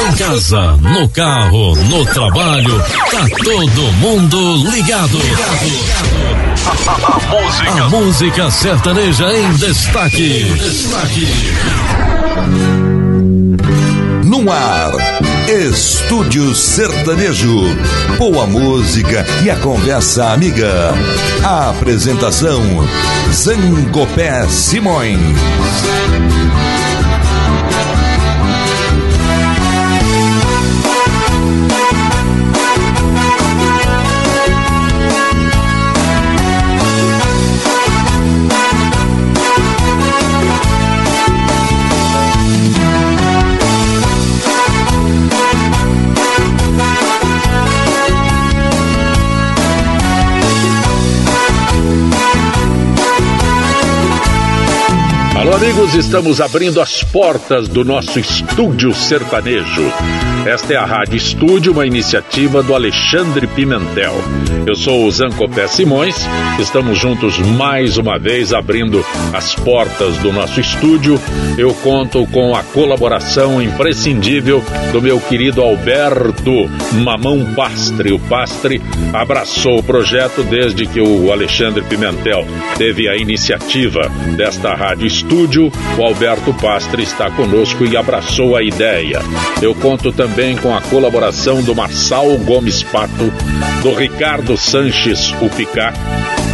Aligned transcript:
Em 0.00 0.12
casa, 0.16 0.78
no 0.80 1.08
carro, 1.10 1.76
no 1.76 2.06
trabalho, 2.06 2.82
tá 3.10 3.26
todo 3.44 3.92
mundo 3.98 4.70
ligado. 4.70 5.18
A, 7.68 7.88
música. 7.90 8.50
Sertaneja 8.50 9.30
em 9.32 9.52
destaque. 9.52 10.44
Destaque. 10.54 11.28
No 14.24 14.50
ar, 14.50 14.92
Estúdio 15.48 16.54
Sertanejo. 16.54 17.60
Boa 18.16 18.46
música 18.46 19.26
e 19.44 19.50
a 19.50 19.56
conversa 19.56 20.32
amiga. 20.32 20.94
A 21.44 21.68
apresentação: 21.70 22.62
Zancopé 23.32 24.48
Simões. 24.48 25.20
Amigos, 55.62 55.94
estamos 55.94 56.40
abrindo 56.40 56.80
as 56.80 57.04
portas 57.04 57.68
do 57.68 57.84
nosso 57.84 58.18
estúdio 58.18 58.94
sertanejo. 58.94 59.92
Esta 60.46 60.72
é 60.72 60.76
a 60.76 60.86
Rádio 60.86 61.16
Estúdio, 61.16 61.72
uma 61.72 61.86
iniciativa 61.86 62.62
do 62.62 62.74
Alexandre 62.74 63.46
Pimentel. 63.46 64.14
Eu 64.66 64.74
sou 64.74 65.04
o 65.04 65.10
Zancopé 65.10 65.66
Simões, 65.66 66.16
estamos 66.58 66.98
juntos 66.98 67.38
mais 67.38 67.98
uma 67.98 68.18
vez 68.18 68.54
abrindo 68.54 69.04
as 69.34 69.54
portas 69.54 70.16
do 70.18 70.32
nosso 70.32 70.58
estúdio. 70.60 71.20
Eu 71.58 71.74
conto 71.74 72.26
com 72.28 72.54
a 72.54 72.62
colaboração 72.62 73.60
imprescindível 73.60 74.64
do 74.92 75.02
meu 75.02 75.20
querido 75.20 75.60
Alberto 75.60 76.70
Mamão 77.04 77.54
Pastre. 77.54 78.12
O 78.12 78.18
Pastre 78.18 78.80
abraçou 79.12 79.80
o 79.80 79.82
projeto 79.82 80.42
desde 80.42 80.86
que 80.86 81.02
o 81.02 81.30
Alexandre 81.30 81.82
Pimentel 81.82 82.46
teve 82.78 83.10
a 83.10 83.16
iniciativa 83.16 84.10
desta 84.38 84.74
Rádio 84.74 85.06
Estúdio 85.06 85.49
estúdio, 85.50 85.72
o 85.98 86.02
Alberto 86.04 86.54
Pastre 86.54 87.02
está 87.02 87.28
conosco 87.30 87.84
e 87.84 87.96
abraçou 87.96 88.54
a 88.54 88.62
ideia. 88.62 89.20
Eu 89.60 89.74
conto 89.74 90.12
também 90.12 90.56
com 90.56 90.74
a 90.74 90.80
colaboração 90.80 91.60
do 91.62 91.74
Marçal 91.74 92.26
Gomes 92.38 92.84
Pato, 92.84 93.32
do 93.82 93.92
Ricardo 93.92 94.56
Sanches 94.56 95.32
Upicá, 95.42 95.92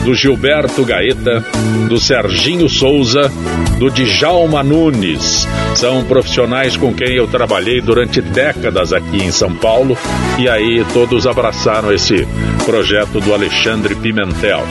do 0.07 0.15
Gilberto 0.15 0.85
Gaeta, 0.85 1.45
do 1.89 1.99
Serginho 1.99 2.69
Souza, 2.69 3.29
do 3.77 3.91
Djalma 3.91 4.63
Nunes. 4.63 5.49
São 5.75 6.05
profissionais 6.05 6.77
com 6.77 6.95
quem 6.95 7.17
eu 7.17 7.27
trabalhei 7.27 7.81
durante 7.81 8.21
décadas 8.21 8.93
aqui 8.93 9.17
em 9.17 9.33
São 9.33 9.53
Paulo 9.57 9.99
e 10.39 10.49
aí 10.49 10.87
todos 10.95 11.27
abraçaram 11.27 11.93
esse 11.93 12.25
projeto 12.65 13.21
do 13.21 13.35
Alexandre 13.35 13.97
Pimentel. 13.97 14.63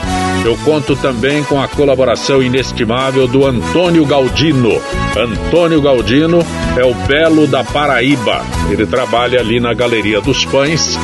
Eu 0.42 0.56
conto 0.64 0.96
também 0.96 1.44
com 1.44 1.60
a 1.60 1.68
colaboração 1.68 2.42
inestimável 2.42 3.28
do 3.28 3.44
Antônio 3.44 4.06
Galdino. 4.06 4.80
Antônio 5.14 5.82
Galdino 5.82 6.38
é 6.78 6.84
o 6.84 6.94
belo 7.06 7.46
da 7.46 7.62
Paraíba. 7.62 8.40
Ele 8.70 8.86
trabalha 8.86 9.38
ali 9.38 9.60
na 9.60 9.74
Galeria 9.74 10.18
dos 10.18 10.46
Pães 10.46 10.98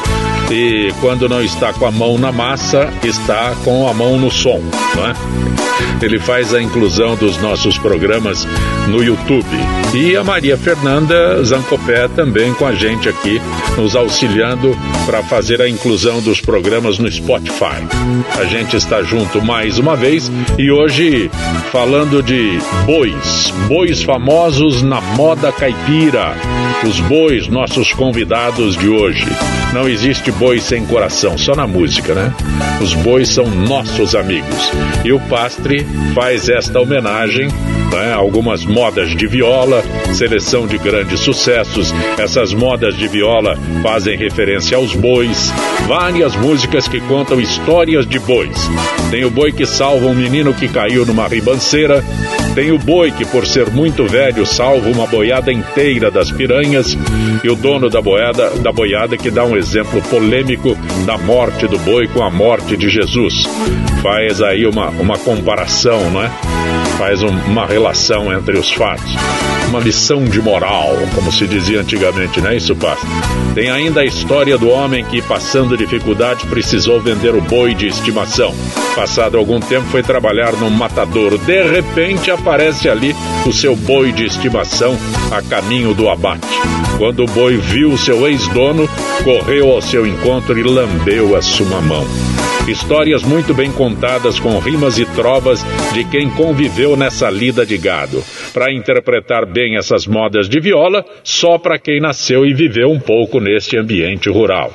e 0.53 0.93
quando 1.01 1.29
não 1.29 1.43
está 1.43 1.73
com 1.73 1.87
a 1.87 1.91
mão 1.91 2.19
na 2.19 2.31
massa, 2.31 2.93
está 3.03 3.55
com 3.65 3.89
a 3.89 3.95
mão 3.95 4.19
no 4.19 4.31
som, 4.31 4.61
não 4.95 5.07
é? 5.07 5.15
Ele 6.03 6.19
faz 6.19 6.53
a 6.53 6.61
inclusão 6.61 7.17
dos 7.17 7.39
nossos 7.39 7.79
programas 7.79 8.47
no 8.89 9.03
YouTube. 9.03 9.47
E 9.95 10.17
a 10.17 10.23
Maria 10.23 10.57
Fernanda 10.57 11.43
Zancopé 11.45 12.09
também 12.09 12.53
com 12.55 12.67
a 12.67 12.75
gente 12.75 13.09
aqui, 13.09 13.41
nos 13.77 13.97
auxiliando 13.97 14.77
para 15.07 15.23
fazer 15.23 15.63
a 15.63 15.69
inclusão 15.69 16.21
dos 16.21 16.41
programas 16.41 16.99
no 16.99 17.11
Spotify. 17.11 17.87
A 18.39 18.45
gente 18.45 18.77
está 18.77 19.03
junto 19.03 19.41
mais 19.41 19.79
uma 19.79 19.97
vez 19.97 20.31
e 20.59 20.71
hoje 20.71 21.31
falando 21.71 22.23
de 22.23 22.59
bois, 22.85 23.53
bois 23.69 24.03
famosos 24.03 24.83
na 24.83 25.01
moda 25.01 25.51
caipira. 25.53 26.35
Os 26.87 26.99
bois, 27.01 27.47
nossos 27.47 27.93
convidados 27.93 28.77
de 28.77 28.89
hoje. 28.89 29.25
Não 29.73 29.89
existe 29.89 30.33
boi 30.43 30.59
sem 30.59 30.85
coração, 30.85 31.39
só 31.39 31.55
na 31.55 31.69
música, 31.69 32.17
né? 32.17 32.35
Os 32.81 32.95
bois 32.95 33.29
são 33.29 33.47
nossos 33.47 34.13
amigos. 34.17 34.73
E 35.05 35.13
o 35.13 35.21
Pastre 35.21 35.87
faz 36.17 36.49
esta 36.49 36.81
homenagem 36.81 37.49
né? 37.93 38.13
algumas 38.13 38.65
modas 38.65 39.15
de 39.15 39.27
viola, 39.27 39.85
seleção 40.13 40.67
de 40.67 40.79
grandes 40.79 41.21
sucessos. 41.21 41.95
Essas 42.19 42.53
modas 42.53 42.97
de 42.97 43.07
viola 43.07 43.57
fazem 43.85 44.17
referência 44.17 44.77
aos 44.77 44.95
bois, 44.95 45.53
várias 45.87 46.35
músicas 46.35 46.89
que 46.89 47.01
contam 47.03 47.41
histórias 47.41 48.05
de 48.05 48.19
bois. 48.19 48.57
Tem 49.13 49.25
o 49.25 49.31
boi 49.31 49.53
que 49.53 49.67
salva 49.67 50.07
um 50.07 50.15
menino 50.15 50.53
que 50.53 50.67
caiu 50.67 51.07
numa 51.07 51.29
ribanceira, 51.29 52.03
tem 52.55 52.71
o 52.71 52.79
boi 52.79 53.11
que, 53.11 53.25
por 53.25 53.47
ser 53.47 53.71
muito 53.71 54.07
velho, 54.07 54.45
salva 54.45 54.89
uma 54.89 55.07
boiada 55.07 55.53
inteira 55.53 56.11
das 56.11 56.31
piranhas, 56.31 56.97
e 57.43 57.49
o 57.49 57.55
dono 57.55 57.89
da 57.89 58.01
boiada, 58.01 58.51
da 58.51 58.73
boiada 58.73 59.17
que 59.17 59.31
dá 59.31 59.45
um 59.45 59.57
exemplo 59.57 60.03
polêmico 60.03 60.32
da 61.05 61.19
morte 61.19 61.67
do 61.67 61.79
boi 61.81 62.09
com 62.09 62.23
a 62.23 62.31
morte 62.31 62.75
de 62.75 62.89
Jesus. 62.89 63.45
Faz 64.03 64.41
aí 64.41 64.65
uma, 64.67 64.89
uma 64.89 65.19
comparação, 65.19 66.11
não 66.11 66.23
é? 66.23 66.31
Faz 67.03 67.21
um, 67.21 67.31
uma 67.31 67.67
relação 67.67 68.33
entre 68.33 68.57
os 68.57 68.71
fatos. 68.71 69.13
Uma 69.69 69.81
lição 69.81 70.25
de 70.25 70.41
moral, 70.41 70.95
como 71.17 71.33
se 71.33 71.49
dizia 71.49 71.81
antigamente, 71.81 72.41
não 72.41 72.51
é 72.51 72.57
isso, 72.57 72.77
pastor? 72.77 73.11
Tem 73.57 73.73
ainda 73.73 74.03
a 74.03 74.05
história 74.05 74.57
do 74.57 74.69
homem 74.69 75.05
que, 75.07 75.21
passando 75.21 75.77
dificuldade, 75.77 76.47
precisou 76.47 77.01
vender 77.01 77.35
o 77.35 77.41
boi 77.41 77.75
de 77.75 77.89
estimação. 77.89 78.55
Passado 78.95 79.37
algum 79.37 79.59
tempo, 79.59 79.85
foi 79.89 80.05
trabalhar 80.05 80.53
num 80.53 80.71
matadouro. 80.71 81.39
De 81.39 81.65
repente, 81.65 82.31
aparece 82.31 82.89
ali 82.89 83.17
o 83.45 83.53
seu 83.53 83.75
boi 83.75 84.13
de 84.13 84.25
estimação 84.25 84.97
a 85.33 85.43
caminho 85.43 85.95
do 85.95 86.09
abate. 86.09 86.47
Quando 86.99 87.25
o 87.25 87.27
boi 87.27 87.57
viu 87.57 87.99
seu 87.99 88.29
ex-dono, 88.29 88.89
correu 89.25 89.73
ao 89.73 89.83
seu 89.83 90.07
encontro 90.07 90.57
e 90.57 90.63
lambeu 90.63 91.35
a 91.35 91.43
sua 91.43 91.81
mão. 91.81 92.07
Histórias 92.69 93.25
muito 93.25 93.53
bem 93.53 93.73
contadas 93.73 94.39
com 94.39 94.57
rimas 94.61 94.97
e 94.97 95.05
trovas 95.05 95.65
de 95.93 96.05
quem 96.05 96.31
conviveu 96.31 96.97
nessa 96.97 97.29
lida 97.29 97.67
de 97.67 97.77
gado. 97.77 98.23
Para 98.55 98.73
interpretar 98.73 99.45
bem 99.45 99.77
essas 99.77 100.07
modas 100.07 100.49
de 100.49 100.61
viola, 100.61 101.05
só 101.25 101.59
para 101.59 101.77
quem 101.77 102.01
nasceu 102.01 102.47
e 102.47 102.55
viveu 102.55 102.89
um 102.89 103.01
pouco 103.01 103.41
neste 103.41 103.77
ambiente 103.77 104.31
rural. 104.31 104.73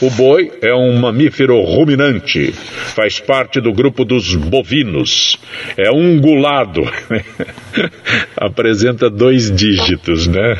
O 0.00 0.10
boi 0.10 0.52
é 0.62 0.72
um 0.72 0.96
mamífero 0.96 1.60
ruminante, 1.60 2.52
faz 2.52 3.18
parte 3.18 3.60
do 3.60 3.72
grupo 3.72 4.04
dos 4.04 4.36
bovinos. 4.36 5.36
É 5.76 5.90
ungulado. 5.90 6.82
Apresenta 8.36 9.10
dois 9.10 9.50
dígitos, 9.50 10.28
né? 10.28 10.56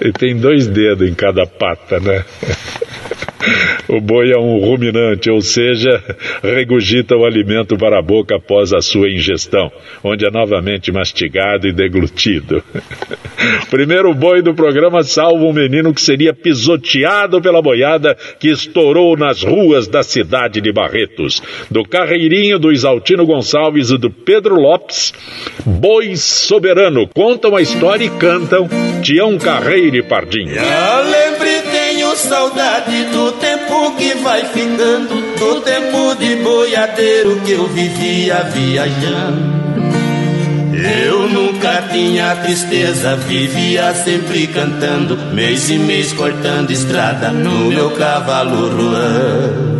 Ele 0.00 0.12
tem 0.18 0.36
dois 0.36 0.68
dedos 0.68 1.08
em 1.08 1.14
cada 1.14 1.46
pata, 1.46 1.98
né? 1.98 2.24
O 3.88 4.00
boi 4.00 4.32
é 4.32 4.38
um 4.38 4.58
ruminante, 4.58 5.30
ou 5.30 5.40
seja, 5.40 6.02
regurgita 6.42 7.16
o 7.16 7.24
alimento 7.24 7.76
para 7.76 7.98
a 7.98 8.02
boca 8.02 8.36
após 8.36 8.72
a 8.72 8.80
sua 8.80 9.08
ingestão, 9.08 9.70
onde 10.02 10.26
é 10.26 10.30
novamente 10.30 10.90
mastigado 10.90 11.68
e 11.68 11.72
deglutido. 11.72 12.62
Primeiro 13.70 14.12
boi 14.14 14.42
do 14.42 14.54
programa 14.54 15.02
salva 15.02 15.44
um 15.44 15.52
menino 15.52 15.94
que 15.94 16.00
seria 16.00 16.34
pisoteado 16.34 17.40
pela 17.40 17.62
boiada 17.62 18.16
que 18.40 18.48
estourou 18.48 19.16
nas 19.16 19.42
ruas 19.42 19.86
da 19.86 20.02
cidade 20.02 20.60
de 20.60 20.72
Barretos. 20.72 21.42
Do 21.70 21.84
Carreirinho, 21.84 22.58
do 22.58 22.72
Isaltino 22.72 23.24
Gonçalves 23.24 23.90
e 23.90 23.98
do 23.98 24.10
Pedro 24.10 24.56
Lopes, 24.56 25.12
Boi 25.64 26.16
Soberano 26.16 27.06
contam 27.08 27.54
a 27.54 27.62
história 27.62 28.04
e 28.04 28.10
cantam 28.10 28.68
Tião 29.02 29.38
Carreiro 29.38 29.96
e 29.96 30.02
Pardinho. 30.02 30.54
Tenho 30.54 31.25
saudade 32.16 33.04
do 33.06 33.32
tempo 33.32 33.92
que 33.96 34.14
vai 34.14 34.44
ficando, 34.46 35.14
do 35.38 35.60
tempo 35.60 36.14
de 36.16 36.36
boiadeiro 36.36 37.40
que 37.44 37.52
eu 37.52 37.66
vivia 37.68 38.42
viajando. 38.44 39.56
Eu 40.72 41.28
nunca 41.28 41.82
tinha 41.90 42.36
tristeza, 42.36 43.16
vivia 43.16 43.94
sempre 43.94 44.46
cantando, 44.46 45.16
mês 45.34 45.70
e 45.70 45.78
mês 45.78 46.12
cortando 46.12 46.70
estrada 46.70 47.30
no 47.30 47.66
meu 47.66 47.90
cavalo 47.92 48.68
ruan. 48.70 49.78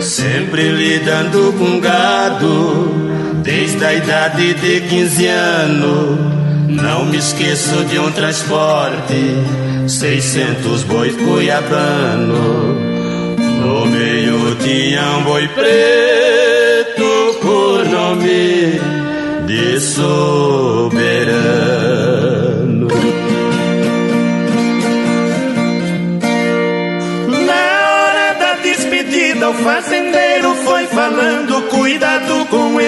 Sempre 0.00 0.70
lidando 0.70 1.52
com 1.58 1.80
gado, 1.80 2.94
desde 3.42 3.84
a 3.84 3.94
idade 3.94 4.54
de 4.54 4.80
15 4.82 5.26
anos. 5.26 6.47
Não 6.82 7.04
me 7.06 7.18
esqueço 7.18 7.84
de 7.86 7.98
um 7.98 8.10
transporte, 8.12 9.34
600 9.88 10.84
bois 10.84 11.14
cuiabano. 11.16 12.74
No 13.60 13.86
meio 13.86 14.54
tinha 14.56 15.02
um 15.18 15.22
boi 15.24 15.48
preto 15.48 17.38
por 17.42 17.84
nome 17.86 18.80
de 19.46 19.80
soberano. 19.80 20.98
Na 27.46 27.90
hora 27.90 28.34
da 28.38 28.54
despedida, 28.62 29.50
o 29.50 29.54
fazendeiro 29.54 30.27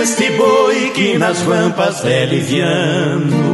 este 0.02 0.30
boi 0.30 0.90
que 0.94 1.18
nas 1.18 1.42
rampas 1.42 2.04
é 2.06 2.24
liviano. 2.24 3.50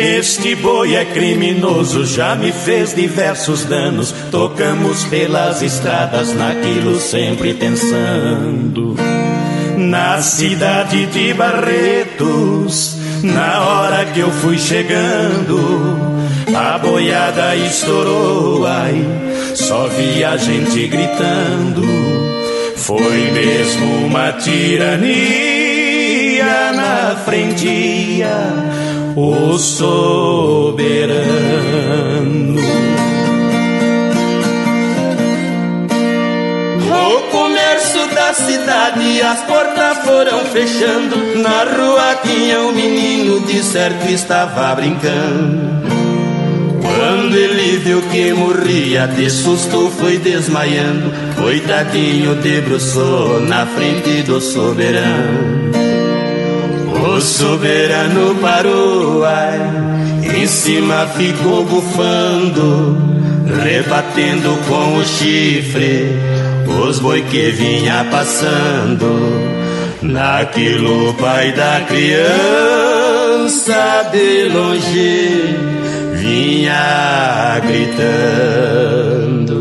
Este 0.00 0.56
boi 0.56 0.96
é 0.96 1.04
criminoso, 1.04 2.04
já 2.04 2.34
me 2.34 2.50
fez 2.50 2.92
diversos 2.92 3.64
danos. 3.64 4.12
Tocamos 4.32 5.04
pelas 5.04 5.62
estradas, 5.62 6.34
naquilo 6.34 6.98
sempre 6.98 7.54
pensando. 7.54 8.96
Na 9.76 10.20
cidade 10.20 11.06
de 11.06 11.32
Barretos, 11.34 12.96
na 13.22 13.64
hora 13.64 14.04
que 14.06 14.20
eu 14.20 14.30
fui 14.32 14.58
chegando, 14.58 15.96
a 16.52 16.78
boiada 16.78 17.54
estourou, 17.54 18.66
ai, 18.66 19.04
só 19.54 19.86
vi 19.86 20.24
a 20.24 20.36
gente 20.36 20.88
gritando. 20.88 22.33
Foi 22.76 23.30
mesmo 23.30 24.06
uma 24.06 24.32
tirania 24.32 25.04
na 26.72 27.16
frentia 27.24 28.74
o 29.16 29.56
soberano. 29.58 31.14
O 36.90 37.20
comércio 37.30 38.06
da 38.14 38.34
cidade, 38.34 39.22
as 39.22 39.40
portas 39.42 39.98
foram 39.98 40.44
fechando. 40.46 41.16
Na 41.36 41.64
rua 41.64 42.16
tinha 42.24 42.60
um 42.60 42.72
menino, 42.72 43.40
de 43.40 43.62
certo 43.62 44.10
estava 44.10 44.74
brincando. 44.74 45.93
Quando 46.84 47.34
ele 47.34 47.78
viu 47.78 48.02
que 48.02 48.32
morria, 48.34 49.06
de 49.06 49.30
susto 49.30 49.90
foi 49.98 50.18
desmaiando. 50.18 51.10
Coitadinho 51.34 52.34
debruçou 52.36 53.40
na 53.40 53.64
frente 53.64 54.22
do 54.22 54.40
soberano. 54.40 55.72
O 57.06 57.20
soberano 57.20 58.34
parou, 58.36 59.24
ai, 59.24 59.60
em 60.36 60.46
cima 60.46 61.06
ficou 61.16 61.64
bufando, 61.64 62.96
rebatendo 63.62 64.56
com 64.68 64.98
o 64.98 65.04
chifre 65.04 66.08
os 66.66 66.98
boi 66.98 67.22
que 67.22 67.50
vinha 67.50 68.06
passando. 68.10 69.06
Naquilo 70.02 71.14
pai 71.14 71.52
da 71.52 71.80
criança 71.86 72.10
de 74.12 74.48
longe 74.48 75.56
vinha 76.34 77.60
gritando. 77.60 79.60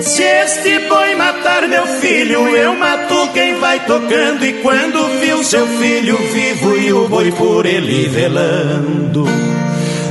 Se 0.00 0.22
este 0.22 0.78
boi 0.88 1.14
matar 1.14 1.66
meu 1.68 1.86
filho, 1.86 2.54
eu 2.54 2.76
mato 2.76 3.28
quem 3.32 3.58
vai 3.58 3.80
tocando. 3.86 4.44
E 4.44 4.52
quando 4.54 5.20
viu 5.20 5.42
seu 5.42 5.66
filho 5.66 6.18
vivo 6.18 6.76
e 6.76 6.92
o 6.92 7.08
boi 7.08 7.32
por 7.32 7.64
ele 7.64 8.08
velando, 8.08 9.24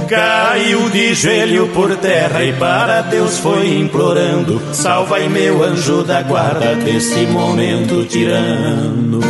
caiu 0.10 0.90
de 0.90 1.14
joelho 1.14 1.68
por 1.68 1.96
terra 1.98 2.44
e 2.44 2.52
para 2.54 3.02
Deus 3.02 3.38
foi 3.38 3.78
implorando: 3.78 4.60
Salva-me, 4.72 5.30
meu 5.30 5.64
anjo 5.64 6.04
da 6.04 6.24
guarda, 6.24 6.74
desse 6.76 7.28
momento 7.28 8.04
tirano. 8.06 9.22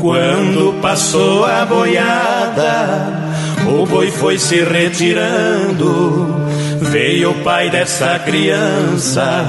Quando 0.00 0.74
passou 0.80 1.44
a 1.44 1.64
boiada, 1.64 3.28
o 3.66 3.84
boi 3.84 4.10
foi 4.10 4.38
se 4.38 4.62
retirando. 4.62 6.36
Veio 6.80 7.32
o 7.32 7.34
pai 7.42 7.68
dessa 7.70 8.18
criança, 8.20 9.44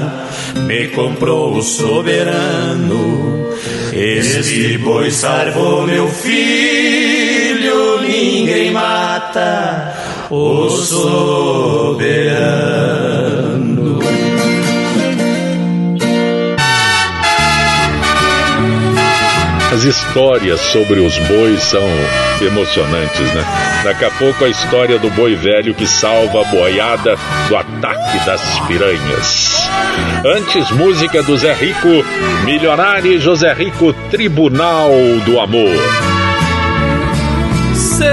me 0.66 0.88
comprou 0.88 1.54
o 1.56 1.62
soberano. 1.62 3.48
Este 3.92 4.78
boi 4.78 5.10
salvou 5.10 5.86
meu 5.86 6.08
filho, 6.08 8.00
ninguém 8.00 8.72
mata 8.72 9.94
o 10.30 10.68
soberano. 10.68 12.20
As 19.72 19.84
histórias 19.84 20.60
sobre 20.60 20.98
os 20.98 21.16
bois 21.18 21.62
são 21.62 21.86
emocionantes, 22.40 23.32
né? 23.32 23.44
Daqui 23.84 24.04
a 24.04 24.10
pouco 24.10 24.44
a 24.44 24.48
história 24.48 24.98
do 24.98 25.08
boi 25.10 25.36
velho 25.36 25.72
que 25.72 25.86
salva 25.86 26.40
a 26.40 26.44
boiada 26.44 27.16
do 27.48 27.56
ataque 27.56 28.26
das 28.26 28.42
piranhas. 28.66 29.68
Antes, 30.24 30.72
música 30.72 31.22
do 31.22 31.38
Zé 31.38 31.52
Rico, 31.52 32.04
Milionário 32.44 33.20
José 33.20 33.52
Rico, 33.52 33.92
Tribunal 34.10 34.90
do 35.24 35.38
Amor. 35.38 35.78
Sei 37.72 38.08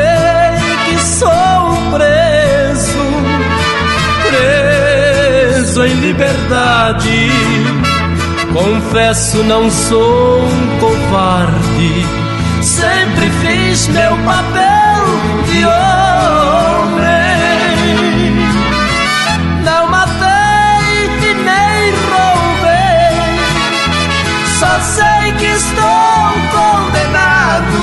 que 0.85 0.99
sou 1.03 1.91
preso, 1.91 2.99
preso 4.29 5.85
em 5.85 5.93
liberdade 6.01 7.31
Confesso, 8.57 9.43
não 9.43 9.69
sou 9.69 10.41
um 10.41 10.79
covarde. 11.07 12.05
Sempre 12.61 13.29
fiz 13.41 13.87
meu 13.87 14.17
papel 14.25 15.05
de 15.45 15.65
homem. 15.65 17.05
Não 19.63 19.87
matei 19.89 21.05
e 21.21 21.33
nem 21.33 21.91
roubei. 22.11 23.39
Só 24.59 24.79
sei 24.81 25.31
que 25.33 25.45
estou 25.45 26.33
condenado. 26.51 27.81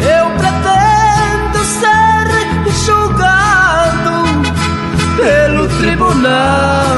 Eu 0.00 0.26
pretendo 0.38 1.58
ser 1.64 2.24
julgado 2.84 4.14
pelo 5.16 5.68
tribunal 5.78 6.91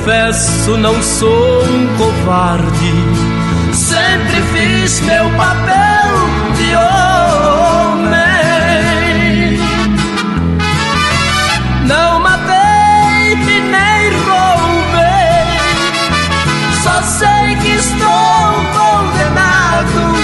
Confesso, 0.00 0.78
não 0.78 1.02
sou 1.02 1.62
um 1.62 1.86
covarde. 1.98 2.94
Sempre 3.74 4.40
fiz 4.54 4.98
meu 5.02 5.28
papel 5.36 6.08
de 6.56 6.74
homem. 6.74 8.30
Não 11.86 12.18
matei 12.18 13.32
e 13.34 13.60
nem 13.60 14.10
roubei. 14.24 15.60
Só 16.82 17.02
sei 17.02 17.56
que 17.56 17.68
estou 17.72 18.54
condenado. 18.72 20.16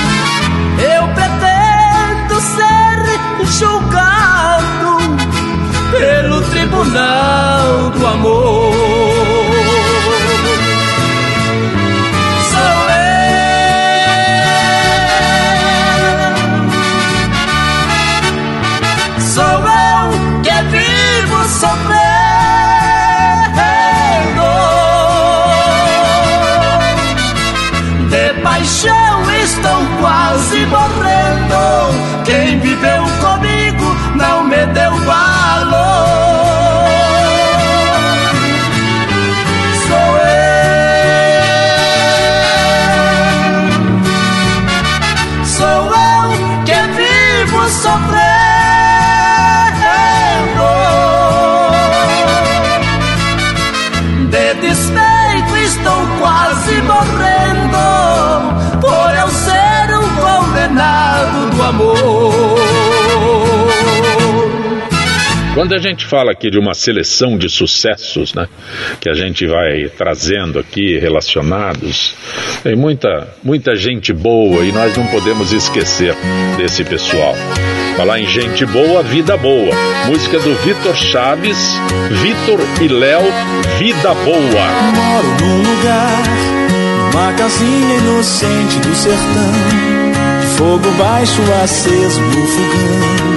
Eu 0.80 1.06
pretendo 1.08 2.40
ser 2.40 2.96
julgado 3.58 4.96
pelo 5.90 6.40
tribunal 6.48 7.90
do 7.90 8.06
amor. 8.06 8.65
Quem 32.36 32.58
viveu 32.60 33.02
comigo 33.02 33.25
Quando 65.66 65.74
a 65.74 65.82
gente 65.82 66.06
fala 66.06 66.30
aqui 66.30 66.48
de 66.48 66.60
uma 66.60 66.74
seleção 66.74 67.36
de 67.36 67.50
sucessos, 67.50 68.32
né, 68.32 68.46
que 69.00 69.10
a 69.10 69.14
gente 69.14 69.44
vai 69.48 69.88
trazendo 69.88 70.60
aqui 70.60 70.96
relacionados, 70.96 72.14
tem 72.62 72.76
muita, 72.76 73.34
muita 73.42 73.74
gente 73.74 74.12
boa 74.12 74.64
e 74.64 74.70
nós 74.70 74.96
não 74.96 75.04
podemos 75.08 75.52
esquecer 75.52 76.14
desse 76.56 76.84
pessoal. 76.84 77.34
Falar 77.96 78.20
em 78.20 78.28
gente 78.28 78.64
boa, 78.64 79.02
vida 79.02 79.36
boa. 79.36 79.74
Música 80.06 80.38
do 80.38 80.54
Vitor 80.54 80.94
Chaves, 80.94 81.58
Vitor 82.12 82.60
e 82.80 82.86
Léo, 82.86 83.24
Vida 83.80 84.14
Boa. 84.14 84.36
Moro 84.94 85.26
num 85.40 85.58
lugar, 85.68 86.22
numa 87.12 87.32
casinha 87.32 87.96
inocente 87.96 88.78
do 88.78 88.94
sertão 88.94 90.26
Fogo 90.56 90.90
baixo 90.92 91.42
aceso 91.62 92.20
no 92.22 92.46
fogão, 92.46 93.35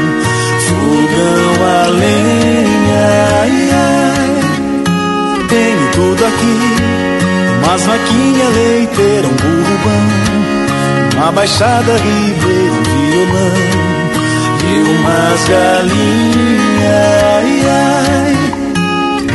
fogão 0.70 1.66
a 1.66 1.88
lenha, 1.88 3.04
ai, 3.42 3.70
ai. 3.74 5.48
Tenho 5.48 5.92
tudo 5.94 6.26
aqui, 6.26 6.58
umas 7.58 7.82
vaquinha 7.86 8.48
leiteira, 8.50 9.28
um 9.28 9.36
burro 9.42 9.76
bom, 9.84 11.18
uma 11.18 11.32
baixada 11.32 11.94
ribeira, 11.98 12.74
um 12.74 12.84
violão. 12.84 13.80
E 14.62 14.82
umas 14.82 15.42
galinhas, 15.50 16.94
ai, 17.36 17.52
ai. 17.68 18.34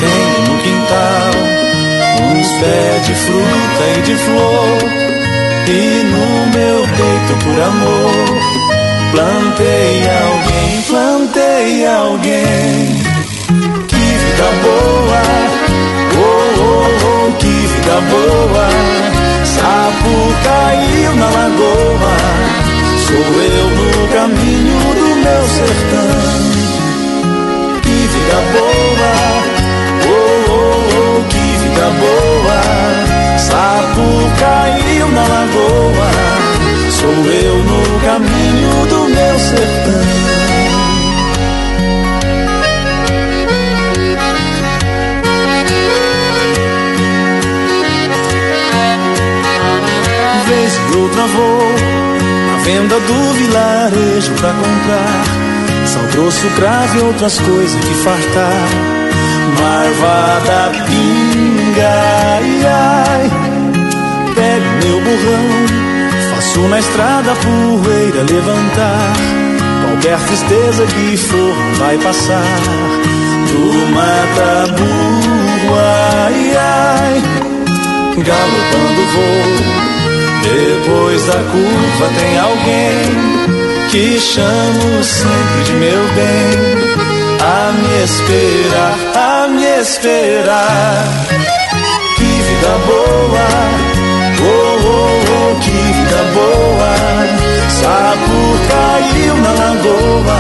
Tenho 0.01 0.39
no 0.49 0.55
quintal 0.63 1.33
uns 2.31 2.49
pés 2.61 3.07
de 3.07 3.15
fruta 3.15 3.85
e 3.99 4.03
de 4.03 4.15
flor. 4.17 5.05
E 5.67 6.05
no 6.05 6.27
meu 6.53 6.81
peito 6.83 7.33
por 7.43 7.63
amor 7.63 8.55
Plantei 9.15 10.03
alguém, 10.09 10.83
plantei 11.65 11.87
alguém 11.87 13.03
Que 13.89 13.97
vida 13.97 14.49
boa, 14.63 15.23
oh, 16.17 16.61
oh, 16.61 17.07
oh, 17.07 17.33
que 17.39 17.47
vida 17.47 18.01
boa. 18.11 18.69
Sapo 19.45 20.15
caiu 20.45 21.17
na 21.17 21.27
lagoa. 21.31 22.17
Sou 23.07 23.17
eu 23.17 23.67
no 23.71 24.09
caminho 24.13 24.81
do 24.95 25.09
meu 25.25 25.45
sertão. 25.49 26.13
Que 27.83 27.97
vida 28.13 28.39
boa, 28.53 29.13
oh, 30.07 30.51
oh, 30.51 30.63
oh, 30.97 31.25
que 31.31 31.45
vida 31.63 31.87
boa. 32.01 32.61
Sapo 33.39 34.07
caiu 34.39 35.09
na 35.09 35.23
lagoa, 35.23 36.11
sou 36.91 37.33
eu 37.33 37.57
no 37.65 38.01
caminho 38.01 38.87
do 38.89 39.09
meu 39.09 39.39
sertão. 39.39 40.14
Venda 52.65 52.99
do 52.99 53.35
vilarejo 53.35 54.33
pra 54.41 54.51
comprar 54.53 55.25
sal 55.87 56.03
grosso, 56.13 56.49
cravo 56.57 56.99
e 56.99 57.03
outras 57.03 57.39
coisas 57.39 57.85
que 57.85 57.95
fartar. 58.03 58.69
Marvada 59.61 60.73
pinga, 60.87 61.89
ai, 62.37 62.67
ai 62.67 63.55
pego 64.35 64.67
meu 64.83 65.01
burrão, 65.01 66.35
faço 66.35 66.61
na 66.69 66.79
estrada 66.81 67.33
a 67.33 67.37
poeira 67.37 68.23
levantar. 68.23 69.13
Qualquer 69.85 70.19
tristeza 70.27 70.87
que 70.87 71.17
for 71.17 71.55
vai 71.79 71.97
passar. 71.99 72.43
Tu 73.49 73.93
mata 73.93 74.73
burro, 74.73 75.77
ai 75.79 76.57
ai, 76.57 77.23
galopando 78.17 79.03
vou. 79.13 79.94
Depois 80.45 81.25
da 81.27 81.33
curva 81.33 82.11
tem 82.19 82.39
alguém 82.39 83.89
que 83.91 84.21
chamo 84.21 85.03
sempre 85.03 85.63
de 85.65 85.73
meu 85.73 86.05
bem. 86.15 86.95
A 87.41 87.73
me 87.73 88.05
esperar, 88.05 88.97
a 89.15 89.49
me 89.49 89.65
esperar. 89.81 91.05
Que 92.17 92.25
vida 92.25 92.79
boa 92.87 93.95
Oh, 94.41 94.79
oh, 94.85 95.23
oh, 95.33 95.61
que 95.61 95.71
vida 95.71 96.23
boa. 96.35 96.95
Sapo 97.71 98.37
caiu 98.69 99.35
na 99.37 99.53
lagoa. 99.53 100.39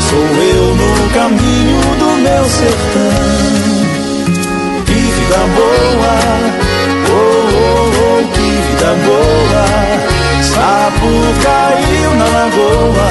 Sou 0.00 0.26
eu 0.42 0.74
no 0.74 1.10
caminho 1.10 1.80
do 2.00 2.10
meu 2.22 2.44
sertão. 2.46 3.12
Que 4.86 4.94
vida 4.94 5.40
boa. 5.54 6.71
Vida 8.82 8.94
boa. 9.06 9.64
Sapo 10.42 11.10
caiu 11.42 12.10
na 12.16 12.26
lagoa. 12.26 13.08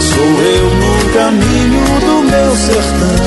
Sou 0.00 0.34
eu 0.42 0.66
no 0.80 0.92
caminho 1.12 1.84
do 2.00 2.14
meu 2.30 2.56
sertão. 2.56 3.18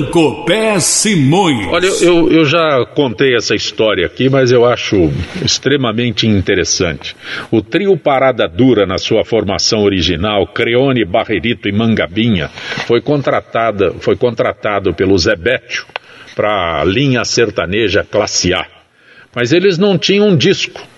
Sertão. 0.00 0.10
Zancopé 0.10 0.80
Simões. 0.80 1.66
Olha, 1.68 1.86
eu, 1.86 2.30
eu 2.30 2.44
já 2.44 2.84
contei 2.94 3.34
essa 3.34 3.54
história 3.54 4.06
aqui, 4.06 4.28
mas 4.28 4.50
eu 4.50 4.64
acho 4.64 5.10
extremamente 5.44 6.26
interessante. 6.26 7.16
O 7.50 7.62
trio 7.62 7.96
Parada 7.96 8.48
Dura, 8.48 8.86
na 8.86 8.98
sua 8.98 9.24
formação 9.24 9.82
original, 9.82 10.46
Creone, 10.46 11.04
Barrerito 11.04 11.68
e 11.68 11.72
Mangabinha, 11.72 12.48
foi, 12.86 13.00
contratada, 13.00 13.92
foi 14.00 14.16
contratado 14.16 14.94
pelo 14.94 15.18
Zé 15.18 15.36
Bétio 15.36 15.86
para 16.34 16.80
a 16.80 16.84
linha 16.84 17.24
sertaneja 17.24 18.06
classe 18.08 18.54
A. 18.54 18.66
Mas 19.34 19.52
eles 19.52 19.78
não 19.78 19.98
tinham 19.98 20.28
um 20.28 20.36
disco. 20.36 20.89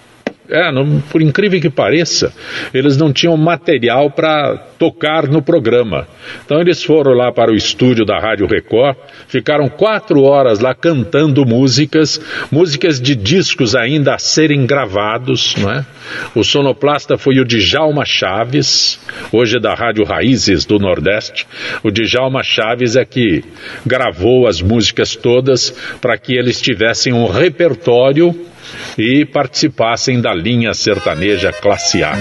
É, 0.49 0.73
não, 0.73 1.01
por 1.01 1.23
incrível 1.23 1.61
que 1.61 1.71
pareça, 1.71 2.33
eles 2.75 2.97
não 2.97 3.13
tinham 3.13 3.37
material 3.37 4.11
para 4.11 4.57
tocar 4.77 5.29
no 5.29 5.41
programa. 5.41 6.09
Então 6.45 6.61
eles 6.61 6.83
foram 6.83 7.13
lá 7.13 7.31
para 7.31 7.53
o 7.53 7.55
estúdio 7.55 8.05
da 8.05 8.19
Rádio 8.19 8.47
Record, 8.47 8.97
ficaram 9.29 9.69
quatro 9.69 10.23
horas 10.23 10.59
lá 10.59 10.75
cantando 10.75 11.47
músicas, 11.47 12.21
músicas 12.51 13.01
de 13.01 13.15
discos 13.15 13.77
ainda 13.77 14.15
a 14.15 14.19
serem 14.19 14.67
gravados, 14.67 15.55
não 15.57 15.71
é? 15.71 15.87
O 16.35 16.43
sonoplasta 16.43 17.17
foi 17.17 17.39
o 17.39 17.45
Djalma 17.45 18.05
Chaves, 18.05 19.01
hoje 19.33 19.57
é 19.57 19.61
da 19.61 19.75
Rádio 19.75 20.05
Raízes 20.05 20.65
do 20.65 20.79
Nordeste. 20.79 21.47
O 21.85 21.91
Djalma 21.91 22.43
Chaves 22.43 22.97
é 22.97 23.05
que 23.05 23.45
gravou 23.87 24.49
as 24.49 24.61
músicas 24.61 25.15
todas 25.15 25.71
para 26.01 26.19
que 26.19 26.35
eles 26.35 26.61
tivessem 26.61 27.13
um 27.13 27.27
repertório 27.27 28.52
e 28.99 29.25
participassem 29.25 30.21
da 30.21 30.35
linha 30.35 30.75
sertaneja 30.75 31.53
classe 31.53 32.03
A. 32.03 32.13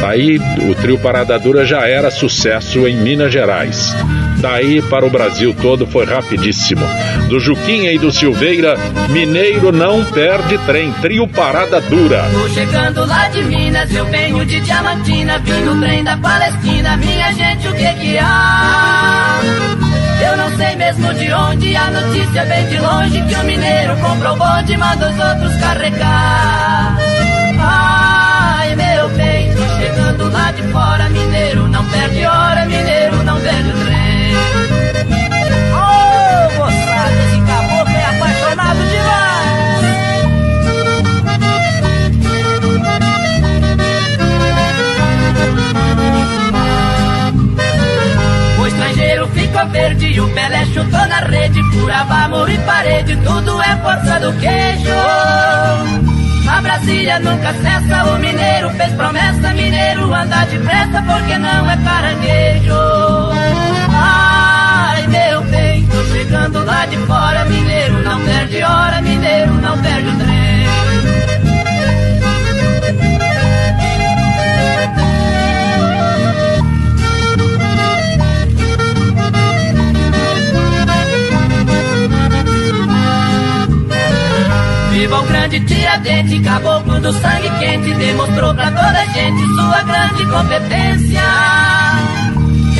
Daí 0.00 0.38
o 0.68 0.74
trio 0.74 0.98
Parada 0.98 1.38
Dura 1.38 1.64
já 1.64 1.86
era 1.86 2.10
sucesso 2.10 2.86
em 2.86 2.96
Minas 2.96 3.32
Gerais. 3.32 3.94
Daí 4.38 4.82
para 4.82 5.06
o 5.06 5.10
Brasil 5.10 5.54
todo 5.60 5.86
foi 5.86 6.04
rapidíssimo. 6.04 6.86
Do 7.28 7.40
Juquinha 7.40 7.90
e 7.92 7.98
do 7.98 8.12
Silveira, 8.12 8.76
Mineiro 9.08 9.72
não 9.72 10.04
perde 10.04 10.58
trem. 10.58 10.92
Trio 11.00 11.26
Parada 11.26 11.80
Dura. 11.80 12.24
Tô 12.32 12.48
chegando 12.50 13.04
lá 13.06 13.28
de 13.28 13.42
Minas, 13.44 13.92
eu 13.94 14.04
venho 14.06 14.44
de 14.44 14.60
Diamantina, 14.60 15.38
vim 15.38 15.60
no 15.64 15.80
trem 15.80 16.04
da 16.04 16.16
Palestina. 16.18 16.96
Minha 16.98 17.32
gente, 17.32 17.66
o 17.68 17.72
que 17.72 17.92
que 17.94 18.18
há? 18.18 19.40
Sei 20.56 20.74
mesmo 20.74 21.12
de 21.12 21.30
onde 21.32 21.76
a 21.76 21.90
notícia 21.90 22.44
vem 22.46 22.66
de 22.68 22.78
longe 22.78 23.22
que 23.22 23.34
o 23.34 23.44
mineiro 23.44 23.94
comprou 23.98 24.36
bonde 24.36 24.72
e 24.72 24.76
manda 24.78 25.10
os 25.10 25.18
outros 25.18 25.54
carregar. 25.56 26.96
Ai, 27.60 28.74
meu 28.74 29.10
tô 29.54 29.76
chegando 29.78 30.32
lá 30.32 30.52
de 30.52 30.62
fora, 30.72 31.08
mineiro 31.10 31.68
não 31.68 31.84
perde 31.84 32.24
hora, 32.24 32.64
mineiro 32.64 33.22
não 33.22 33.38
perde 33.38 33.70
o 33.70 33.85
ficou 49.56 49.68
verde 49.70 50.20
o 50.20 50.28
Pelé 50.28 50.66
chutou 50.66 51.06
na 51.06 51.20
rede, 51.20 51.62
furava 51.72 52.28
muro 52.28 52.50
e 52.50 52.58
parede, 52.58 53.16
tudo 53.16 53.62
é 53.62 53.76
força 53.76 54.20
do 54.20 54.32
queijo. 54.34 54.92
A 56.48 56.60
Brasília 56.60 57.18
nunca 57.20 57.54
cessa, 57.54 58.04
o 58.04 58.18
mineiro 58.18 58.70
fez 58.70 58.92
promessa, 58.92 59.52
mineiro 59.54 60.12
anda 60.12 60.44
depressa 60.44 61.02
porque 61.02 61.38
não 61.38 61.70
é 61.70 61.76
caranguejo. 61.78 62.74
Ai, 63.94 65.06
meu 65.08 65.42
bem, 65.44 65.86
tô 65.86 66.04
chegando 66.04 66.64
lá 66.64 66.86
de 66.86 66.96
fora, 66.98 67.44
mineiro 67.46 68.02
não 68.02 68.20
perde 68.20 68.62
hora, 68.62 69.00
mineiro 69.00 69.54
não 69.54 69.78
perde 69.78 70.08
o 70.08 70.18
trem. 70.18 70.46
Viva 84.96 85.20
o 85.20 85.26
grande 85.26 85.60
Tiradentes, 85.60 86.42
caboclo 86.42 86.98
do 86.98 87.12
sangue 87.12 87.50
quente, 87.58 87.92
demonstrou 87.92 88.54
pra 88.54 88.70
toda 88.70 88.98
a 88.98 89.04
gente 89.04 89.46
sua 89.54 89.82
grande 89.82 90.24
competência. 90.24 91.20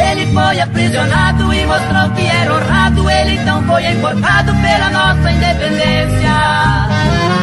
Ele 0.03 0.33
foi 0.33 0.59
aprisionado 0.59 1.53
e 1.53 1.67
mostrou 1.67 2.11
que 2.17 2.27
era 2.27 2.55
honrado, 2.55 3.11
ele 3.11 3.33
então 3.33 3.63
foi 3.65 3.85
enforcado 3.85 4.55
pela 4.55 4.89
nossa 4.89 5.31
independência. 5.31 6.33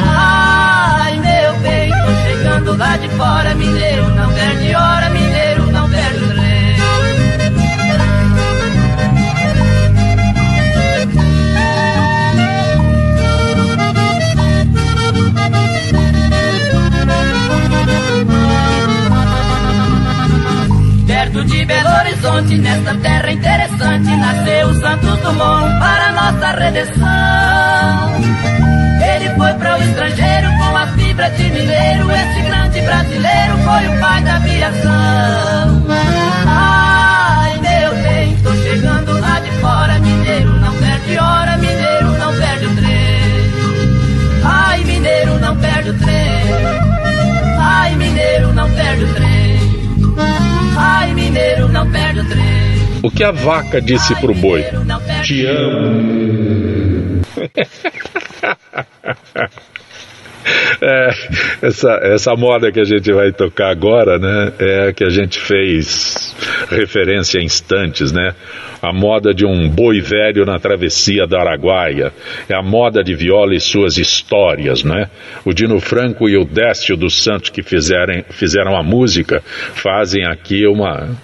Ai, 0.08 1.20
meu 1.20 1.54
bem, 1.60 1.92
tô 1.92 2.28
chegando 2.28 2.76
lá 2.76 2.98
de 2.98 3.10
fora, 3.10 3.54
mineiro 3.54 4.10
não 4.16 4.34
perde 4.34 4.74
hora, 4.74 5.10
mineiro 5.12 5.33
De 21.45 21.65
Belo 21.65 21.89
Horizonte, 21.89 22.58
nesta 22.58 22.95
terra 22.95 23.32
interessante, 23.32 24.15
nasceu 24.15 24.67
o 24.69 24.73
Santos 24.75 25.19
Dumont 25.19 25.79
para 25.79 26.12
nossa 26.13 26.51
redenção. 26.58 27.03
Ele 29.03 29.29
foi 29.36 29.53
para 29.56 29.77
o 29.77 29.84
estrangeiro 29.84 30.49
com 30.58 30.77
a 30.77 30.88
fibra 30.88 31.29
de 31.32 31.43
mineiro, 31.43 32.10
esse 32.12 32.41
grande 32.43 32.82
brasileiro 32.82 33.58
foi 33.58 33.88
o 33.88 33.99
pai 33.99 34.23
da 34.23 34.36
aviação. 34.36 35.86
Ai, 36.47 37.60
meu 37.60 37.95
bem, 38.03 38.38
tô 38.38 38.53
chegando 38.56 39.19
lá 39.19 39.39
de 39.39 39.51
fora, 39.60 39.99
mineiro 39.99 40.60
não 40.60 40.73
perde 40.75 41.17
hora, 41.17 41.58
mineiro 41.58 42.17
não 42.19 42.34
perde 42.38 42.65
o 42.65 42.75
trem. 42.77 43.53
Ai, 44.45 44.84
mineiro 44.86 45.39
não 45.39 45.58
perde 45.58 45.89
o 45.89 45.93
trem. 45.97 46.53
Ai, 47.60 47.95
mineiro 47.95 48.53
não 48.53 48.69
perde 48.71 49.03
o 49.03 49.13
trem. 49.13 49.42
Ai, 50.78 51.14
mineiro, 51.14 51.68
não 51.70 51.90
perde 51.92 52.20
o 52.20 52.28
trem. 52.28 52.44
O 53.04 53.12
que 53.12 53.24
a 53.24 53.32
vaca 53.32 53.82
disse 53.82 54.16
pro 54.16 54.34
boi? 54.34 54.64
Te 55.24 55.46
amo. 55.46 57.22
É, 60.86 61.10
essa, 61.62 61.98
essa 62.04 62.36
moda 62.36 62.69
que 62.69 62.80
a 62.80 62.84
gente 62.84 63.10
vai 63.13 63.32
tocar 63.32 63.69
agora, 63.69 64.19
né, 64.19 64.52
é 64.60 64.89
a 64.89 64.93
que 64.93 65.06
a 65.06 65.10
gente 65.10 65.39
fez 65.39 66.36
referência 66.69 67.39
a 67.39 67.43
instantes, 67.43 68.12
né? 68.12 68.36
A 68.82 68.91
moda 68.91 69.34
de 69.34 69.46
um 69.46 69.69
boi 69.69 70.02
velho 70.02 70.46
na 70.46 70.60
travessia 70.60 71.26
da 71.26 71.39
Araguaia, 71.39 72.12
é 72.50 72.54
a 72.54 72.62
moda 72.62 73.02
de 73.02 73.15
viola 73.15 73.56
e 73.56 73.62
suas 73.62 73.98
histórias, 73.98 74.84
né? 74.84 75.10
O 75.46 75.54
Dino 75.54 75.80
Franco 75.80 76.28
e 76.28 76.36
o 76.36 76.43
Décio 76.43 76.98
dos 76.98 77.24
Santos 77.24 77.50
que 77.50 77.63
fizeram, 77.63 78.22
fizeram 78.32 78.76
a 78.76 78.84
música 78.84 79.41
fazem 79.74 80.26
aqui 80.26 80.67
uma, 80.67 81.15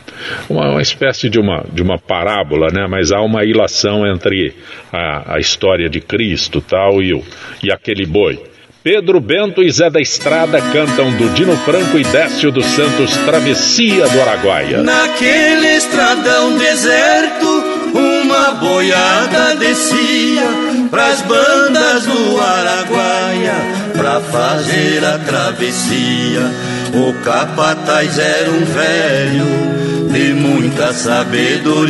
uma, 0.50 0.70
uma 0.70 0.82
espécie 0.82 1.30
de 1.30 1.38
uma, 1.38 1.66
de 1.74 1.84
uma 1.84 1.98
parábola, 1.98 2.68
né? 2.72 2.88
Mas 2.90 3.12
há 3.12 3.20
uma 3.20 3.44
ilação 3.44 4.08
entre 4.08 4.54
a, 4.90 5.36
a 5.36 5.38
história 5.38 5.90
de 5.90 6.00
Cristo 6.00 6.62
tal 6.62 7.02
e, 7.02 7.14
o, 7.14 7.22
e 7.62 7.74
aquele 7.74 8.06
boi. 8.06 8.40
Pedro 8.82 9.20
Bento 9.20 9.62
e 9.62 9.70
Zé 9.70 9.90
da 9.90 10.00
Estrada 10.00 10.62
cantam 10.72 11.12
do 11.12 11.30
Dino 11.34 11.58
Franco 11.58 12.00
e 12.00 12.04
Décio 12.06 12.50
dos 12.50 12.66
Santos 12.66 13.14
Travessia 13.26 14.08
do 14.08 14.22
Araguaia. 14.22 14.82
Naquele 14.82 15.76
estradão 15.76 16.58
deserto, 16.58 17.64
uma 17.94 18.52
boiada 18.52 19.58
descia 19.58 20.44
pras 20.90 21.22
bandas 21.24 22.06
do 22.06 22.40
Araguaia 22.40 23.54
pra 23.98 24.22
fazer 24.22 25.04
a 25.04 25.20
travessia. 25.20 26.50
O 26.94 27.14
capataz 27.22 28.18
era 28.18 28.50
um 28.50 28.64
velho 28.64 30.10
de 30.10 30.34
muita 30.34 30.94
sabedoria. 30.94 31.90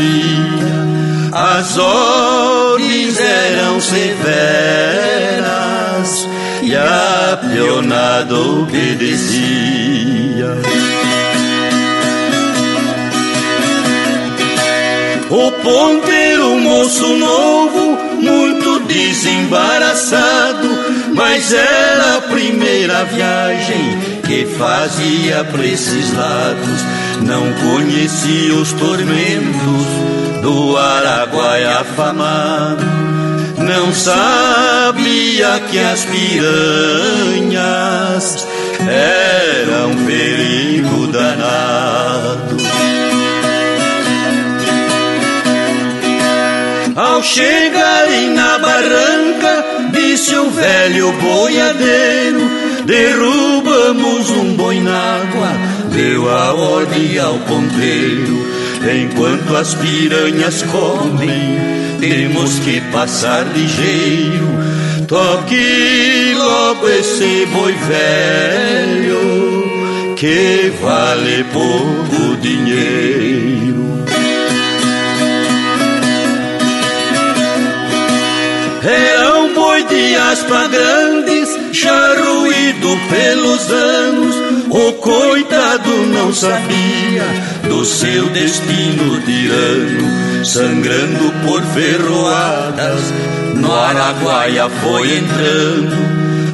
As 1.32 1.78
ordens 1.78 3.20
eram 3.20 3.80
severas 3.80 5.00
e 6.70 6.76
a 6.76 7.40
pionada 7.42 8.36
obedecia. 8.36 9.40
O 15.32 15.52
ponteiro, 15.64 16.60
moço 16.60 17.08
novo, 17.18 17.98
muito 18.22 18.82
desembaraçado, 18.82 20.70
mas 21.16 21.52
era 21.52 22.18
a 22.18 22.22
primeira 22.22 23.04
viagem 23.06 24.00
que 24.28 24.46
fazia 24.46 25.44
pra 25.46 25.66
esses 25.66 26.14
lados. 26.14 26.86
Não 27.22 27.52
conhecia 27.54 28.54
os 28.54 28.72
tormentos 28.74 29.88
do 30.44 30.78
Araguaia 30.78 31.80
afamado. 31.80 33.09
Não 33.70 33.94
sabia 33.94 35.62
que 35.70 35.78
as 35.78 36.04
piranhas 36.06 36.48
eram 38.82 39.92
um 39.92 40.06
perigo 40.08 41.06
danado. 41.06 42.58
Ao 46.96 47.22
chegarem 47.22 48.32
na 48.32 48.58
barranca, 48.58 49.64
disse 49.92 50.36
o 50.36 50.50
velho 50.50 51.12
boiadeiro: 51.12 52.50
derrubamos 52.86 54.32
um 54.32 54.56
boi 54.56 54.80
na 54.80 54.98
água, 54.98 55.52
deu 55.92 56.28
a 56.28 56.54
ordem 56.56 57.20
ao 57.20 57.38
ponteiro. 57.38 58.59
Enquanto 58.82 59.56
as 59.58 59.76
piranhas 59.76 60.64
comem, 60.64 61.60
temos 62.00 62.60
que 62.60 62.80
passar 62.92 63.46
ligeiro. 63.54 64.48
Toque 65.06 66.34
logo 66.38 66.88
esse 66.88 67.46
boi 67.48 67.74
velho, 67.74 69.16
que 70.16 70.72
vale 70.82 71.44
pouco 71.52 72.38
dinheiro. 72.38 74.06
Era 78.82 79.40
um 79.40 79.54
boi 79.54 79.84
de 79.84 80.16
aspa 80.16 80.68
grandes, 80.68 81.50
já 81.74 82.16
ruído 82.16 82.98
pelos 83.10 83.70
anos. 83.72 84.36
O 84.72 84.94
coitado 84.94 85.90
não 86.14 86.32
sabia 86.32 87.24
do 87.68 87.84
seu 87.84 88.30
destino 88.30 89.20
tirano, 89.22 90.46
sangrando 90.46 91.34
por 91.44 91.64
ferroadas. 91.74 93.02
No 93.56 93.74
Araguaia 93.74 94.70
foi 94.70 95.18
entrando, 95.18 95.98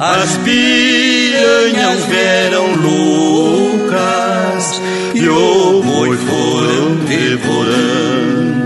as 0.00 0.34
piranhas 0.38 2.06
vieram 2.06 2.74
loucas 2.76 4.00
e 5.14 5.28
o 5.28 5.82
boi 5.82 6.16
foram 6.16 6.94
devorando. 7.04 8.56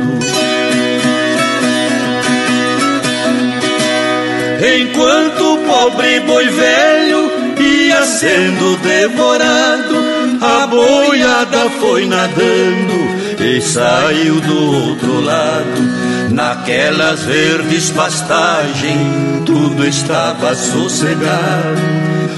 Enquanto 4.81 5.55
o 5.55 5.59
pobre 5.67 6.21
boi 6.21 6.49
velho 6.49 7.00
sendo 8.19 8.77
devorado, 8.79 9.95
a 10.41 10.67
boiada 10.67 11.71
foi 11.81 12.07
nadando 12.07 13.11
e 13.41 13.61
saiu 13.61 14.41
do 14.41 14.89
outro 14.89 15.21
lado. 15.21 16.11
Naquelas 16.31 17.23
verdes 17.23 17.91
pastagens, 17.91 19.45
tudo 19.47 19.87
estava 19.87 20.55
sossegado. 20.55 21.81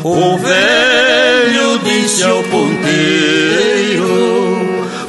O 0.05 0.37
velho 0.39 1.79
disse 1.85 2.23
ao 2.25 2.43
ponteiro: 2.45 4.13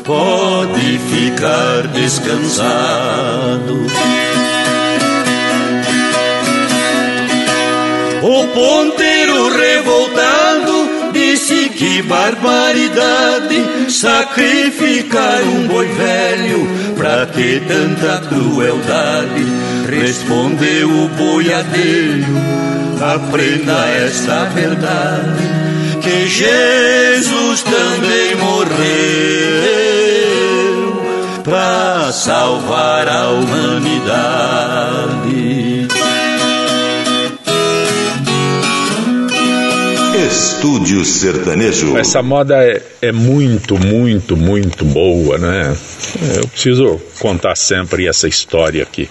Pode 0.04 0.99
ficar 1.10 1.88
descansado. 1.93 3.84
O 8.21 8.47
ponteiro 8.47 9.49
revoltado 9.49 9.93
disse 9.93 10.03
que 11.78 12.02
barbaridade 12.04 13.92
sacrificar 13.92 15.42
um 15.44 15.68
boi 15.68 15.88
velho 15.88 16.68
pra 16.96 17.26
que 17.26 17.62
tanta 17.68 18.22
crueldade. 18.28 19.46
Respondeu 19.90 20.90
o 20.90 21.08
boiadeiro: 21.10 22.26
aprenda 23.02 23.88
esta 23.90 24.46
verdade, 24.46 25.44
que 26.02 26.28
Jesus 26.28 27.64
também 27.64 28.36
morreu 28.36 29.34
pra 31.44 32.12
salvar 32.12 33.08
a 33.08 33.30
humanidade. 33.30 33.84
Estúdio 40.34 41.06
Sertanejo. 41.06 41.96
Essa 41.96 42.24
moda 42.24 42.56
é, 42.56 42.82
é, 43.04 43.12
muito, 43.12 43.78
muito, 43.78 44.36
muito 44.36 44.84
boa, 44.84 45.38
né? 45.38 45.78
Eu 46.36 46.48
preciso 46.48 47.00
contar 47.19 47.56
sempre 47.56 48.08
essa 48.08 48.28
história 48.28 48.82
aqui. 48.82 49.08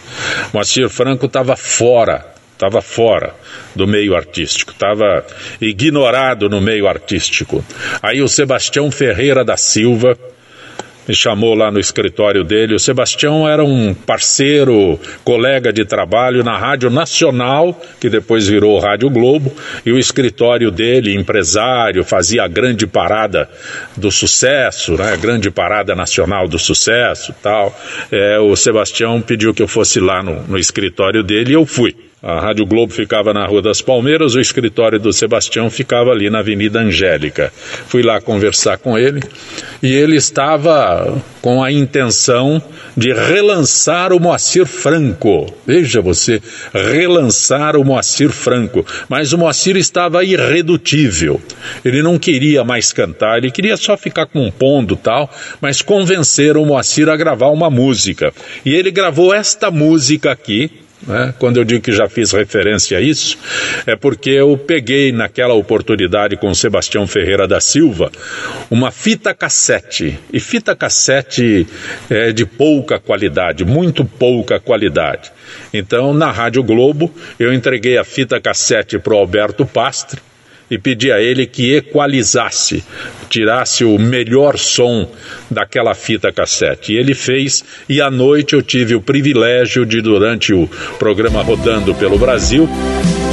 Moacir 0.52 0.88
Franco 0.88 1.26
estava 1.26 1.54
fora, 1.54 2.26
estava 2.54 2.82
fora 2.82 3.36
do 3.72 3.86
meio 3.86 4.16
artístico, 4.16 4.72
estava 4.72 5.24
ignorado 5.60 6.48
no 6.48 6.60
meio 6.60 6.88
artístico. 6.88 7.64
Aí 8.02 8.20
o 8.20 8.28
Sebastião 8.28 8.90
Ferreira 8.90 9.44
da 9.44 9.56
Silva 9.56 10.18
me 11.06 11.14
chamou 11.14 11.54
lá 11.54 11.70
no 11.70 11.78
escritório 11.78 12.44
dele. 12.44 12.74
O 12.74 12.78
Sebastião 12.78 13.48
era 13.48 13.64
um 13.64 13.94
parceiro, 13.94 14.98
colega 15.24 15.72
de 15.72 15.84
trabalho 15.84 16.44
na 16.44 16.56
Rádio 16.56 16.90
Nacional, 16.90 17.80
que 18.00 18.08
depois 18.08 18.46
virou 18.46 18.78
Rádio 18.78 19.10
Globo, 19.10 19.52
e 19.84 19.92
o 19.92 19.98
escritório 19.98 20.70
dele, 20.70 21.14
empresário, 21.14 22.04
fazia 22.04 22.44
a 22.44 22.48
grande 22.48 22.86
parada 22.86 23.48
do 23.96 24.10
sucesso, 24.10 24.96
né? 24.96 25.12
A 25.12 25.16
grande 25.16 25.50
parada 25.50 25.94
nacional 25.94 26.48
do 26.48 26.58
sucesso 26.58 27.34
tal. 27.42 27.76
É, 28.10 28.38
o 28.38 28.54
Sebastião 28.56 29.20
pediu 29.20 29.52
que 29.52 29.62
eu 29.62 29.68
fosse 29.68 30.00
lá 30.00 30.22
no, 30.22 30.42
no 30.42 30.58
escritório 30.58 31.22
dele 31.22 31.50
e 31.50 31.54
eu 31.54 31.66
fui. 31.66 32.11
A 32.22 32.38
Rádio 32.38 32.64
Globo 32.64 32.92
ficava 32.92 33.34
na 33.34 33.44
Rua 33.44 33.60
das 33.60 33.82
Palmeiras, 33.82 34.36
o 34.36 34.40
escritório 34.40 35.00
do 35.00 35.12
Sebastião 35.12 35.68
ficava 35.68 36.10
ali 36.10 36.30
na 36.30 36.38
Avenida 36.38 36.78
Angélica. 36.78 37.52
Fui 37.88 38.00
lá 38.00 38.20
conversar 38.20 38.78
com 38.78 38.96
ele 38.96 39.20
e 39.82 39.92
ele 39.92 40.14
estava 40.14 41.20
com 41.40 41.64
a 41.64 41.72
intenção 41.72 42.62
de 42.96 43.12
relançar 43.12 44.12
o 44.12 44.20
Moacir 44.20 44.66
Franco. 44.66 45.52
Veja 45.66 46.00
você, 46.00 46.40
relançar 46.72 47.76
o 47.76 47.84
Moacir 47.84 48.30
Franco. 48.30 48.86
Mas 49.08 49.32
o 49.32 49.38
Moacir 49.38 49.76
estava 49.76 50.22
irredutível. 50.22 51.40
Ele 51.84 52.02
não 52.02 52.20
queria 52.20 52.62
mais 52.62 52.92
cantar, 52.92 53.38
ele 53.38 53.50
queria 53.50 53.76
só 53.76 53.96
ficar 53.96 54.26
compondo 54.26 54.94
tal, 54.94 55.28
mas 55.60 55.82
convenceram 55.82 56.62
o 56.62 56.66
Moacir 56.66 57.08
a 57.08 57.16
gravar 57.16 57.48
uma 57.48 57.68
música. 57.68 58.32
E 58.64 58.72
ele 58.72 58.92
gravou 58.92 59.34
esta 59.34 59.72
música 59.72 60.30
aqui, 60.30 60.70
né? 61.06 61.34
Quando 61.38 61.56
eu 61.56 61.64
digo 61.64 61.82
que 61.82 61.92
já 61.92 62.08
fiz 62.08 62.32
referência 62.32 62.98
a 62.98 63.00
isso, 63.00 63.38
é 63.86 63.96
porque 63.96 64.30
eu 64.30 64.56
peguei 64.56 65.12
naquela 65.12 65.54
oportunidade 65.54 66.36
com 66.36 66.52
Sebastião 66.54 67.06
Ferreira 67.06 67.46
da 67.46 67.60
Silva 67.60 68.10
uma 68.70 68.90
fita 68.90 69.34
cassete. 69.34 70.18
E 70.32 70.40
fita 70.40 70.74
cassete 70.74 71.66
é 72.08 72.32
de 72.32 72.46
pouca 72.46 72.98
qualidade, 72.98 73.64
muito 73.64 74.04
pouca 74.04 74.60
qualidade. 74.60 75.32
Então, 75.72 76.14
na 76.14 76.30
Rádio 76.30 76.62
Globo, 76.62 77.12
eu 77.38 77.52
entreguei 77.52 77.98
a 77.98 78.04
fita 78.04 78.40
cassete 78.40 78.98
para 78.98 79.14
o 79.14 79.18
Alberto 79.18 79.66
Pastre 79.66 80.20
e 80.72 80.78
pedi 80.78 81.12
a 81.12 81.20
ele 81.20 81.44
que 81.44 81.74
equalizasse, 81.74 82.82
tirasse 83.28 83.84
o 83.84 83.98
melhor 83.98 84.56
som 84.56 85.06
daquela 85.50 85.92
fita 85.92 86.32
cassete. 86.32 86.94
E 86.94 86.96
ele 86.96 87.12
fez, 87.12 87.62
e 87.86 88.00
à 88.00 88.10
noite 88.10 88.54
eu 88.54 88.62
tive 88.62 88.94
o 88.94 89.00
privilégio 89.02 89.84
de, 89.84 90.00
durante 90.00 90.54
o 90.54 90.66
programa 90.98 91.42
Rodando 91.42 91.94
pelo 91.94 92.16
Brasil, 92.18 92.66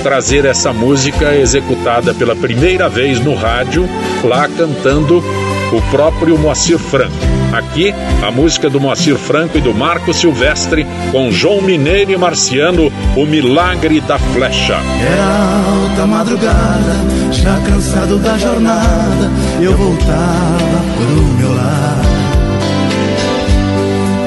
trazer 0.04 0.44
essa 0.44 0.74
música 0.74 1.34
executada 1.34 2.14
pela 2.14 2.36
primeira 2.36 2.90
vez 2.90 3.22
no 3.22 3.34
rádio, 3.34 3.88
lá 4.22 4.46
cantando 4.50 5.24
o 5.72 5.82
próprio 5.90 6.38
Moacir 6.38 6.78
Franco. 6.78 7.16
Aqui, 7.52 7.94
a 8.22 8.32
música 8.32 8.70
do 8.70 8.80
Moacir 8.80 9.18
Franco 9.18 9.58
e 9.58 9.62
do 9.62 9.74
Marco 9.74 10.14
Silvestre, 10.14 10.86
com 11.12 11.32
João 11.32 11.62
Mineiro 11.62 12.12
e 12.12 12.18
Marciano, 12.18 12.92
O 13.16 13.26
Milagre 13.26 14.00
da 14.02 14.20
Flecha. 14.20 14.78
Era 15.02 15.62
alta 15.68 16.06
madrugada, 16.06 16.96
já 17.32 17.60
cansado 17.62 18.18
da 18.20 18.38
jornada, 18.38 19.32
eu 19.60 19.76
voltava 19.76 20.84
pro 20.96 21.24
meu 21.40 21.56
lar. 21.56 22.02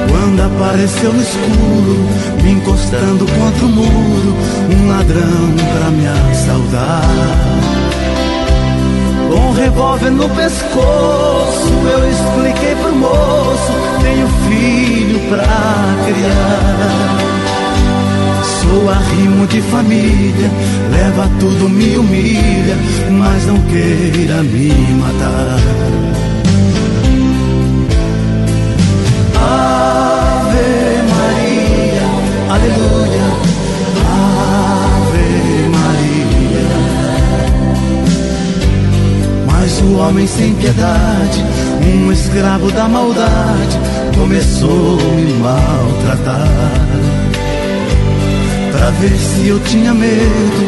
Quando 0.09 0.41
apareceu 0.41 1.13
no 1.13 1.21
escuro, 1.21 2.43
me 2.43 2.51
encostando 2.51 3.25
contra 3.25 3.65
o 3.65 3.69
muro, 3.69 4.35
um 4.69 4.87
ladrão 4.89 5.55
pra 5.77 5.89
me 5.91 6.07
assaltar 6.07 7.82
um 9.53 9.55
revólver 9.55 10.09
no 10.09 10.27
pescoço. 10.29 11.71
Eu 11.91 12.09
expliquei 12.09 12.75
pro 12.75 12.95
moço: 12.95 13.71
tenho 14.01 14.27
filho 14.49 15.19
pra 15.29 15.43
criar. 16.05 17.17
Sou 18.61 18.89
arrimo 18.89 19.47
de 19.47 19.61
família, 19.61 20.49
leva 20.91 21.29
tudo, 21.39 21.69
me 21.69 21.97
humilha, 21.97 22.75
mas 23.11 23.45
não 23.45 23.57
queira 23.61 24.41
me 24.43 24.69
matar. 24.95 25.59
Ave 29.35 30.63
Maria, 31.13 32.01
aleluia. 32.49 33.52
Homem 39.91 40.27
sem 40.27 40.53
piedade, 40.55 41.43
um 41.81 42.11
escravo 42.11 42.71
da 42.71 42.87
maldade, 42.87 43.79
começou 44.17 44.97
a 44.99 45.15
me 45.15 45.33
maltratar. 45.33 46.47
Pra 48.71 48.89
ver 48.91 49.17
se 49.17 49.47
eu 49.47 49.59
tinha 49.61 49.93
medo, 49.93 50.67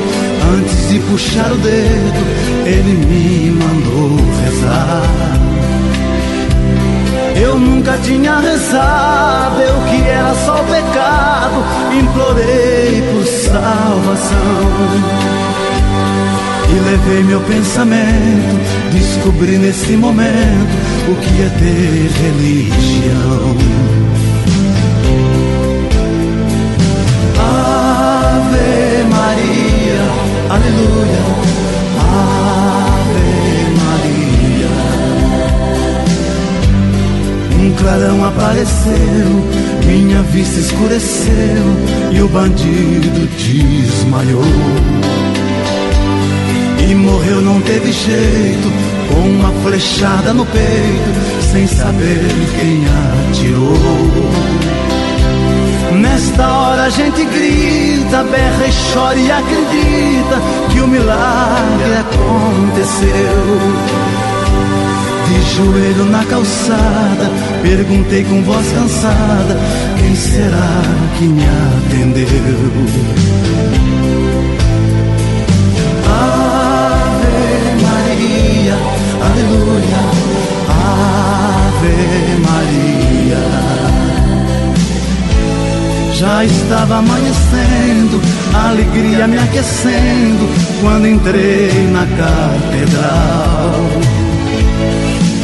antes 0.57 0.89
de 0.89 0.99
puxar 0.99 1.51
o 1.51 1.57
dedo, 1.57 2.23
ele 2.65 2.93
me 2.93 3.51
mandou 3.51 4.17
rezar. 4.43 5.35
Eu 7.35 7.59
nunca 7.59 7.97
tinha 7.97 8.39
rezado, 8.39 9.61
eu 9.61 9.81
que 9.89 10.07
era 10.07 10.33
só 10.45 10.61
o 10.61 10.65
pecado, 10.65 11.65
implorei 11.93 13.03
por 13.11 13.25
salvação. 13.25 14.35
E 16.75 16.77
levei 16.77 17.23
meu 17.23 17.39
pensamento, 17.39 18.59
descobri 18.91 19.57
nesse 19.57 19.95
momento 19.95 20.75
o 21.07 21.15
que 21.15 21.41
é 21.41 21.49
ter 21.57 22.11
religião. 22.21 23.55
Ave 27.39 29.03
Maria, 29.09 30.03
aleluia, 30.49 31.23
Ave 32.11 33.29
Maria. 33.79 34.73
Um 37.57 37.71
clarão 37.75 38.25
apareceu, 38.25 39.29
minha 39.85 40.21
vista 40.23 40.59
escureceu 40.59 41.63
e 42.11 42.21
o 42.21 42.27
bandido 42.27 43.29
desmaiou. 43.37 44.43
E 46.87 46.93
morreu, 46.95 47.41
não 47.41 47.59
teve 47.61 47.91
jeito, 47.91 48.71
com 49.09 49.21
uma 49.21 49.51
flechada 49.63 50.33
no 50.33 50.45
peito, 50.45 51.41
sem 51.51 51.65
saber 51.67 52.27
quem 52.59 52.85
atirou. 53.29 54.85
Nesta 55.99 56.47
hora 56.47 56.83
a 56.83 56.89
gente 56.89 57.25
grita, 57.25 58.23
berra 58.23 58.67
e 58.67 58.93
chora 58.93 59.17
e 59.17 59.31
acredita 59.31 60.41
que 60.71 60.81
o 60.81 60.87
milagre 60.87 61.93
aconteceu. 61.99 63.09
De 65.27 65.55
joelho 65.55 66.05
na 66.05 66.23
calçada, 66.25 67.31
perguntei 67.63 68.23
com 68.25 68.43
voz 68.43 68.71
cansada: 68.71 69.57
quem 69.97 70.15
será 70.15 70.81
que 71.17 71.23
me 71.25 71.43
atendeu? 71.43 72.25
Aleluia, 79.45 80.01
Ave 80.67 81.95
Maria. 82.47 83.43
Já 86.13 86.45
estava 86.45 86.97
amanhecendo, 86.97 88.21
alegria 88.53 89.27
me 89.27 89.37
aquecendo, 89.37 90.49
quando 90.81 91.07
entrei 91.07 91.87
na 91.91 92.05
catedral. 92.05 93.75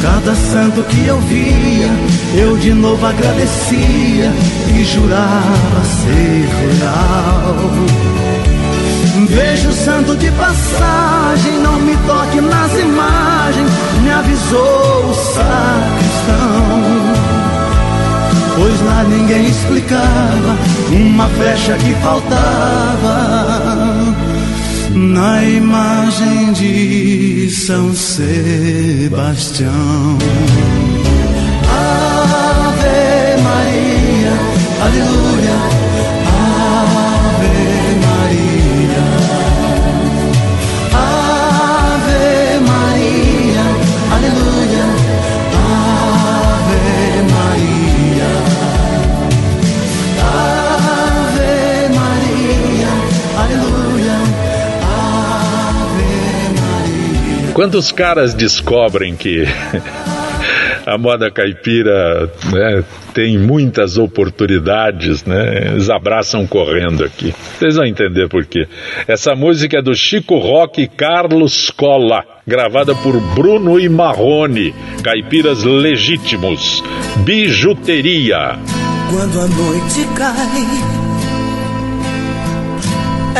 Cada 0.00 0.34
santo 0.34 0.82
que 0.84 1.06
eu 1.06 1.20
via, 1.20 1.90
eu 2.34 2.56
de 2.56 2.72
novo 2.72 3.06
agradecia 3.06 4.32
e 4.74 4.84
jurava 4.84 5.84
ser 5.84 6.48
real. 6.80 8.51
Vejo 9.14 9.68
o 9.68 9.72
santo 9.72 10.16
de 10.16 10.30
passagem, 10.32 11.58
não 11.58 11.78
me 11.80 11.94
toque 12.06 12.40
nas 12.40 12.72
imagens, 12.72 13.70
me 14.02 14.10
avisou 14.10 15.10
o 15.10 15.14
sacristão. 15.14 16.72
Pois 18.56 18.80
lá 18.80 19.04
ninguém 19.04 19.48
explicava 19.48 20.56
uma 20.90 21.28
flecha 21.28 21.74
que 21.74 21.94
faltava 21.96 23.18
na 24.94 25.44
imagem 25.44 26.52
de 26.54 27.50
São 27.50 27.94
Sebastião. 27.94 29.70
Ave 31.68 33.42
Maria, 33.42 34.32
aleluia. 34.82 35.81
Quando 57.54 57.74
os 57.74 57.92
caras 57.92 58.32
descobrem 58.32 59.14
que 59.14 59.44
a 60.86 60.96
moda 60.96 61.30
caipira 61.30 62.30
né, 62.50 62.84
tem 63.12 63.38
muitas 63.38 63.98
oportunidades, 63.98 65.24
né? 65.24 65.68
Eles 65.68 65.90
abraçam 65.90 66.46
correndo 66.46 67.04
aqui. 67.04 67.34
Vocês 67.58 67.76
vão 67.76 67.84
entender 67.84 68.28
por 68.28 68.46
quê. 68.46 68.66
Essa 69.06 69.34
música 69.34 69.78
é 69.78 69.82
do 69.82 69.94
Chico 69.94 70.38
Rock 70.38 70.82
e 70.82 70.88
Carlos 70.88 71.70
Cola, 71.70 72.24
gravada 72.46 72.94
por 72.94 73.20
Bruno 73.34 73.78
e 73.78 73.88
Marrone, 73.88 74.74
caipiras 75.02 75.62
legítimos. 75.62 76.82
Bijuteria. 77.18 78.58
Quando 79.10 79.40
a 79.40 79.46
noite 79.46 80.08
cai, 80.16 80.66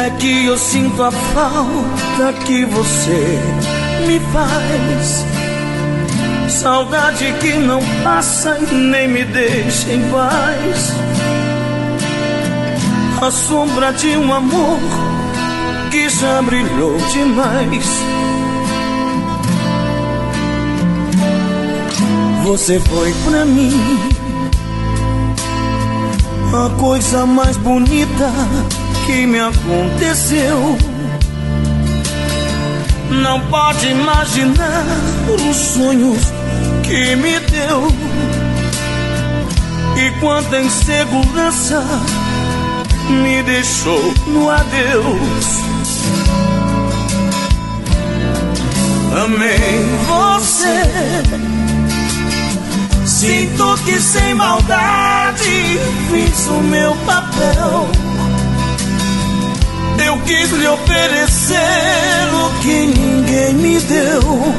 é 0.06 0.10
que 0.18 0.46
eu 0.46 0.58
sinto 0.58 1.02
a 1.02 1.10
falta 1.10 2.32
que 2.44 2.66
você 2.66 3.71
me 4.06 4.20
faz. 4.32 5.26
Saudade 6.48 7.32
que 7.40 7.54
não 7.54 7.80
passa 8.04 8.58
e 8.70 8.74
nem 8.74 9.08
me 9.08 9.24
deixa 9.24 9.92
em 9.92 10.10
paz. 10.10 10.92
A 13.20 13.30
sombra 13.30 13.92
de 13.92 14.16
um 14.16 14.32
amor 14.32 14.78
que 15.90 16.08
já 16.08 16.42
brilhou 16.42 16.96
demais. 17.12 17.86
Você 22.44 22.80
foi 22.80 23.14
pra 23.24 23.44
mim 23.44 23.72
a 26.54 26.68
coisa 26.78 27.24
mais 27.24 27.56
bonita 27.56 28.30
que 29.06 29.26
me 29.26 29.40
aconteceu. 29.40 30.91
Não 33.20 33.40
pode 33.42 33.88
imaginar 33.88 34.84
os 35.50 35.56
sonhos 35.56 36.32
que 36.82 37.14
me 37.16 37.38
deu 37.40 37.88
e 39.96 40.10
quanta 40.20 40.60
insegurança 40.60 41.84
me 43.08 43.42
deixou 43.42 44.14
no 44.26 44.48
adeus. 44.48 45.62
Amei 49.24 49.84
você, 50.06 50.82
sinto 53.04 53.76
que 53.84 54.00
sem 54.00 54.34
maldade 54.34 55.78
fiz 56.10 56.46
o 56.46 56.62
meu 56.62 56.96
papel. 57.04 58.11
Eu 60.06 60.18
quis 60.20 60.50
lhe 60.50 60.66
oferecer 60.66 61.56
o 62.34 62.60
que 62.60 62.86
ninguém 62.86 63.54
me 63.54 63.78
deu. 63.80 64.54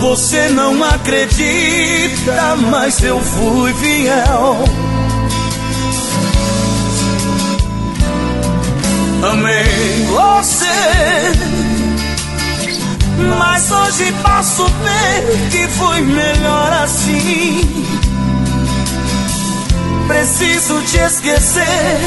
Você 0.00 0.48
não 0.50 0.82
acredita, 0.82 2.56
mas 2.70 3.02
eu 3.02 3.20
fui 3.20 3.74
fiel. 3.74 4.64
Amei 9.30 10.06
você, 10.06 10.66
mas 13.36 13.70
hoje 13.70 14.12
posso 14.22 14.64
ver 14.64 15.50
que 15.50 15.66
foi 15.76 16.00
melhor 16.00 16.72
assim. 16.72 17.86
Preciso 20.06 20.80
te 20.82 20.98
esquecer 20.98 21.98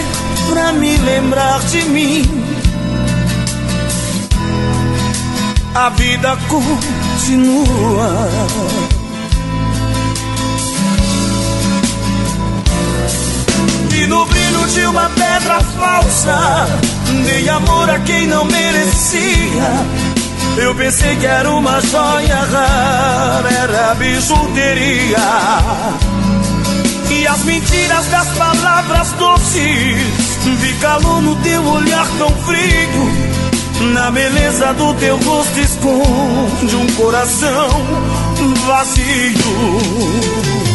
pra 0.50 0.74
me 0.74 0.98
lembrar 0.98 1.60
de 1.62 1.82
mim. 1.84 2.42
A 5.74 5.90
vida 5.90 6.38
continua. 6.48 8.28
E 13.94 14.08
no 14.08 14.26
brilho 14.26 14.68
de 14.68 14.86
uma 14.88 15.10
pedra 15.10 15.60
falsa, 15.80 16.68
dei 17.26 17.48
amor 17.48 17.90
a 17.90 18.00
quem 18.00 18.28
não 18.28 18.46
merecia. 18.46 19.86
Eu 20.58 20.76
pensei 20.76 21.16
que 21.16 21.26
era 21.26 21.50
uma 21.50 21.80
joia 21.82 22.36
rara, 22.36 23.50
era 23.50 23.96
bijuteria. 23.96 25.18
E 27.10 27.28
as 27.28 27.44
mentiras 27.44 28.06
das 28.08 28.28
palavras 28.38 29.12
doces 29.14 30.31
Vi 30.44 30.74
calor 30.80 31.22
no 31.22 31.36
teu 31.38 31.64
olhar 31.64 32.08
tão 32.18 32.30
frio. 32.30 33.94
Na 33.94 34.12
beleza 34.12 34.74
do 34.74 34.94
teu 34.96 35.18
rosto 35.18 35.60
esconde 35.60 36.76
um 36.76 36.88
coração 36.96 37.70
vazio 38.66 40.71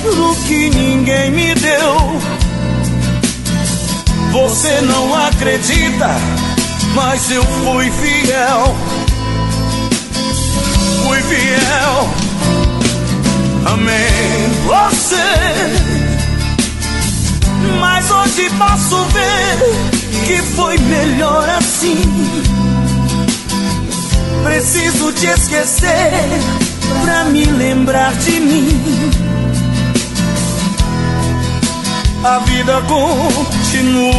oferecer 0.00 0.20
o 0.20 0.34
que 0.46 0.70
ninguém 0.70 1.30
me 1.30 1.54
deu. 1.54 2.20
Você 4.32 4.80
não 4.82 5.14
acredita, 5.14 6.16
mas 6.94 7.30
eu 7.30 7.44
fui 7.44 7.90
fiel. 7.90 8.76
Fui 11.04 11.20
fiel. 11.22 12.10
Amém. 13.66 13.98
Você. 14.66 15.16
Mas 17.78 18.10
hoje 18.10 18.50
posso 18.50 19.04
ver 19.06 20.26
que 20.26 20.38
foi 20.54 20.78
melhor 20.78 21.48
assim. 21.48 22.42
Preciso 24.44 25.12
te 25.12 25.26
esquecer 25.26 26.12
pra 27.04 27.24
me 27.24 27.44
lembrar 27.44 28.14
de 28.14 28.40
mim. 28.40 29.29
A 32.22 32.38
vida 32.40 32.82
continua. 32.82 34.12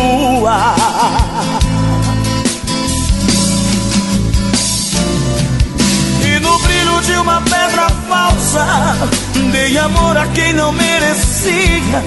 E 6.26 6.40
no 6.40 6.60
brilho 6.60 7.02
de 7.02 7.12
uma 7.14 7.40
pedra 7.42 7.90
falsa, 8.10 8.66
dei 9.52 9.78
amor 9.78 10.18
a 10.18 10.28
quem 10.30 10.52
não 10.54 10.72
merecia. 10.72 12.04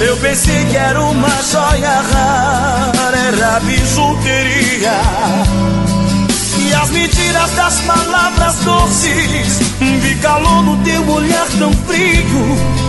Eu 0.00 0.16
pensei 0.16 0.64
que 0.64 0.76
era 0.76 1.00
uma 1.00 1.28
joia 1.28 2.02
rara, 2.12 3.16
era 3.16 3.60
bijuteria. 3.60 5.00
E 6.58 6.74
as 6.74 6.90
mentiras 6.90 7.50
das 7.52 7.80
palavras 7.82 8.56
doces, 8.64 9.60
vi 9.78 10.16
calor 10.16 10.64
no 10.64 10.76
teu 10.78 11.08
olhar 11.08 11.46
tão 11.56 11.72
frio. 11.86 12.83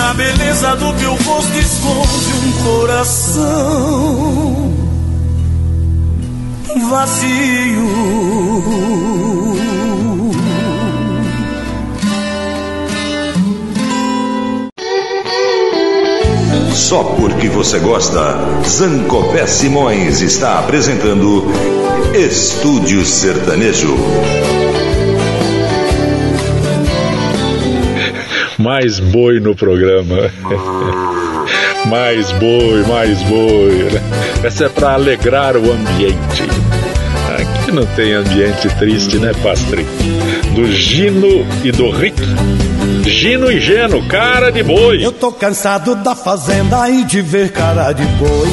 Na 0.00 0.14
beleza 0.14 0.74
do 0.76 0.94
teu 0.94 1.14
rosto 1.14 1.58
esconde 1.58 2.32
um 2.32 2.52
coração 2.64 4.72
vazio. 6.88 7.90
Só 16.72 17.04
porque 17.04 17.50
você 17.50 17.78
gosta, 17.78 18.38
Zancopé 18.66 19.46
Simões 19.46 20.22
está 20.22 20.60
apresentando 20.60 21.44
Estúdio 22.14 23.04
Sertanejo. 23.04 23.98
Mais 28.70 29.00
boi 29.00 29.40
no 29.40 29.52
programa. 29.52 30.30
mais 31.86 32.30
boi, 32.30 32.84
mais 32.86 33.20
boi. 33.24 33.88
Essa 34.44 34.66
é 34.66 34.68
para 34.68 34.92
alegrar 34.92 35.56
o 35.56 35.72
ambiente. 35.72 36.44
Aqui 37.36 37.72
não 37.72 37.84
tem 37.84 38.12
ambiente 38.12 38.68
triste, 38.78 39.18
né, 39.18 39.32
Pastri? 39.42 39.84
Do 40.54 40.70
Gino 40.70 41.44
e 41.64 41.72
do 41.72 41.90
Rick. 41.90 42.22
Gino 43.02 43.50
e 43.50 43.58
Geno, 43.58 44.06
cara 44.06 44.52
de 44.52 44.62
boi. 44.62 45.04
Eu 45.04 45.10
tô 45.10 45.32
cansado 45.32 45.96
da 45.96 46.14
fazenda 46.14 46.88
e 46.88 47.02
de 47.02 47.20
ver 47.22 47.50
cara 47.50 47.92
de 47.92 48.04
boi. 48.04 48.48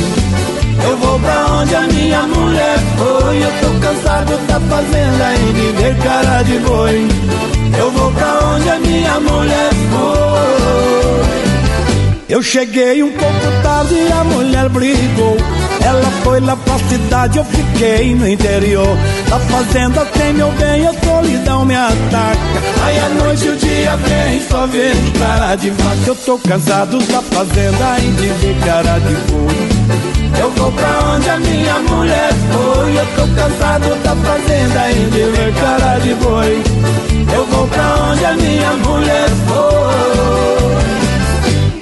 Eu 0.84 0.98
vou 0.98 1.20
pra 1.20 1.46
onde 1.62 1.76
a 1.76 1.82
minha 1.82 2.24
mulher 2.24 2.80
foi. 2.98 3.44
Eu 3.44 3.52
cansado 3.88 4.38
da 4.48 4.60
fazenda 4.60 5.36
e 5.36 5.54
de 5.54 5.72
ver 5.82 5.98
cara 6.00 6.44
de 6.44 6.60
boi. 6.60 7.08
Eu 7.78 7.92
vou 7.92 8.12
pra 8.12 8.40
onde 8.50 8.70
a 8.70 8.80
minha 8.80 9.20
mulher 9.22 9.70
foi. 9.92 11.28
Eu 12.28 12.44
cheguei 12.44 13.02
um 13.02 13.12
pouco 13.12 13.62
tarde 13.64 13.96
e 13.96 14.12
a 14.12 14.24
mulher 14.26 14.68
brigou. 14.68 15.38
Ela 15.82 16.12
foi 16.22 16.42
lá 16.42 16.58
pra 16.58 16.78
cidade, 16.80 17.38
eu 17.38 17.46
fiquei 17.46 18.14
no 18.14 18.28
interior. 18.28 18.98
Da 19.30 19.40
fazenda 19.40 20.06
tem 20.06 20.34
meu 20.34 20.52
bem, 20.52 20.86
a 20.86 20.94
solidão 20.94 21.64
me 21.64 21.76
ataca. 21.76 22.38
Aí 22.84 23.00
a 23.00 23.10
noite 23.10 23.48
o 23.48 23.56
dia 23.56 23.96
vem, 23.96 24.42
só 24.50 24.68
vendo 24.68 25.18
cara 25.18 25.56
de 25.56 25.70
vaca. 25.70 25.98
Eu 26.06 26.16
tô 26.16 26.38
cansado 26.40 26.98
da 27.06 27.22
fazenda 27.22 28.00
e 28.00 28.12
de 28.12 28.28
ver 28.28 28.58
cara 28.66 29.00
de 29.00 29.14
boi. 29.32 29.77
Eu 30.40 30.52
vou 30.52 30.72
pra 30.72 31.16
onde 31.16 31.30
a 31.30 31.40
minha 31.40 31.80
mulher 31.80 32.30
foi. 32.52 32.98
Eu 32.98 33.06
tô 33.16 33.28
cansado 33.36 33.96
da 34.04 34.16
fazenda 34.16 34.92
e 34.92 35.10
de 35.12 35.24
ver 35.32 35.54
cara 35.54 36.00
de 36.00 36.14
boi. 36.16 36.64
Eu 37.34 37.46
vou 37.48 37.68
pra 37.68 38.12
onde 38.12 38.26
a 38.26 38.34
minha 38.34 38.72
mulher 38.74 39.30
foi. 39.48 40.48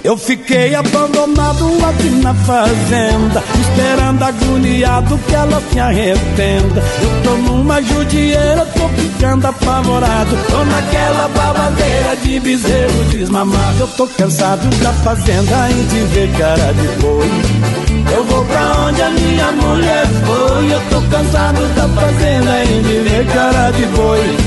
Eu 0.05 0.15
fiquei 0.15 0.75
abandonado 0.75 1.65
aqui 1.84 2.10
na 2.21 2.31
fazenda, 2.31 3.43
esperando 3.60 4.23
agoniado 4.23 5.17
que 5.17 5.34
ela 5.34 5.60
se 5.71 5.79
arrependa. 5.79 6.84
Eu 7.01 7.23
tô 7.23 7.36
numa 7.38 7.81
judieira, 7.81 8.67
tô 8.67 8.88
ficando 8.89 9.47
apavorado. 9.47 10.38
Tô 10.47 10.63
naquela 10.63 11.27
babadeira 11.29 12.15
de 12.17 12.39
bezerro 12.39 13.03
desmamado. 13.05 13.79
Eu 13.79 13.88
tô 13.88 14.08
cansado 14.08 14.69
da 14.84 14.93
fazenda 14.93 15.71
e 15.71 15.84
de 15.88 15.99
ver 16.13 16.31
cara 16.38 16.71
de 16.71 16.88
boi. 17.01 17.85
Eu 18.13 18.24
vou 18.24 18.46
pra 18.46 18.88
onde 18.88 19.02
a 19.02 19.10
minha 19.10 19.52
mulher 19.52 20.06
foi. 20.26 20.74
Eu 20.74 20.82
tô 20.89 21.02
cansado 21.10 21.76
da 21.76 21.88
fazenda 21.89 22.63
e 22.63 22.82
de 22.82 23.10
ver 23.10 23.26
cara 23.28 23.72
de 23.72 23.86
boi. 23.88 24.38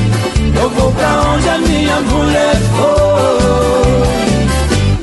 Eu 0.60 0.70
vou 0.70 0.92
pra 0.92 1.32
onde 1.34 1.48
a 1.48 1.58
minha 1.58 2.00
mulher 2.00 2.54
foi. 2.76 3.18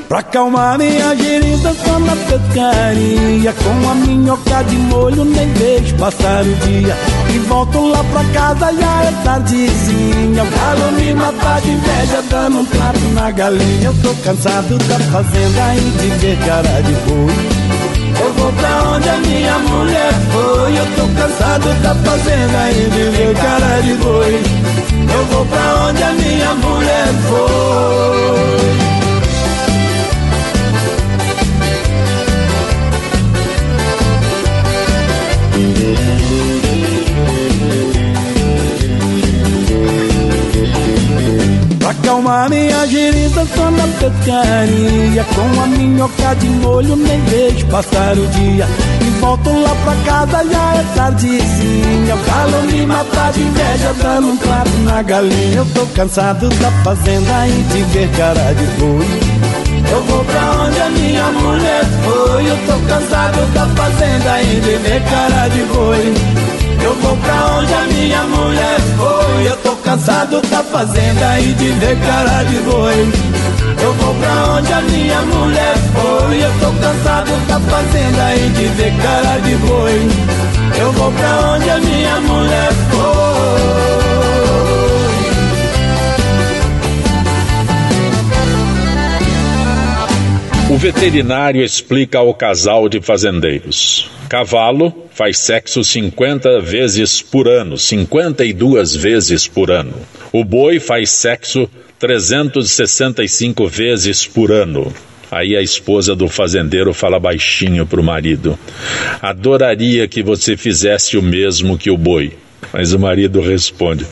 Pra 0.08 0.20
acalmar 0.20 0.78
minha 0.78 1.16
gerinda 1.16 1.74
só 1.74 2.00
na 2.00 2.16
pescaria 2.16 3.54
Com 3.54 3.90
a 3.90 3.96
minhoca 3.96 4.64
de 4.64 4.76
molho 4.76 5.26
nem 5.26 5.52
vejo 5.54 5.96
passar 5.96 6.44
o 6.44 6.56
dia 6.68 6.96
E 7.34 7.40
volto 7.40 7.88
lá 7.90 8.04
pra 8.04 8.24
casa 8.26 8.72
já 8.80 9.04
é 9.04 9.12
tardezinha 9.24 10.44
O 10.44 10.48
galo 10.48 10.92
me 10.92 11.14
mata 11.16 11.60
de 11.62 11.72
inveja 11.72 12.24
dando 12.30 12.60
um 12.60 12.66
prato 12.66 13.00
na 13.14 13.32
galinha 13.32 13.88
Eu 13.88 13.94
tô 14.04 14.14
cansado 14.24 14.78
da 14.78 15.00
fazenda 15.00 15.76
e 15.76 15.92
de 16.00 16.08
ver 16.20 16.38
cara 16.46 16.82
de 16.82 16.94
boi 17.10 17.55
Eu 18.22 18.34
vou 18.34 18.52
pra 18.54 18.90
onde 18.90 19.10
a 19.10 19.18
minha 19.18 19.60
mulher 19.60 20.14
foi. 20.32 20.78
Eu 20.78 20.86
tô 20.96 21.08
cansado 21.20 21.74
da 21.82 21.96
fazenda 21.96 22.72
e 22.72 22.90
de 22.90 23.18
ver 23.18 23.36
cara 23.36 23.82
de 23.82 23.94
boi. 23.96 24.44
Eu 25.14 25.26
vou 25.26 25.46
pra 25.46 25.88
onde 25.88 26.04
a 26.04 26.14
minha 26.14 26.54
mulher 26.56 27.08
foi 27.28 28.85
acalmar 42.06 42.50
minha 42.50 42.86
gerida 42.86 43.46
só 43.56 43.72
na 43.72 43.88
pescaria 44.00 45.24
Com 45.36 45.62
a 45.62 45.66
minhoca 45.66 46.36
de 46.36 46.48
molho 46.48 46.96
nem 46.96 47.20
vejo 47.22 47.66
passar 47.66 48.16
o 48.18 48.28
dia 48.28 48.68
E 49.02 49.10
volto 49.20 49.50
lá 49.50 49.76
pra 49.84 49.96
casa 50.06 50.50
já 50.50 50.76
é 50.76 50.86
tardezinha 50.96 52.16
O 52.16 52.30
galo 52.30 52.62
me 52.72 52.86
mata 52.86 53.32
de 53.34 53.42
inveja 53.42 53.94
dando 54.02 54.28
um 54.28 54.38
prato 54.38 54.78
na 54.84 55.02
galinha 55.02 55.58
Eu 55.58 55.66
tô 55.74 55.86
cansado 55.88 56.48
da 56.50 56.72
fazenda 56.84 57.48
e 57.48 57.64
de 57.74 57.84
ver 57.84 58.10
cara 58.12 58.54
de 58.54 58.66
boi 58.80 59.06
Eu 59.92 60.04
vou 60.04 60.24
pra 60.26 60.64
onde 60.64 60.82
a 60.82 60.90
minha 60.90 61.26
mulher 61.32 61.86
foi. 62.04 62.50
Eu 62.50 62.58
tô 62.68 62.88
cansado 62.88 63.54
da 63.54 63.66
fazenda 63.68 64.42
e 64.42 64.60
de 64.60 64.78
ver 64.78 65.02
cara 65.04 65.48
de 65.48 65.64
boi. 65.64 66.14
Eu 66.84 66.94
vou 66.96 67.18
pra 67.18 67.58
onde 67.58 67.74
a 67.74 67.82
minha 67.88 68.24
mulher 68.24 68.80
foi. 68.98 69.55
Cansado 69.96 70.42
da 70.50 70.62
fazenda 70.62 71.40
e 71.40 71.54
de 71.54 71.72
ver 71.72 71.98
cara 72.02 72.44
de 72.44 72.58
boi. 72.70 73.14
Eu 73.82 73.94
vou 73.94 74.14
pra 74.16 74.56
onde 74.58 74.74
a 74.74 74.82
minha 74.82 75.22
mulher 75.22 75.76
foi. 75.94 76.44
Eu 76.44 76.52
tô 76.60 76.74
cansado 76.82 77.32
da 77.48 77.58
fazenda 77.62 78.36
e 78.36 78.50
de 78.50 78.66
ver 78.76 78.94
cara 79.02 79.40
de 79.40 79.56
boi. 79.56 80.12
Eu 80.78 80.92
vou 80.92 81.10
pra 81.14 81.54
onde 81.54 81.70
a 81.70 81.78
minha 81.78 82.20
mulher 82.20 82.74
foi. 82.92 84.25
O 90.68 90.78
veterinário 90.78 91.64
explica 91.64 92.18
ao 92.18 92.34
casal 92.34 92.90
de 92.90 93.00
fazendeiros: 93.00 94.10
cavalo 94.28 94.92
faz 95.12 95.38
sexo 95.38 95.84
50 95.84 96.60
vezes 96.60 97.22
por 97.22 97.48
ano, 97.48 97.78
52 97.78 98.96
vezes 98.96 99.48
por 99.48 99.70
ano. 99.70 99.94
O 100.32 100.44
boi 100.44 100.80
faz 100.80 101.12
sexo 101.12 101.70
365 102.00 103.68
vezes 103.68 104.26
por 104.26 104.52
ano. 104.52 104.92
Aí 105.32 105.56
a 105.56 105.62
esposa 105.62 106.16
do 106.16 106.28
fazendeiro 106.28 106.96
fala 106.96 107.20
baixinho 107.20 107.86
para 107.86 108.02
o 108.02 108.04
marido: 108.04 108.58
Adoraria 109.22 110.08
que 110.08 110.24
você 110.24 110.58
fizesse 110.58 111.16
o 111.16 111.22
mesmo 111.22 111.78
que 111.78 111.92
o 111.92 111.98
boi. 111.98 112.34
Mas 112.74 112.92
o 112.92 112.98
marido 112.98 113.40
responde: 113.40 114.04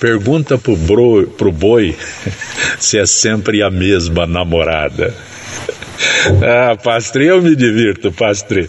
Pergunta 0.00 0.58
pro, 0.58 0.76
bro, 0.76 1.28
pro 1.38 1.52
boi 1.52 1.94
se 2.80 2.98
é 2.98 3.06
sempre 3.06 3.62
a 3.62 3.70
mesma 3.70 4.26
namorada. 4.26 5.14
Ah, 6.42 6.76
pastre, 6.76 7.26
eu 7.26 7.42
me 7.42 7.54
divirto, 7.54 8.12
pastre. 8.12 8.68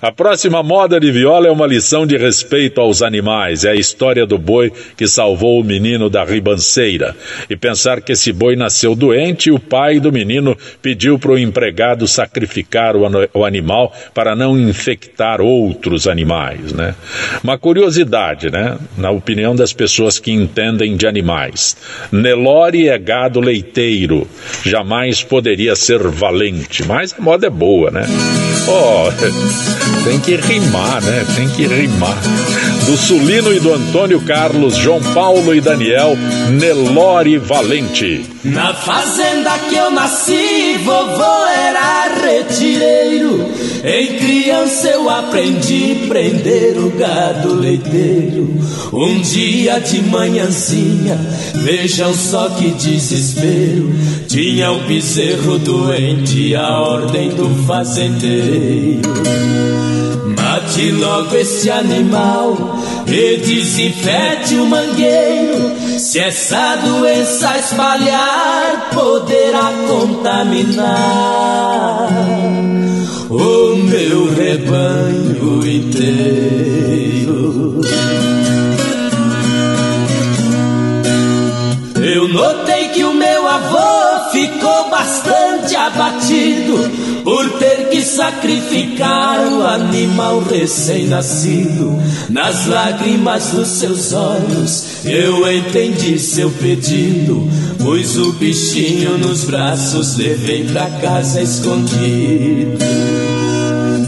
A 0.00 0.10
próxima 0.10 0.62
moda 0.62 0.98
de 0.98 1.10
viola 1.10 1.46
é 1.46 1.50
uma 1.50 1.66
lição 1.66 2.06
de 2.06 2.16
respeito 2.16 2.80
aos 2.80 3.02
animais. 3.02 3.64
É 3.64 3.70
a 3.70 3.74
história 3.74 4.26
do 4.26 4.38
boi 4.38 4.72
que 4.96 5.06
salvou 5.06 5.60
o 5.60 5.64
menino 5.64 6.10
da 6.10 6.24
ribanceira. 6.24 7.16
E 7.48 7.56
pensar 7.56 8.00
que 8.00 8.12
esse 8.12 8.32
boi 8.32 8.56
nasceu 8.56 8.94
doente 8.94 9.48
e 9.48 9.52
o 9.52 9.58
pai 9.58 10.00
do 10.00 10.12
menino 10.12 10.56
pediu 10.80 11.18
para 11.18 11.32
o 11.32 11.38
empregado 11.38 12.06
sacrificar 12.08 12.94
o, 12.96 13.44
animal 13.44 13.92
para 14.14 14.34
não 14.34 14.58
infectar 14.58 15.40
outros 15.40 16.06
animais, 16.06 16.72
né? 16.72 16.94
Uma 17.42 17.58
curiosidade, 17.58 18.50
né? 18.50 18.78
Na 18.96 19.10
opinião 19.10 19.54
das 19.54 19.72
pessoas 19.72 20.18
que 20.18 20.32
entendem 20.32 20.96
de 20.96 21.06
animais. 21.06 21.76
Nelore 22.10 22.88
é 22.88 22.98
gado 22.98 23.40
leiteiro. 23.40 24.26
Jamais 24.64 25.22
poderia 25.22 25.76
ser 25.76 26.02
valente. 26.08 26.51
Mas 26.86 27.14
a 27.18 27.22
moda 27.22 27.46
é 27.46 27.50
boa, 27.50 27.90
né? 27.90 28.02
Oh, 28.68 29.10
tem 30.04 30.20
que 30.20 30.36
rimar, 30.36 31.02
né? 31.02 31.24
Tem 31.34 31.48
que 31.48 31.66
rimar. 31.66 32.18
Do 32.86 32.96
Sulino 32.96 33.54
e 33.54 33.60
do 33.60 33.72
Antônio 33.72 34.20
Carlos, 34.22 34.76
João 34.76 35.00
Paulo 35.14 35.54
e 35.54 35.60
Daniel, 35.60 36.16
Nelore 36.50 37.38
Valente. 37.38 38.26
Na 38.42 38.74
fazenda 38.74 39.56
que 39.68 39.76
eu 39.76 39.90
nasci, 39.90 40.78
vovô 40.84 41.46
era 41.46 42.08
retireiro. 42.22 43.46
Em 43.84 44.18
criança 44.18 44.88
eu 44.88 45.08
aprendi 45.08 46.06
prender 46.08 46.76
o 46.76 46.90
gado 46.90 47.54
leiteiro. 47.54 48.52
Um 48.92 49.20
dia 49.20 49.78
de 49.78 50.02
manhãzinha, 50.02 51.18
vejam 51.54 52.12
só 52.12 52.48
que 52.50 52.72
desespero. 52.72 53.92
Tinha 54.26 54.72
um 54.72 54.86
bezerro 54.86 55.58
doente, 55.58 56.54
a 56.56 56.80
ordem 56.80 57.30
do 57.30 57.48
fazendeiro. 57.64 59.02
Mate 60.62 60.92
logo 60.92 61.36
esse 61.36 61.68
animal 61.70 62.56
e 63.06 63.36
desinfete 63.38 64.54
o 64.54 64.64
mangueiro. 64.64 65.72
Se 65.98 66.20
essa 66.20 66.76
doença 66.76 67.58
espalhar, 67.58 68.90
poderá 68.94 69.72
contaminar 69.88 70.86
o 73.28 73.76
meu 73.76 74.32
rebanho 74.34 75.66
inteiro. 75.66 76.62
Eu 82.14 82.28
notei 82.28 82.88
que 82.90 83.02
o 83.02 83.14
meu 83.14 83.48
avô 83.48 84.30
ficou 84.30 84.90
bastante 84.90 85.74
abatido 85.74 86.88
por 87.24 87.50
sacrificar 88.16 89.40
o 89.52 89.66
animal 89.66 90.40
recém-nascido. 90.40 91.98
Nas 92.28 92.66
lágrimas 92.66 93.52
dos 93.52 93.68
seus 93.68 94.12
olhos, 94.12 95.04
eu 95.04 95.50
entendi 95.50 96.18
seu 96.18 96.50
pedido. 96.50 97.48
Pus 97.78 98.16
o 98.16 98.32
bichinho 98.34 99.18
nos 99.18 99.44
braços, 99.44 100.16
levei 100.16 100.64
pra 100.64 100.86
casa 101.00 101.40
escondido. 101.40 102.78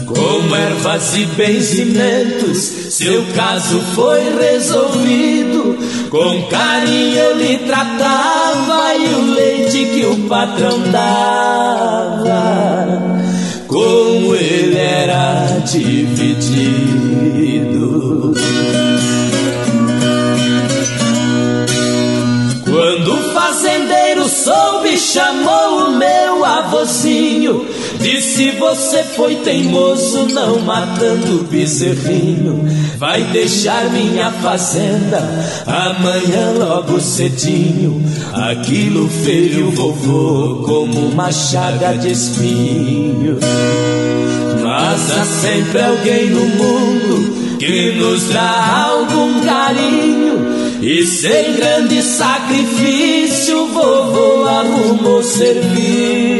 Com 0.05 0.55
ervas 0.55 1.15
e 1.17 1.25
benzimentos, 1.25 2.57
seu 2.57 3.25
caso 3.35 3.79
foi 3.95 4.21
resolvido. 4.39 5.77
Com 6.09 6.43
carinho 6.43 7.17
eu 7.17 7.37
lhe 7.37 7.57
tratava 7.59 8.95
e 8.95 9.13
o 9.15 9.33
leite 9.33 9.85
que 9.85 10.05
o 10.05 10.15
patrão 10.29 10.79
dava, 10.91 12.31
com 13.75 14.33
ele 14.33 14.77
era 14.77 15.59
dividido. 15.69 16.33
Quando 22.63 23.13
o 23.13 23.33
fazendeiro 23.33 24.29
soube, 24.29 24.97
chamou 24.97 25.87
o 25.87 25.91
meu 25.91 26.45
avôzinho. 26.45 27.67
Disse: 28.05 28.51
Você 28.51 29.03
foi 29.03 29.33
teimoso, 29.37 30.27
não 30.27 30.59
matando 30.59 31.39
o 31.39 31.43
bezerrinho. 31.45 32.63
Vai 32.99 33.23
deixar 33.23 33.89
minha 33.89 34.29
fazenda 34.31 35.27
amanhã 35.65 36.51
logo 36.55 37.01
cedinho. 37.01 37.99
Aquilo 38.31 39.09
feriu 39.09 39.71
vovô 39.71 40.61
como 40.67 41.07
uma 41.07 41.31
chaga 41.31 41.97
de 41.97 42.11
espinho. 42.11 43.39
Mas 44.61 45.11
há 45.11 45.25
sempre 45.25 45.81
alguém 45.81 46.29
no 46.29 46.45
mundo 46.45 47.57
que 47.57 47.91
nos 47.93 48.29
dá 48.29 48.85
algum 48.87 49.39
carinho. 49.43 50.45
E 50.79 51.03
sem 51.07 51.55
grande 51.55 52.03
sacrifício, 52.03 53.65
vovô 53.65 54.45
arrumou 54.45 55.23
serviço 55.23 56.35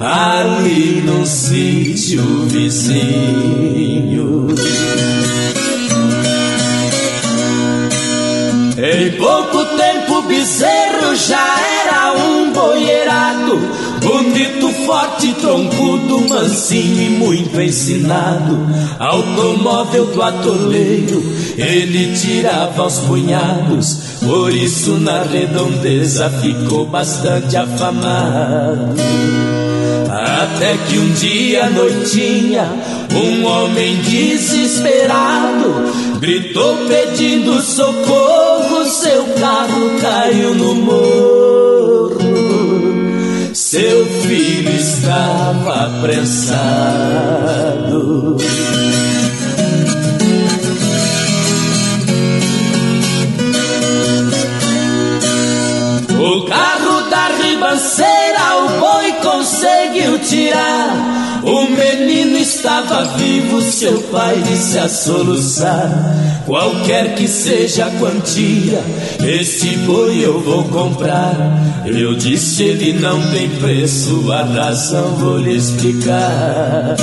ali 0.00 1.02
no 1.04 1.26
sítio 1.26 2.22
vizinho. 2.46 4.48
Em 8.80 9.10
pouco 9.18 9.64
tempo, 9.76 10.18
o 10.18 10.22
bezerro 10.22 11.16
já 11.16 11.56
era 11.84 12.14
um 12.14 12.52
boierado, 12.52 13.58
bonito, 14.00 14.70
forte, 14.86 15.32
troncudo, 15.34 16.28
mansinho 16.28 17.02
e 17.02 17.10
muito 17.10 17.60
ensinado. 17.60 18.56
Automóvel 19.00 20.06
do 20.06 20.22
atoleiro, 20.22 21.20
ele 21.56 22.16
tirava 22.16 22.82
aos 22.82 23.00
punhados, 23.00 23.98
por 24.24 24.54
isso 24.54 24.92
na 24.92 25.24
redondeza 25.24 26.30
ficou 26.30 26.86
bastante 26.86 27.56
afamado. 27.56 28.94
Até 30.18 30.76
que 30.88 30.98
um 30.98 31.12
dia 31.12 31.66
à 31.66 31.70
noitinha, 31.70 32.68
um 33.14 33.44
homem 33.44 33.96
desesperado 34.02 35.38
gritou 36.18 36.76
pedindo 36.88 37.60
socorro, 37.60 38.84
seu 38.86 39.24
carro 39.40 39.98
caiu 40.00 40.54
no 40.54 40.74
morro. 40.74 42.18
Seu 43.54 44.04
filho 44.06 44.70
estava 44.70 45.86
apressado. 45.86 47.38
O 56.20 56.44
carro 56.46 57.08
da 57.08 57.28
ribanceira, 57.28 58.17
o 60.58 60.90
boi 60.98 61.08
conseguiu 61.08 61.28
tirar. 61.28 61.28
O 61.44 61.70
menino 61.70 62.36
estava 62.36 63.04
vivo, 63.16 63.62
seu 63.62 64.00
pai 64.12 64.36
disse 64.46 64.78
a 64.78 64.88
soluçar. 64.88 65.88
Qualquer 66.44 67.14
que 67.14 67.28
seja 67.28 67.86
a 67.86 67.90
quantia, 67.90 68.82
esse 69.22 69.68
boi 69.78 70.24
eu 70.24 70.40
vou 70.40 70.64
comprar. 70.64 71.36
Eu 71.86 72.14
disse, 72.14 72.64
ele 72.64 72.92
não 72.94 73.20
tem 73.30 73.48
preço, 73.48 74.30
a 74.32 74.42
razão 74.42 75.14
vou 75.16 75.38
lhe 75.38 75.56
explicar. 75.56 76.96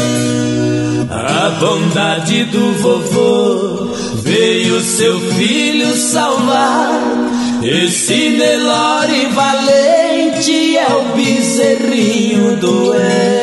A 1.10 1.50
bondade 1.60 2.44
do 2.46 2.74
vovô 2.82 3.96
veio 4.22 4.82
seu 4.82 5.20
filho 5.32 5.96
salvar. 5.96 7.00
Esse 7.64 8.30
Nelore 8.30 9.28
valente 10.46 10.78
é 10.78 10.88
o 10.94 11.02
bezerrinho 11.16 12.58
doente 12.58 13.36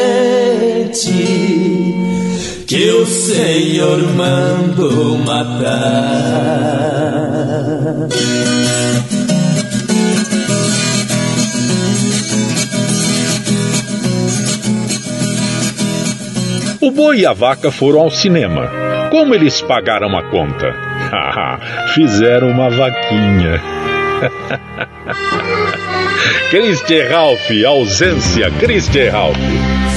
que 2.67 2.91
o 2.91 3.05
Senhor 3.05 3.99
mandou 4.15 5.19
matar. 5.19 5.73
O 16.81 16.91
boi 16.91 17.21
e 17.21 17.27
a 17.27 17.33
vaca 17.33 17.71
foram 17.71 18.01
ao 18.01 18.11
cinema. 18.11 18.71
Como 19.11 19.35
eles 19.35 19.61
pagaram 19.61 20.17
a 20.17 20.23
conta? 20.31 20.75
Fizeram 21.95 22.49
uma 22.49 22.71
vaquinha. 22.71 23.61
Christian 26.53 27.09
Ralph, 27.09 27.51
ausência, 27.67 28.51
Christian 28.61 29.11
Ralph. 29.11 29.39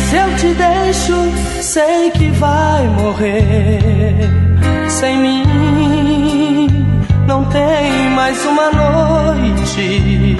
Se 0.09 0.15
eu 0.15 0.35
te 0.37 0.53
deixo, 0.53 1.13
sei 1.61 2.09
que 2.11 2.31
vai 2.31 2.87
morrer. 2.87 4.21
Sem 4.87 5.17
mim, 5.17 5.43
não 7.27 7.43
tem 7.49 8.09
mais 8.11 8.41
uma 8.45 8.71
noite 8.71 10.37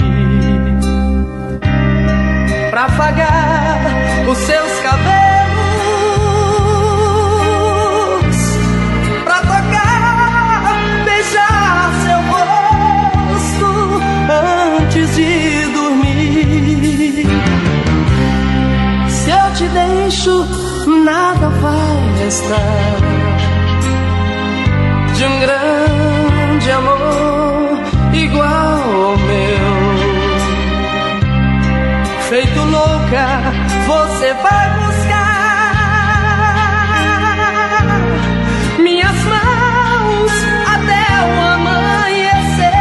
pra 2.70 2.86
afagar 2.86 3.82
os 4.26 4.38
seus 4.38 4.80
cabelos. 4.84 5.26
antes 14.96 15.16
de 15.16 15.45
eu 19.36 19.54
te 19.54 19.68
deixo, 19.68 20.46
nada 21.04 21.50
vai 21.50 22.24
restar 22.24 22.96
de 25.16 25.26
um 25.26 25.40
grande 25.40 26.72
amor 26.72 27.80
igual 28.14 29.04
ao 29.10 29.18
meu. 29.18 29.66
Feito 32.30 32.60
louca, 32.60 33.28
você 33.88 34.34
vai 34.34 34.70
buscar 34.80 35.26
minhas 38.80 39.24
mãos 39.26 40.32
até 40.74 41.06
o 41.24 41.42
amanhecer. 41.54 42.74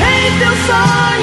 Em 0.00 0.38
teus 0.38 0.58
sonhos 0.66 1.21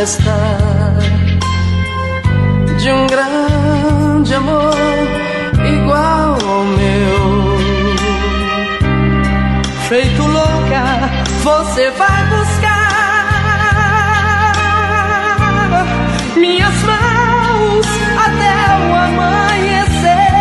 restar 0.00 0.96
de 2.78 2.90
um 2.90 3.06
grande 3.06 4.34
amor 4.34 4.74
igual 5.76 6.38
ao 6.42 6.64
meu. 6.64 7.58
Feito 9.90 10.22
louca, 10.22 11.10
você 11.42 11.90
vai 11.90 12.24
buscar 12.28 12.80
minhas 16.34 16.82
mãos 16.90 17.86
até 18.26 18.54
o 18.80 18.94
amanhecer, 19.06 20.32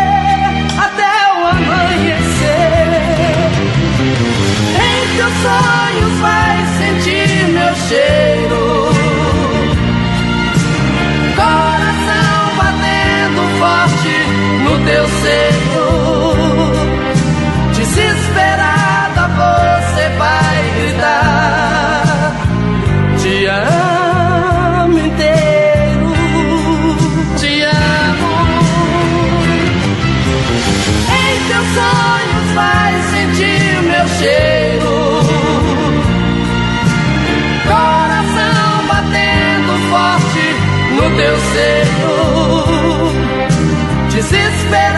até 0.86 1.14
o 1.36 1.40
amanhecer. 1.56 2.88
Em 4.88 5.00
teus 5.18 5.34
sonhos 5.44 6.14
vai 6.22 6.58
sentir 6.78 7.30
meu 7.50 7.76
cheiro. 7.76 8.49
Seio. 15.22 15.88
Desesperada 17.74 19.24
você 19.40 20.06
vai 20.18 20.58
gritar. 20.76 22.34
Te 23.22 23.46
amo 23.46 25.00
inteiro. 25.00 26.14
Te 27.38 27.62
amo. 27.64 28.34
Em 31.20 31.34
teus 31.50 31.68
sonhos 31.78 32.48
vai 32.56 32.92
sentir 33.12 33.64
meu 33.84 34.08
cheiro. 34.20 34.96
Coração 37.68 38.70
batendo 38.88 39.72
forte 39.90 40.46
no 40.96 41.06
teu 41.18 41.36
seio. 41.54 42.10
Desesperada 44.10 44.89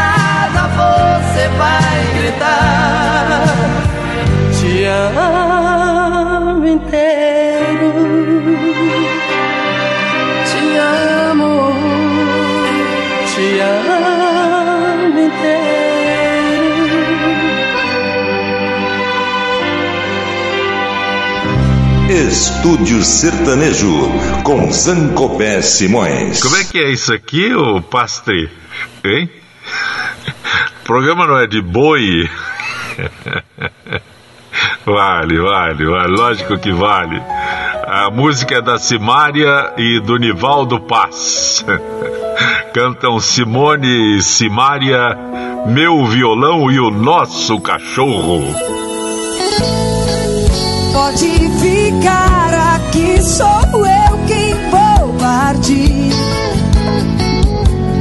Estúdio 22.62 23.02
Sertanejo 23.02 24.12
com 24.44 24.72
Zancopé 24.72 25.64
Simões. 25.64 26.44
Como 26.44 26.56
é 26.58 26.64
que 26.64 26.78
é 26.78 26.92
isso 26.92 27.12
aqui, 27.12 27.52
ô 27.56 27.82
pastre? 27.82 28.52
Hein? 29.04 29.28
O 30.80 30.86
programa 30.86 31.26
não 31.26 31.40
é 31.40 31.48
de 31.48 31.60
boi? 31.60 32.30
Vale, 34.86 35.40
vale, 35.40 35.86
vale, 35.86 36.16
lógico 36.16 36.60
que 36.60 36.72
vale. 36.72 37.22
A 37.88 38.10
música 38.12 38.56
é 38.56 38.62
da 38.62 38.78
Simária 38.78 39.74
e 39.78 40.00
do 40.00 40.18
Nivaldo 40.18 40.80
Paz. 40.82 41.66
Cantam 42.74 43.20
Simone 43.20 44.18
e 44.18 44.22
Simária, 44.22 45.18
Meu 45.68 46.06
Violão 46.06 46.70
e 46.70 46.80
o 46.80 46.92
Nosso 46.92 47.60
Cachorro. 47.60 48.54
Pode 50.94 51.30
ficar 51.60 52.41
que 52.92 53.22
sou 53.22 53.86
eu 53.86 54.18
quem 54.28 54.54
vou 54.70 55.14
partir. 55.20 56.12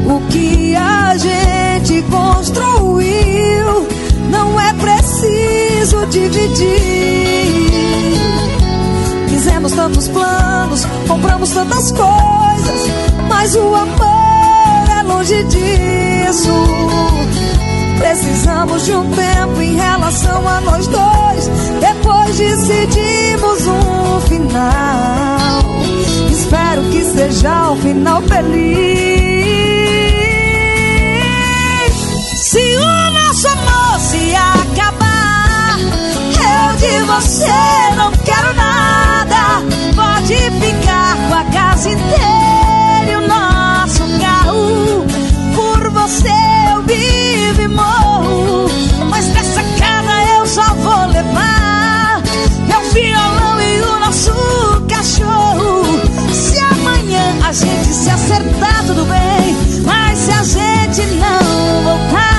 O 0.06 0.20
que 0.28 0.74
a 0.74 1.16
gente 1.16 2.02
construiu 2.10 3.86
não 4.30 4.60
é 4.60 4.72
preciso 4.74 6.06
dividir. 6.06 6.80
Fizemos 9.28 9.72
tantos 9.72 10.08
planos, 10.08 10.84
compramos 11.06 11.50
tantas 11.50 11.92
coisas, 11.92 12.90
mas 13.28 13.54
o 13.54 13.74
amor 13.74 14.98
é 14.98 15.02
longe 15.04 15.44
disso. 15.44 16.50
Precisamos 17.98 18.84
de 18.86 18.92
um 18.92 19.08
tempo 19.10 19.62
em 19.62 19.76
relação 19.76 20.48
a 20.48 20.60
nós 20.62 20.86
dois. 20.88 21.48
Depois 21.80 22.36
decidimos 22.36 23.66
um 23.66 23.99
final. 24.20 25.60
Espero 26.30 26.82
que 26.90 27.04
seja 27.04 27.70
um 27.70 27.76
final 27.76 28.22
feliz. 28.22 28.70
Se 32.36 32.76
o 32.76 33.10
nosso 33.12 33.46
amor 33.48 34.00
se 34.00 34.34
acabar, 34.34 35.78
eu 35.78 36.76
de 36.76 37.00
você 37.06 37.94
não 37.96 38.10
quero 38.24 38.54
nada. 38.54 39.62
Pode 39.94 40.34
ficar 40.34 41.16
com 41.28 41.34
a 41.34 41.44
casa 41.44 41.90
inteira 41.90 42.49
a 57.50 57.52
gente 57.52 57.92
se 57.92 58.08
acertar, 58.08 58.84
tudo 58.86 59.04
bem. 59.06 59.56
Mas 59.84 60.18
se 60.18 60.30
a 60.30 60.42
gente 60.44 61.14
não 61.16 61.82
voltar. 61.82 62.29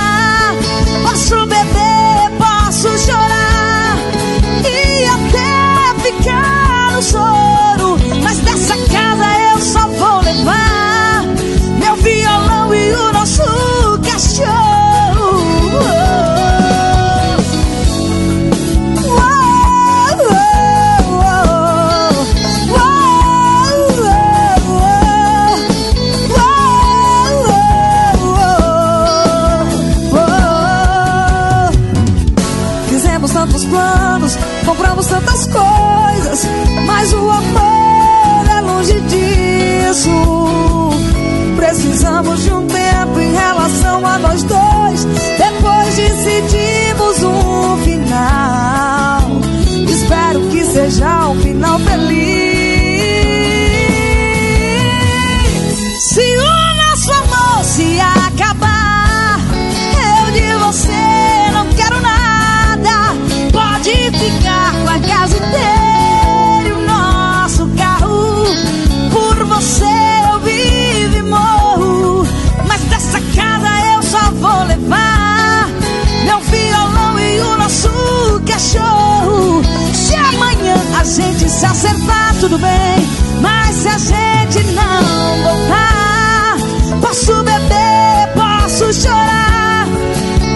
Gente 81.11 81.49
se 81.49 81.65
acertar, 81.65 82.33
tudo 82.39 82.57
bem. 82.57 83.09
Mas 83.41 83.75
se 83.75 83.87
a 83.87 83.97
gente 83.97 84.63
não 84.71 85.43
voltar, 85.43 86.55
posso 87.01 87.43
beber, 87.43 88.33
posso 88.33 88.93
chorar 88.93 89.87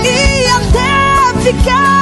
e 0.04 0.48
até 0.48 1.42
ficar 1.42 1.95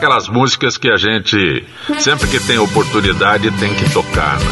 Essa 0.00 0.06
daquelas 0.08 0.28
músicas 0.28 0.78
que 0.78 0.90
a 0.90 0.96
gente, 0.96 1.62
sempre 1.98 2.26
que 2.26 2.40
tem 2.40 2.58
oportunidade, 2.58 3.50
tem 3.50 3.74
que 3.74 3.90
tocar, 3.90 4.38
né? 4.38 4.46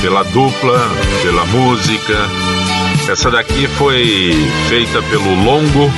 Pela 0.00 0.22
dupla, 0.22 0.78
pela 1.22 1.44
música. 1.46 2.14
Essa 3.10 3.32
daqui 3.32 3.66
foi 3.66 4.32
feita 4.68 5.02
pelo 5.02 5.34
Longo, 5.42 5.90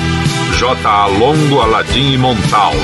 J.A. 0.59 1.05
Longo, 1.07 1.61
Aladim 1.61 2.12
e 2.12 2.16
Montaldi. 2.16 2.79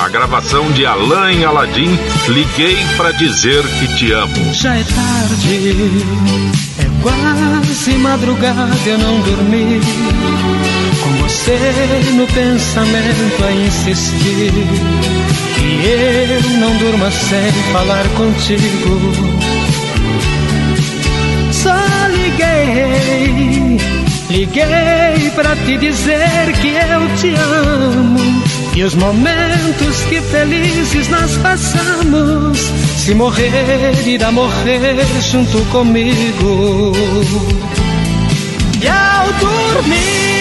A 0.00 0.08
gravação 0.08 0.72
de 0.72 0.84
Alain 0.84 1.42
e 1.42 1.44
Aladim, 1.44 1.96
Liguei 2.26 2.76
pra 2.96 3.12
dizer 3.12 3.62
que 3.78 3.94
te 3.94 4.10
amo. 4.10 4.52
Já 4.52 4.74
é 4.74 4.82
tarde, 4.82 5.78
é 6.80 7.02
quase 7.02 7.94
madrugada, 7.98 8.68
eu 8.84 8.98
não 8.98 9.20
dormi. 9.20 9.80
Com 11.04 11.12
você 11.22 11.58
no 12.14 12.26
pensamento 12.26 13.44
a 13.44 13.52
insistir. 13.52 14.52
E 15.62 15.86
eu 15.86 16.58
não 16.58 16.76
durma 16.78 17.10
sem 17.10 17.52
falar 17.72 18.08
contigo. 18.16 19.12
Só 21.52 21.74
liguei, 22.08 23.78
liguei 24.30 25.30
pra 25.34 25.54
te 25.56 25.76
dizer 25.78 26.52
que 26.60 26.68
eu 26.68 27.16
te 27.16 27.34
amo. 27.34 28.42
E 28.76 28.82
os 28.82 28.94
momentos 28.96 30.02
que 30.08 30.20
felizes 30.20 31.08
nós 31.08 31.36
passamos, 31.36 32.58
se 32.96 33.14
morrer, 33.14 33.94
irá 34.04 34.32
morrer 34.32 34.96
junto 35.30 35.64
comigo. 35.66 36.92
E 38.82 38.88
ao 38.88 39.32
dormir, 39.34 40.33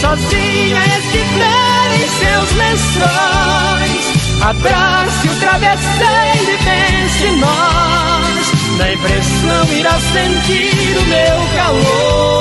sozinha 0.00 0.80
esquivar 0.98 1.94
em 1.94 2.08
seus 2.08 2.50
lençóis, 2.56 4.04
abrace 4.42 5.28
o 5.28 5.34
travesseiro 5.36 6.50
e 6.50 6.58
pense 6.64 7.30
nós. 7.36 8.44
Na 8.78 8.92
impressão 8.92 9.64
irá 9.76 10.00
sentir 10.00 10.96
o 10.96 11.02
meu 11.06 11.38
calor. 11.56 12.40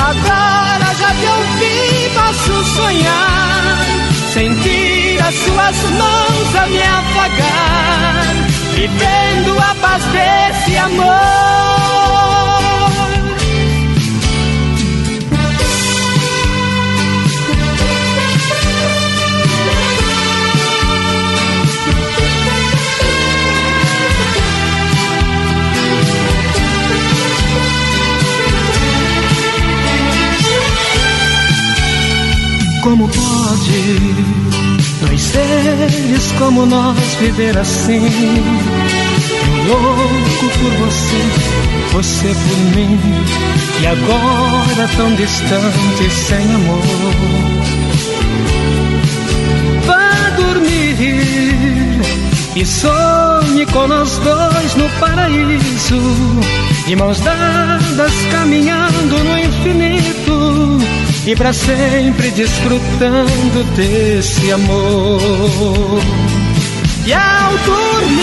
Agora 0.00 0.94
já 0.98 1.10
te 1.14 1.26
ouvi, 1.26 2.10
posso 2.12 2.64
sonhar. 2.74 3.78
Sentir 4.32 5.22
as 5.22 5.34
suas 5.34 5.76
mãos 5.90 6.56
a 6.56 6.66
me 6.66 6.82
afagar. 6.82 8.34
Vivendo 8.74 9.58
a 9.60 9.74
paz 9.76 10.04
desse 10.06 10.76
amor. 10.78 11.71
Como 32.82 33.08
pode 33.08 33.98
dois 35.00 35.20
seres 35.20 36.32
como 36.38 36.66
nós 36.66 36.98
viver 37.20 37.56
assim? 37.56 38.10
louco 39.68 40.58
por 40.58 40.72
você, 40.86 41.22
você 41.92 42.28
por 42.28 42.58
mim. 42.76 42.98
E 43.80 43.86
agora 43.86 44.88
tão 44.96 45.14
distante, 45.14 46.10
sem 46.10 46.54
amor. 46.54 46.82
Vá 49.86 50.30
dormir 50.36 52.00
e 52.56 52.66
sonhe 52.66 53.64
com 53.66 53.86
nós 53.86 54.18
dois 54.18 54.74
no 54.74 54.88
paraíso. 54.98 56.00
De 56.86 56.96
mãos 56.96 57.20
dadas 57.20 58.12
caminhando 58.32 59.24
no 59.24 59.38
infinito 59.38 60.91
e 61.26 61.36
para 61.36 61.52
sempre 61.52 62.30
desfrutando 62.30 63.64
desse 63.76 64.50
amor. 64.52 66.00
E 67.06 67.12
ao 67.12 67.58
dormir, 67.58 68.22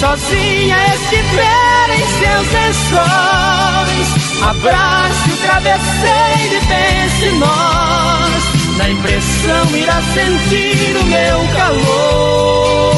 sozinha 0.00 0.76
espera 0.86 1.94
em 1.94 2.06
seus 2.18 2.52
lençóis, 2.52 4.08
abrace 4.42 5.30
o 5.30 5.36
travesseiro 5.36 6.54
e 6.54 6.60
pense 6.66 7.30
nós. 7.38 8.44
Na 8.76 8.90
impressão 8.90 9.76
irá 9.76 10.02
sentir 10.02 10.96
o 11.00 11.04
meu 11.04 11.48
calor. 11.56 12.93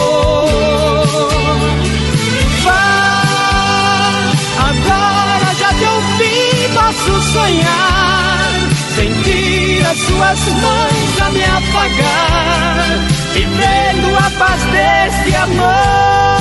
Posso 7.07 7.23
sonhar. 7.33 8.53
Sentir 8.95 9.87
as 9.87 9.99
suas 9.99 10.63
mãos 10.63 11.21
a 11.21 11.31
me 11.31 11.45
apagar 11.45 12.87
vivendo 13.33 14.17
a 14.17 14.31
paz 14.39 14.63
desse 14.65 15.37
amor. 15.37 16.37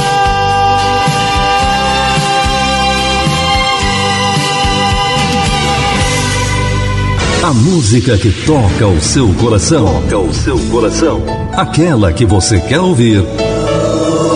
A 7.44 7.54
música 7.54 8.18
que 8.18 8.32
toca 8.46 8.88
o 8.88 9.00
seu 9.00 9.32
coração. 9.36 9.86
Toca 9.86 10.18
o 10.18 10.34
seu 10.34 10.58
coração. 10.72 11.22
Aquela 11.56 12.12
que 12.12 12.26
você 12.26 12.60
quer 12.60 12.80
ouvir. 12.80 13.24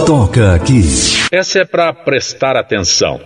Toca 0.05 0.53
aqui. 0.53 0.83
Essa 1.31 1.59
é 1.59 1.65
para 1.65 1.91
prestar 1.93 2.55
atenção. 2.55 3.19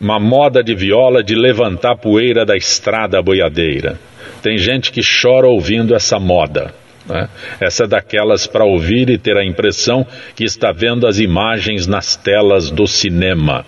Uma 0.00 0.18
moda 0.18 0.62
de 0.62 0.74
viola 0.74 1.22
de 1.22 1.34
levantar 1.34 1.96
poeira 1.96 2.46
da 2.46 2.56
estrada 2.56 3.20
boiadeira. 3.20 3.98
Tem 4.42 4.56
gente 4.56 4.90
que 4.90 5.02
chora 5.02 5.46
ouvindo 5.46 5.94
essa 5.94 6.18
moda. 6.18 6.72
Né? 7.06 7.28
Essa 7.60 7.84
é 7.84 7.86
daquelas 7.86 8.46
para 8.46 8.64
ouvir 8.64 9.10
e 9.10 9.18
ter 9.18 9.36
a 9.36 9.44
impressão 9.44 10.06
que 10.34 10.44
está 10.44 10.72
vendo 10.72 11.06
as 11.06 11.18
imagens 11.18 11.86
nas 11.86 12.16
telas 12.16 12.70
do 12.70 12.86
cinema. 12.86 13.64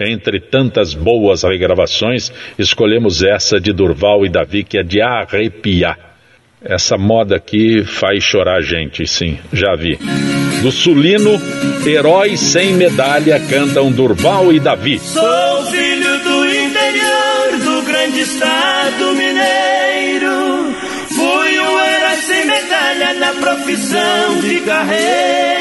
Entre 0.00 0.40
tantas 0.40 0.94
boas 0.94 1.42
regravações, 1.42 2.32
escolhemos 2.58 3.22
essa 3.22 3.60
de 3.60 3.72
Durval 3.72 4.24
e 4.24 4.28
Davi, 4.28 4.64
que 4.64 4.78
é 4.78 4.82
de 4.82 5.00
arrepiar. 5.00 6.05
Essa 6.68 6.98
moda 6.98 7.36
aqui 7.36 7.84
faz 7.84 8.24
chorar 8.24 8.60
gente, 8.60 9.06
sim, 9.06 9.38
já 9.52 9.76
vi. 9.76 9.96
Do 10.62 10.72
Sulino, 10.72 11.40
Heróis 11.86 12.40
Sem 12.40 12.74
Medalha 12.74 13.38
cantam 13.48 13.92
Durval 13.92 14.52
e 14.52 14.58
Davi. 14.58 14.98
Sou 14.98 15.66
filho 15.66 16.18
do 16.24 16.44
interior 16.44 17.58
do 17.64 17.82
grande 17.82 18.20
estado 18.20 19.14
mineiro. 19.14 20.74
Fui 21.14 21.58
um 21.60 21.80
herói 21.80 22.16
sem 22.26 22.46
medalha 22.46 23.14
na 23.14 23.32
profissão 23.34 24.40
de 24.40 24.60
carreiro. 24.62 25.55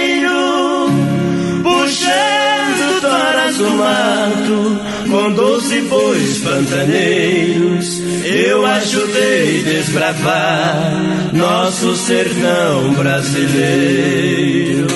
Toras 3.55 3.57
do 3.57 3.69
mato, 3.71 4.79
com 5.09 5.31
doze 5.33 5.81
bois 5.81 6.39
pantaneiros, 6.39 8.01
eu 8.23 8.65
ajudei 8.65 9.61
desbravar 9.63 11.31
nosso 11.33 11.95
sertão 11.95 12.93
brasileiro. 12.93 14.87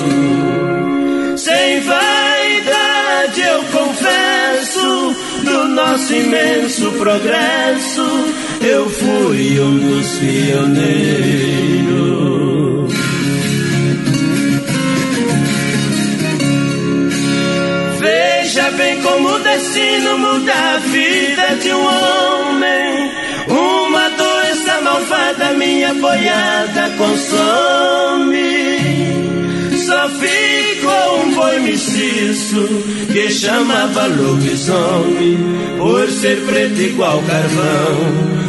Sem 1.36 1.80
vaidade 1.80 3.40
eu 3.40 3.62
confesso, 3.64 5.16
do 5.44 5.68
nosso 5.68 6.14
imenso 6.14 6.92
progresso, 6.92 8.02
eu 8.60 8.88
fui 8.90 9.60
um 9.60 9.78
dos 9.78 10.08
pioneiros. 10.18 11.40
Veja 18.52 18.68
bem 18.72 19.00
como 19.00 19.38
destino 19.38 20.18
muda 20.18 20.52
a 20.52 20.78
vida 20.78 21.56
de 21.62 21.72
um 21.72 21.84
homem. 21.84 23.12
Uma 23.46 24.10
doença 24.10 24.80
malvada 24.80 25.52
minha 25.52 25.94
boiada 25.94 26.90
consome. 26.98 28.40
Só 29.86 30.08
ficou 30.08 31.20
um 31.22 31.32
boi 31.32 31.60
mestiço 31.60 32.66
que 33.12 33.30
chamava 33.30 34.08
lobisomem. 34.08 35.38
Por 35.78 36.10
ser 36.10 36.44
preto 36.44 36.80
igual 36.80 37.22
carvão, 37.22 37.98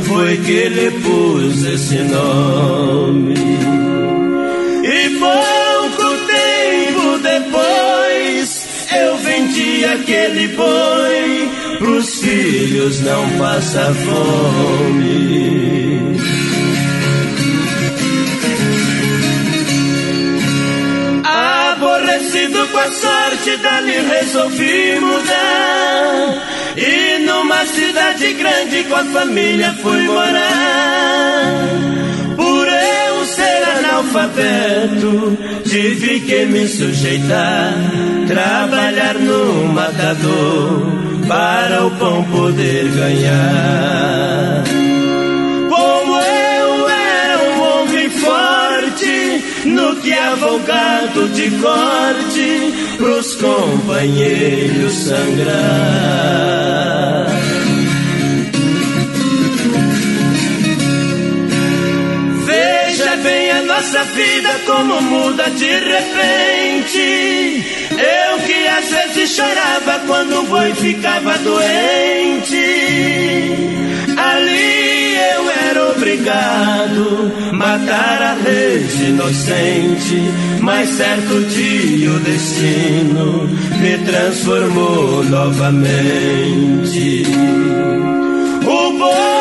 foi 0.08 0.36
que 0.38 0.68
lhe 0.68 0.89
pus 0.99 1.64
esse 1.64 1.99
nome. 2.06 3.36
Vendi 9.82 9.86
aquele 9.86 10.47
boi 10.49 11.49
pros 11.79 12.21
filhos 12.21 13.01
não 13.01 13.29
passar 13.38 13.93
fome. 13.93 15.41
Aborrecido 21.23 22.67
com 22.67 22.77
a 22.77 22.91
sorte 22.91 23.57
dali 23.57 23.99
resolvi 24.01 24.99
mudar 24.99 26.73
E 26.77 27.19
numa 27.25 27.65
cidade 27.65 28.34
grande 28.34 28.84
com 28.84 28.95
a 28.95 29.03
família 29.05 29.73
fui 29.82 30.01
morar 30.03 31.21
analfabeto 34.02 35.38
tive 35.64 36.20
que 36.22 36.45
me 36.45 36.68
sujeitar 36.68 37.74
Trabalhar 38.28 39.16
no 39.16 39.66
matador 39.68 40.82
para 41.28 41.86
o 41.86 41.91
pão 41.91 42.24
poder 42.26 42.89
ganhar 42.89 44.64
Como 45.70 46.16
eu 46.16 46.89
era 46.89 47.43
um 47.43 47.62
homem 47.62 48.10
forte 48.10 49.43
no 49.66 49.95
que 49.97 50.14
avogado 50.14 51.30
de 51.30 51.52
corte 51.52 52.74
pros 52.97 53.36
companheiros 53.36 54.93
sangrar. 54.93 55.52
Nossa 63.72 64.03
vida 64.03 64.49
como 64.65 65.01
muda 65.01 65.49
de 65.51 65.72
repente. 65.72 67.63
Eu 67.91 68.39
que 68.45 68.67
às 68.67 68.89
vezes 68.89 69.30
chorava 69.30 70.01
quando 70.07 70.41
o 70.41 70.43
boi 70.43 70.74
ficava 70.74 71.38
doente. 71.38 72.65
Ali 74.17 75.15
eu 75.36 75.49
era 75.69 75.89
obrigado 75.91 77.32
matar 77.53 78.22
a 78.22 78.34
rede 78.34 79.05
inocente, 79.05 80.19
mas 80.59 80.89
certo 80.89 81.39
dia 81.45 82.11
o 82.11 82.19
destino 82.19 83.47
me 83.80 83.97
transformou 83.99 85.24
novamente. 85.24 87.24
O 88.65 88.97
boi 88.97 89.41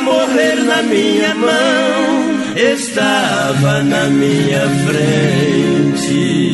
morrer 0.00 0.56
na 0.64 0.82
minha 0.82 1.34
mão, 1.34 2.40
estava 2.56 3.82
na 3.82 4.04
minha 4.08 4.62
frente. 4.86 6.50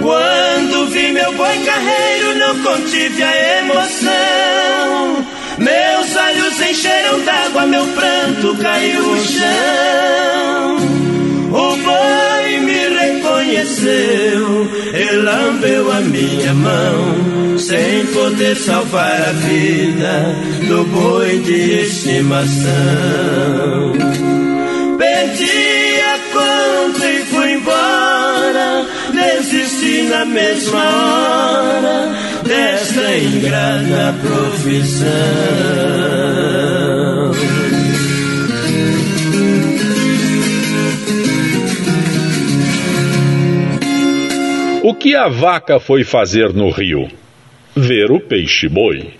Quando 0.00 0.86
vi 0.88 1.12
meu 1.12 1.32
boi 1.34 1.58
carreiro, 1.64 2.38
não 2.38 2.62
contive 2.62 3.22
a 3.22 3.58
emoção. 3.58 5.26
Meus 5.58 6.16
olhos 6.16 6.60
encheram 6.60 7.20
d'água, 7.20 7.66
meu 7.66 7.86
pranto 7.88 8.56
caiu 8.56 9.02
no 9.02 9.24
chão. 9.24 10.41
Ele 14.92 15.22
lambeu 15.22 15.90
a 15.90 16.00
minha 16.00 16.54
mão, 16.54 17.58
sem 17.58 18.06
poder 18.06 18.56
salvar 18.56 19.28
a 19.28 19.32
vida 19.32 20.34
do 20.68 20.84
boi 20.84 21.38
de 21.38 21.80
estimação. 21.82 22.72
Perdi 24.98 26.00
a 26.00 26.18
conta 26.32 27.10
e 27.10 27.24
fui 27.26 27.52
embora, 27.52 28.86
desisti 29.12 30.02
na 30.02 30.24
mesma 30.24 30.78
hora 30.78 32.12
desta 32.44 33.16
ingrata 33.16 34.14
profissão. 34.22 35.12
O 44.84 44.94
que 44.94 45.14
a 45.14 45.28
vaca 45.28 45.78
foi 45.78 46.02
fazer 46.02 46.52
no 46.52 46.68
rio? 46.68 47.06
Ver 47.76 48.10
o 48.10 48.18
peixe-boi. 48.18 49.10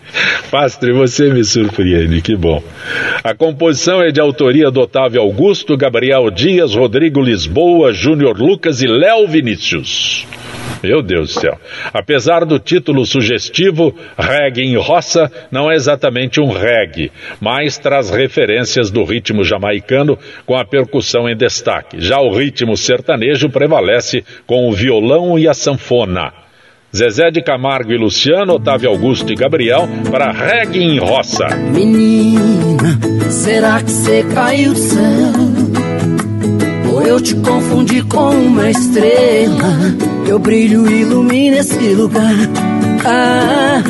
Pastre, 0.51 0.93
você 0.93 1.33
me 1.33 1.45
surpreende, 1.45 2.21
que 2.21 2.35
bom. 2.35 2.61
A 3.23 3.33
composição 3.33 4.03
é 4.03 4.11
de 4.11 4.21
autoria 4.21 4.73
do 4.73 4.81
Otávio 4.81 5.21
Augusto, 5.21 5.77
Gabriel 5.77 6.31
Dias, 6.33 6.75
Rodrigo 6.75 7.21
Lisboa, 7.21 7.93
Júnior 7.93 8.37
Lucas 8.41 8.83
e 8.83 8.89
Léo 8.89 9.29
Vinícius. 9.29 10.27
Meu 10.83 11.03
Deus 11.03 11.35
do 11.35 11.41
céu. 11.41 11.59
Apesar 11.93 12.45
do 12.45 12.59
título 12.59 13.07
sugestivo, 13.07 13.95
reggae 14.19 14.63
em 14.63 14.77
roça 14.77 15.31
não 15.51 15.71
é 15.71 15.75
exatamente 15.75 16.41
um 16.41 16.51
reggae, 16.51 17.13
mas 17.41 17.79
traz 17.79 18.11
referências 18.11 18.91
do 18.91 19.05
ritmo 19.05 19.45
jamaicano 19.45 20.19
com 20.45 20.57
a 20.57 20.65
percussão 20.65 21.29
em 21.29 21.37
destaque. 21.37 22.01
Já 22.01 22.21
o 22.21 22.35
ritmo 22.35 22.77
sertanejo 22.77 23.49
prevalece 23.49 24.25
com 24.47 24.69
o 24.69 24.73
violão 24.73 25.39
e 25.39 25.47
a 25.49 25.55
sanfona. 25.55 26.33
Zezé 26.95 27.31
de 27.31 27.43
Camargo 27.43 27.91
e 27.91 27.97
Luciano, 27.97 28.55
Otávio 28.55 28.91
Augusto 28.91 29.33
e 29.33 29.35
Gabriel 29.35 29.89
para 30.11 30.31
reggae 30.31 30.83
em 30.83 30.99
roça. 30.99 31.47
Menina, 31.57 33.31
será 33.31 33.83
que 33.83 33.91
você 33.91 34.23
caiu 34.35 34.75
céu? 34.75 35.72
Eu 37.05 37.21
te 37.21 37.35
confundi 37.37 38.03
com 38.03 38.31
uma 38.31 38.71
estrela. 38.71 39.95
Teu 40.25 40.39
brilho 40.39 40.91
ilumina 40.91 41.59
esse 41.59 41.95
lugar. 41.95 42.49
Ah, 43.05 43.83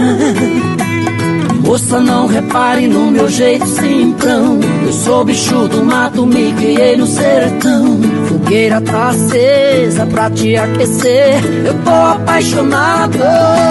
Moça, 1.65 2.01
não 2.01 2.27
repare 2.27 2.89
no 2.89 3.11
meu 3.11 3.29
jeito 3.29 3.65
simprão 3.67 4.59
Eu 4.85 4.93
sou 4.93 5.25
bicho 5.25 5.69
do 5.69 5.85
mato, 5.85 6.27
me 6.27 6.53
criei 6.55 6.97
no 6.97 7.07
sertão. 7.07 8.01
Fogueira 8.27 8.81
tá 8.81 9.11
acesa 9.11 10.05
pra 10.07 10.29
te 10.31 10.57
aquecer. 10.57 11.41
Eu 11.65 11.75
tô 11.85 11.91
apaixonado. 11.91 13.19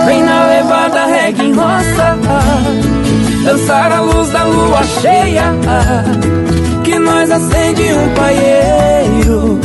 Vem 0.06 0.24
na 0.24 0.46
levada, 0.48 1.06
reggae 1.06 1.44
em 1.44 1.54
roça. 1.54 2.18
Dançar 3.44 3.92
a 3.92 4.02
luz 4.02 4.30
da 4.30 4.44
lua 4.44 4.84
cheia 5.02 6.51
que 6.92 7.00
nós 7.00 7.32
acende 7.32 7.84
um 7.94 8.14
paieiro 8.16 9.60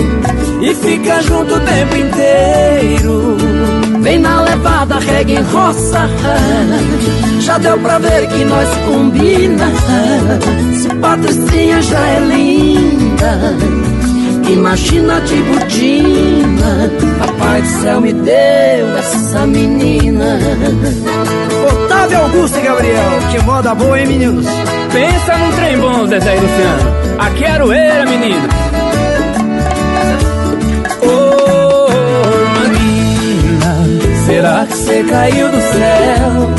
e 0.62 0.72
fica 0.74 1.20
junto 1.22 1.56
o 1.56 1.60
tempo 1.60 1.96
inteiro. 1.96 3.36
Vem 4.00 4.20
na 4.20 4.42
levada, 4.42 5.00
reggae 5.00 5.34
em 5.34 5.42
roça. 5.42 6.08
Já 7.40 7.58
deu 7.58 7.76
pra 7.78 7.98
ver 7.98 8.28
que 8.28 8.44
nós 8.44 8.68
combina. 8.86 9.66
Se 10.80 10.88
Patricinha 10.94 11.82
já 11.82 12.06
é 12.06 12.20
linda. 12.20 13.56
Imagina 14.48 15.20
de 15.22 15.34
botina, 15.42 16.90
Papai 17.18 17.62
do 17.62 17.68
céu 17.82 18.00
me 18.00 18.12
deu 18.12 18.98
essa 18.98 19.44
menina. 19.46 20.38
Otávio 22.07 22.20
Augusto 22.20 22.59
e 22.59 22.62
Gabriel, 22.62 23.11
que 23.32 23.42
moda 23.42 23.74
boa, 23.74 23.98
hein, 23.98 24.07
meninos? 24.07 24.46
Pensa 24.92 25.36
num 25.38 25.52
trem 25.57 25.76
bom, 25.76 26.07
Zezé 26.07 26.36
e 26.36 26.40
Luciano. 26.40 26.96
Aqui 27.18 27.44
é 27.44 27.50
Aroeira, 27.50 28.07
menino. 28.07 28.48
Ô, 31.02 31.88
oh, 31.88 32.68
menina, 32.68 33.74
será 34.24 34.66
que 34.66 34.76
você 34.76 35.02
caiu 35.02 35.48
do 35.48 35.61
céu? 35.61 36.50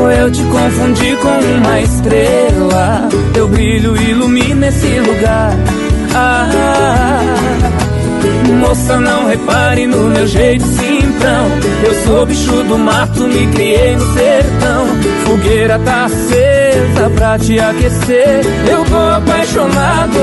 Ou 0.00 0.10
eu 0.10 0.30
te 0.32 0.42
confundi 0.42 1.16
com 1.16 1.28
uma 1.28 1.80
estrela? 1.80 3.08
Teu 3.32 3.46
brilho 3.46 3.96
ilumina 3.96 4.66
esse 4.66 4.98
lugar. 4.98 5.52
Ah, 6.12 7.83
moça, 8.54 8.98
não 8.98 9.26
repare 9.26 9.86
no 9.86 10.08
meu 10.08 10.26
jeito 10.26 10.64
simprão. 10.64 11.48
Eu 11.84 11.94
sou 12.04 12.26
bicho 12.26 12.64
do 12.64 12.78
mato, 12.78 13.22
me 13.22 13.46
criei 13.48 13.96
no 13.96 14.14
sertão. 14.14 14.86
Fogueira 15.24 15.78
tá 15.78 16.04
acesa 16.06 17.10
pra 17.14 17.38
te 17.38 17.58
aquecer. 17.58 18.40
Eu 18.68 18.84
tô 18.84 18.96
apaixonado. 18.96 20.18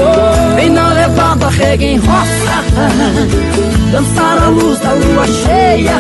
Vem 0.56 0.70
na 0.70 0.93
levada, 0.93 1.47
reggae 1.49 1.86
em 1.86 1.97
roça. 1.97 2.64
Dançar 3.91 4.43
a 4.43 4.47
luz 4.47 4.80
da 4.80 4.91
lua 4.91 5.28
cheia. 5.28 5.95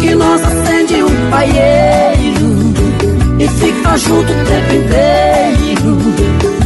Que 0.00 0.14
nós 0.14 0.42
acende 0.42 1.02
um 1.02 1.30
paieiro. 1.30 2.56
E 3.38 3.48
fica 3.48 3.96
junto 3.98 4.32
o 4.32 4.44
tempo 4.44 4.74
inteiro. 4.74 5.98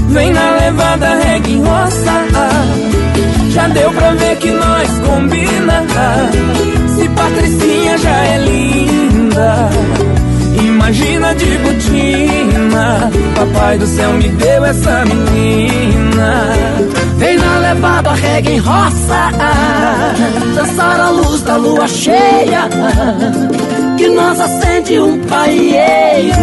Vem 0.08 0.32
na 0.32 0.56
levada, 0.56 1.14
reggae 1.24 1.52
em 1.52 1.64
roça. 1.64 3.09
Já 3.50 3.68
deu 3.68 3.92
pra 3.92 4.12
ver 4.12 4.36
que 4.36 4.50
nós 4.50 4.88
combina. 5.06 5.84
Se 6.96 7.08
Patricinha 7.08 7.98
já 7.98 8.24
é 8.24 8.38
linda 8.38 9.70
Imagina 10.90 11.34
de 11.34 11.58
botina. 11.58 13.10
Papai 13.34 13.78
do 13.78 13.86
céu 13.86 14.12
me 14.14 14.28
deu 14.28 14.64
essa 14.64 15.04
menina. 15.04 16.52
Vem 17.16 17.36
na 17.36 17.58
levada, 17.58 18.12
reggae 18.12 18.54
em 18.54 18.58
roça. 18.58 19.30
Dançar 20.54 21.00
a 21.00 21.10
luz 21.10 21.42
da 21.42 21.56
lua 21.56 21.86
cheia 21.86 22.68
Que 24.00 24.08
nós 24.08 24.40
acende 24.40 24.98
um 24.98 25.18
paieiro 25.26 26.34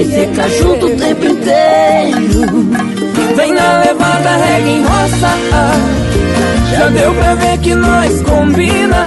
E 0.00 0.04
fica 0.04 0.48
junto 0.48 0.86
o 0.86 0.96
tempo 0.96 1.24
inteiro. 1.24 2.50
Vem 3.36 3.52
na 3.52 3.78
levada, 3.78 4.36
reggae 4.44 4.70
em 4.70 4.82
roça. 4.82 5.38
Já 6.72 6.88
deu 6.88 7.14
pra 7.14 7.36
ver 7.36 7.58
que 7.58 7.76
nós 7.76 8.22
combina. 8.22 9.06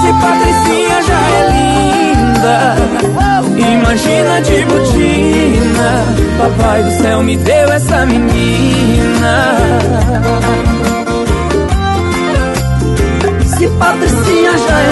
Se 0.00 0.12
Patricinha 0.14 1.02
já 1.02 1.20
é 1.28 1.48
linda 1.50 2.76
Imagina 3.58 4.40
de 4.40 4.64
botina. 4.64 6.06
Papai 6.38 6.82
do 6.84 6.90
céu 7.02 7.22
me 7.22 7.36
deu 7.36 7.70
essa 7.70 8.06
menina. 8.06 9.56
Se 13.44 13.68
Patricinha 13.78 14.52
já 14.56 14.80
é 14.80 14.89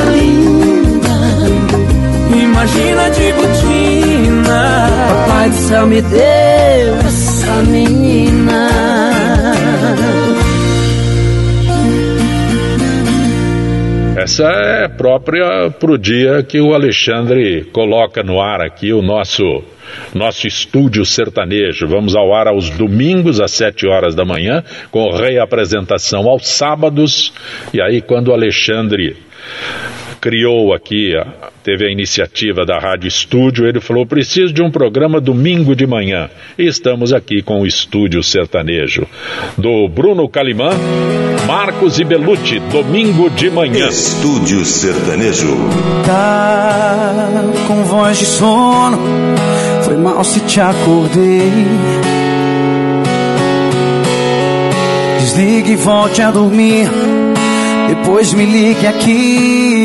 Céu 5.78 5.86
me 5.86 6.02
deu 6.02 6.94
essa 7.06 7.62
menina 7.62 8.68
Essa 14.16 14.42
é 14.42 14.88
própria 14.88 15.70
para 15.70 15.92
o 15.92 15.96
dia 15.96 16.42
que 16.42 16.60
o 16.60 16.74
Alexandre 16.74 17.62
coloca 17.72 18.24
no 18.24 18.40
ar 18.40 18.60
aqui 18.60 18.92
o 18.92 19.00
nosso 19.00 19.62
nosso 20.12 20.48
estúdio 20.48 21.04
sertanejo. 21.04 21.86
Vamos 21.86 22.16
ao 22.16 22.34
ar 22.34 22.48
aos 22.48 22.70
domingos 22.70 23.40
às 23.40 23.52
sete 23.52 23.86
horas 23.86 24.16
da 24.16 24.24
manhã, 24.24 24.64
com 24.90 25.10
reapresentação 25.12 26.28
aos 26.28 26.48
sábados. 26.48 27.32
E 27.72 27.80
aí, 27.80 28.02
quando 28.02 28.28
o 28.28 28.34
Alexandre 28.34 29.16
criou 30.20 30.72
aqui, 30.74 31.12
teve 31.62 31.86
a 31.86 31.90
iniciativa 31.90 32.64
da 32.64 32.78
Rádio 32.78 33.08
Estúdio, 33.08 33.66
ele 33.66 33.80
falou: 33.80 34.06
preciso 34.06 34.52
de 34.52 34.62
um 34.62 34.70
programa 34.70 35.20
domingo 35.20 35.74
de 35.74 35.86
manhã. 35.86 36.28
E 36.58 36.66
estamos 36.66 37.12
aqui 37.12 37.42
com 37.42 37.60
o 37.60 37.66
Estúdio 37.66 38.22
Sertanejo. 38.22 39.06
Do 39.56 39.88
Bruno 39.88 40.28
Calimã, 40.28 40.70
Marcos 41.46 41.98
e 41.98 42.04
Belucci, 42.04 42.58
domingo 42.70 43.30
de 43.30 43.50
manhã. 43.50 43.88
Estúdio 43.88 44.64
Sertanejo. 44.64 45.56
Tá 46.04 47.14
com 47.66 47.82
voz 47.84 48.18
de 48.18 48.26
sono, 48.26 48.98
foi 49.84 49.96
mal 49.96 50.22
se 50.24 50.40
te 50.40 50.60
acordei. 50.60 51.52
Desligue 55.20 55.72
e 55.72 55.76
volte 55.76 56.22
a 56.22 56.30
dormir. 56.30 56.88
Depois 57.89 58.32
me 58.34 58.45
ligue 58.45 58.86
aqui. 58.86 59.78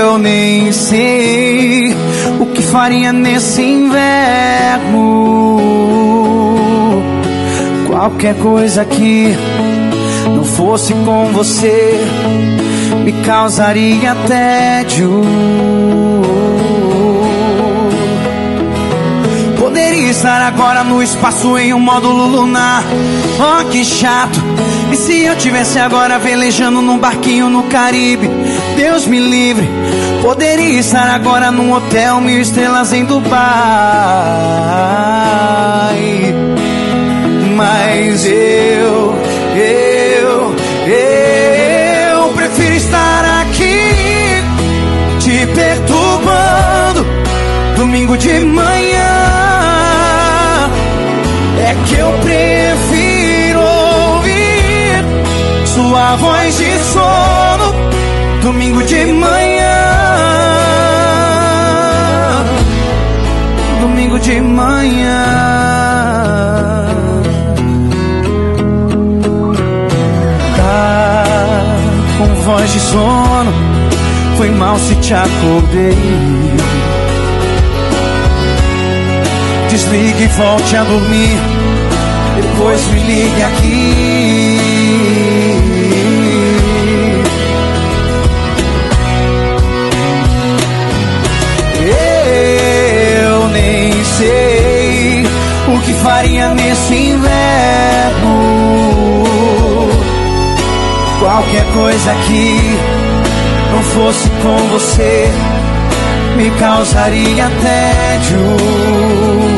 Eu 0.00 0.18
nem 0.18 0.70
sei 0.72 1.94
o 2.38 2.46
que 2.46 2.62
faria 2.62 3.12
nesse 3.12 3.62
inverno? 3.62 5.08
Qualquer 7.86 8.34
coisa 8.36 8.84
que 8.84 9.34
não 10.34 10.44
fosse 10.44 10.92
com 10.94 11.32
você 11.32 11.98
me 13.04 13.12
causaria 13.24 14.14
tédio. 14.26 15.22
Estar 20.18 20.42
agora 20.42 20.82
no 20.82 21.00
espaço 21.00 21.56
em 21.56 21.72
um 21.72 21.78
módulo 21.78 22.26
lunar. 22.26 22.82
Oh, 23.38 23.64
que 23.66 23.84
chato. 23.84 24.42
E 24.90 24.96
se 24.96 25.22
eu 25.22 25.36
tivesse 25.36 25.78
agora 25.78 26.18
velejando 26.18 26.82
num 26.82 26.98
barquinho 26.98 27.48
no 27.48 27.62
Caribe? 27.64 28.28
Deus 28.76 29.06
me 29.06 29.20
livre. 29.20 29.68
Poderia 30.20 30.80
estar 30.80 31.08
agora 31.08 31.52
num 31.52 31.72
hotel 31.72 32.20
mil 32.20 32.40
estrelas 32.40 32.92
em 32.92 33.04
Dubai. 33.04 33.38
Mas 37.54 38.26
eu, 38.26 39.14
eu, 39.54 40.56
eu 42.12 42.32
prefiro 42.32 42.74
estar 42.74 43.42
aqui 43.42 44.42
te 45.20 45.46
perturbando 45.54 47.06
domingo 47.76 48.18
de 48.18 48.40
manhã. 48.40 48.87
É 51.68 51.74
que 51.86 51.96
eu 51.96 52.10
prefiro 52.22 53.60
ouvir 53.60 55.04
sua 55.66 56.16
voz 56.16 56.56
de 56.56 56.78
sono 56.78 57.74
domingo 58.42 58.82
de 58.84 59.04
manhã. 59.12 59.74
Domingo 63.82 64.18
de 64.18 64.40
manhã. 64.40 65.24
Tá 70.56 71.24
com 72.16 72.34
voz 72.46 72.72
de 72.72 72.80
sono. 72.80 73.52
Foi 74.38 74.48
mal 74.52 74.78
se 74.78 74.94
te 74.94 75.12
acordei. 75.12 76.67
Desligue 79.70 80.24
e 80.24 80.26
volte 80.28 80.76
a 80.76 80.84
dormir. 80.84 81.38
Depois 82.36 82.86
me 82.88 83.00
ligue 83.00 83.42
aqui. 83.42 84.58
Eu 93.30 93.48
nem 93.48 94.04
sei 94.04 95.26
o 95.68 95.80
que 95.80 95.92
faria 95.94 96.54
nesse 96.54 96.94
inverno. 96.94 98.38
Qualquer 101.20 101.64
coisa 101.72 102.14
que 102.26 102.78
não 103.72 103.82
fosse 103.82 104.28
com 104.42 104.56
você 104.68 105.28
me 106.36 106.50
causaria 106.52 107.50
tédio. 107.60 109.57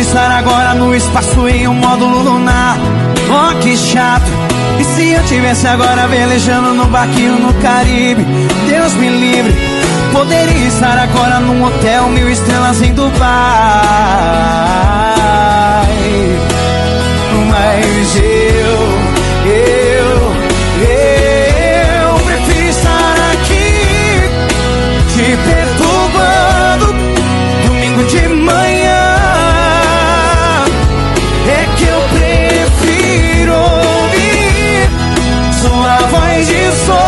Estar 0.00 0.30
agora 0.30 0.74
no 0.74 0.94
espaço 0.94 1.48
em 1.48 1.66
um 1.66 1.74
módulo 1.74 2.22
lunar. 2.22 2.76
Oh, 3.28 3.58
que 3.60 3.76
chato. 3.76 4.30
E 4.78 4.84
se 4.84 5.10
eu 5.10 5.24
tivesse 5.24 5.66
agora 5.66 6.06
velejando 6.06 6.74
no 6.74 6.86
barquinho 6.86 7.38
no 7.38 7.52
Caribe? 7.54 8.24
Deus 8.68 8.92
me 8.94 9.08
livre. 9.08 9.54
Poderia 10.12 10.68
estar 10.68 10.98
agora 10.98 11.40
num 11.40 11.64
hotel 11.64 12.08
mil 12.08 12.28
estrelas 12.30 12.80
em 12.82 12.92
Dubai. 12.94 13.16
Mas 17.50 18.16
eu, 18.16 18.78
eu, 19.46 20.06
eu 22.02 22.14
prefiro 22.24 22.68
estar 22.68 23.14
aqui 23.32 24.30
te 25.14 25.36
perturbando 25.48 26.94
domingo 27.66 28.04
de 28.04 28.28
manhã. 28.28 28.95
Sua 36.46 37.05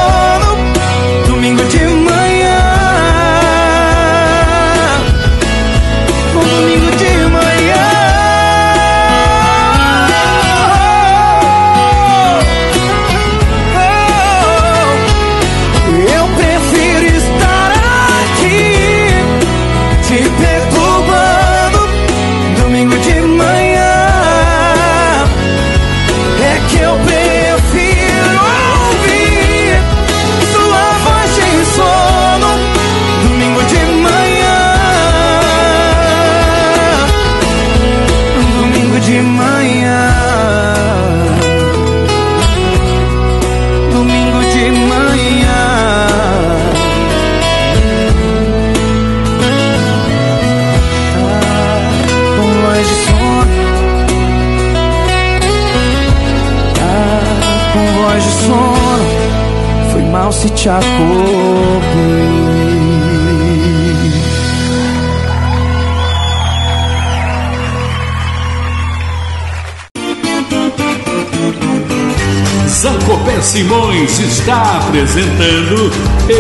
apresentando 74.89 75.91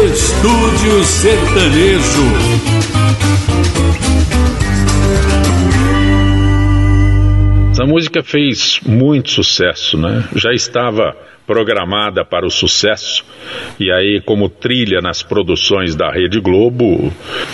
Estúdio 0.06 1.04
Sertanejo. 1.04 2.22
Essa 7.70 7.84
música 7.84 8.22
fez 8.22 8.80
muito 8.86 9.30
sucesso, 9.30 9.98
né? 9.98 10.24
Já 10.34 10.52
estava 10.52 11.14
programada 11.46 12.24
para 12.24 12.46
o 12.46 12.50
sucesso 12.50 13.24
e 13.78 13.92
aí 13.92 14.20
como 14.24 14.48
trilha 14.48 15.00
nas 15.00 15.22
produções 15.22 15.94
da 15.94 16.10
Rede 16.10 16.40
Globo 16.40 17.12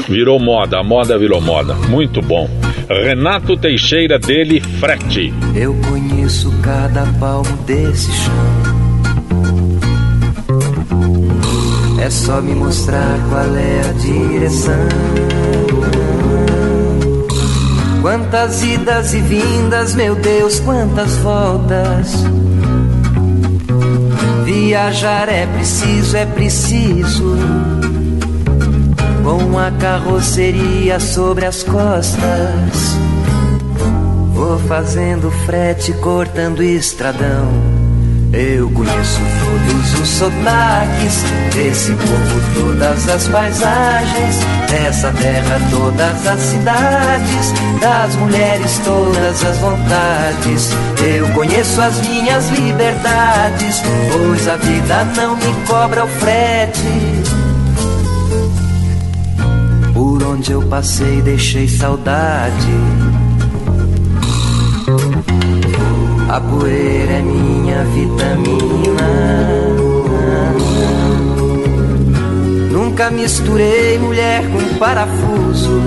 virou 0.08 0.38
moda, 0.38 0.78
a 0.78 0.82
moda 0.84 1.18
virou 1.18 1.40
moda. 1.40 1.74
Muito 1.74 2.22
bom. 2.22 2.48
Renato 2.88 3.56
Teixeira 3.56 4.18
dele, 4.18 4.60
Frete. 4.60 5.32
Eu 5.56 5.74
conheço 5.88 6.52
cada 6.62 7.04
palmo 7.18 7.56
desse 7.64 8.12
chão. 8.12 8.63
É 12.04 12.10
só 12.10 12.38
me 12.38 12.54
mostrar 12.54 13.18
qual 13.30 13.56
é 13.56 13.80
a 13.88 13.92
direção. 13.94 14.74
Quantas 18.02 18.62
idas 18.62 19.14
e 19.14 19.20
vindas, 19.20 19.94
meu 19.94 20.14
Deus, 20.14 20.60
quantas 20.60 21.16
voltas. 21.16 22.12
Viajar 24.44 25.30
é 25.30 25.46
preciso, 25.46 26.14
é 26.18 26.26
preciso. 26.26 27.38
Com 29.22 29.58
a 29.58 29.70
carroceria 29.70 31.00
sobre 31.00 31.46
as 31.46 31.62
costas. 31.62 32.98
Vou 34.34 34.58
fazendo 34.58 35.30
frete, 35.46 35.94
cortando 35.94 36.62
estradão. 36.62 37.73
Eu 38.36 38.68
conheço 38.70 39.20
todos 39.40 40.00
os 40.00 40.08
sotaques 40.08 41.22
desse 41.54 41.92
povo, 41.92 42.40
todas 42.54 43.08
as 43.08 43.28
paisagens, 43.28 44.36
dessa 44.68 45.12
terra, 45.12 45.60
todas 45.70 46.26
as 46.26 46.40
cidades, 46.40 47.52
das 47.80 48.16
mulheres, 48.16 48.80
todas 48.84 49.44
as 49.44 49.58
vontades. 49.58 50.70
Eu 51.00 51.28
conheço 51.28 51.80
as 51.80 52.00
minhas 52.00 52.48
liberdades, 52.50 53.82
pois 54.12 54.48
a 54.48 54.56
vida 54.56 55.04
não 55.16 55.36
me 55.36 55.66
cobra 55.66 56.04
o 56.04 56.08
frete. 56.08 57.44
onde 60.44 60.52
eu 60.52 60.62
passei 60.62 61.22
deixei 61.22 61.68
saudade. 61.68 62.74
A 66.28 66.40
poeira 66.40 67.12
é 67.12 67.22
minha 67.22 67.84
vitamina. 67.84 69.08
Nunca 72.70 73.10
misturei 73.10 73.98
mulher 73.98 74.42
com 74.50 74.78
parafuso. 74.78 75.80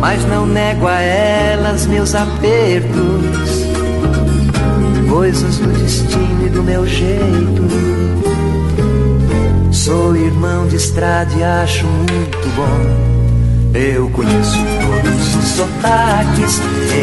Mas 0.00 0.24
não 0.26 0.46
nego 0.46 0.86
a 0.86 1.00
elas 1.00 1.86
meus 1.86 2.14
apertos, 2.14 3.66
coisas 5.08 5.58
do 5.58 5.68
destino 5.78 6.46
e 6.46 6.50
do 6.50 6.62
meu 6.62 6.86
jeito. 6.86 7.62
Sou 9.72 10.16
irmão 10.16 10.66
de 10.68 10.76
estrada 10.76 11.34
e 11.36 11.42
acho 11.42 11.86
muito 11.86 12.48
bom 12.56 13.09
eu 13.74 14.10
conheço 14.10 14.58
todos 14.80 15.36
os 15.36 15.44
sotaques, 15.44 16.60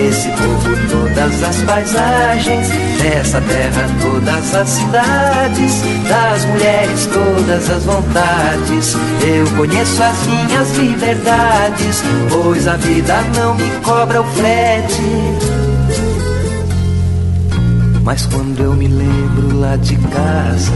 esse 0.08 0.30
povo, 0.30 0.76
todas 0.92 1.44
as 1.44 1.62
paisagens, 1.64 2.68
dessa 3.02 3.42
terra, 3.42 3.88
todas 4.02 4.56
as 4.56 4.70
cidades, 4.70 5.82
das 6.10 6.46
mulheres, 6.46 7.06
todas 7.08 7.70
as 7.70 7.84
vontades. 7.84 8.96
Eu 9.26 9.48
conheço 9.56 10.04
as 10.04 10.28
minhas 10.28 10.78
liberdades, 10.78 12.04
pois 12.30 12.68
a 12.68 12.76
vida 12.76 13.22
não 13.36 13.56
me 13.56 13.70
cobra 13.84 14.22
o 14.22 14.26
frete. 14.26 15.02
Mas 18.04 18.26
quando 18.26 18.62
eu 18.62 18.74
me 18.74 18.88
lembro 18.88 19.60
lá 19.60 19.76
de 19.78 19.96
casa, 19.98 20.72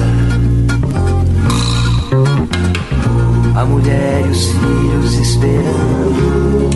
a 3.62 3.66
mulher 3.66 4.26
e 4.26 4.30
os 4.30 4.48
filhos 4.48 5.14
esperando. 5.20 6.70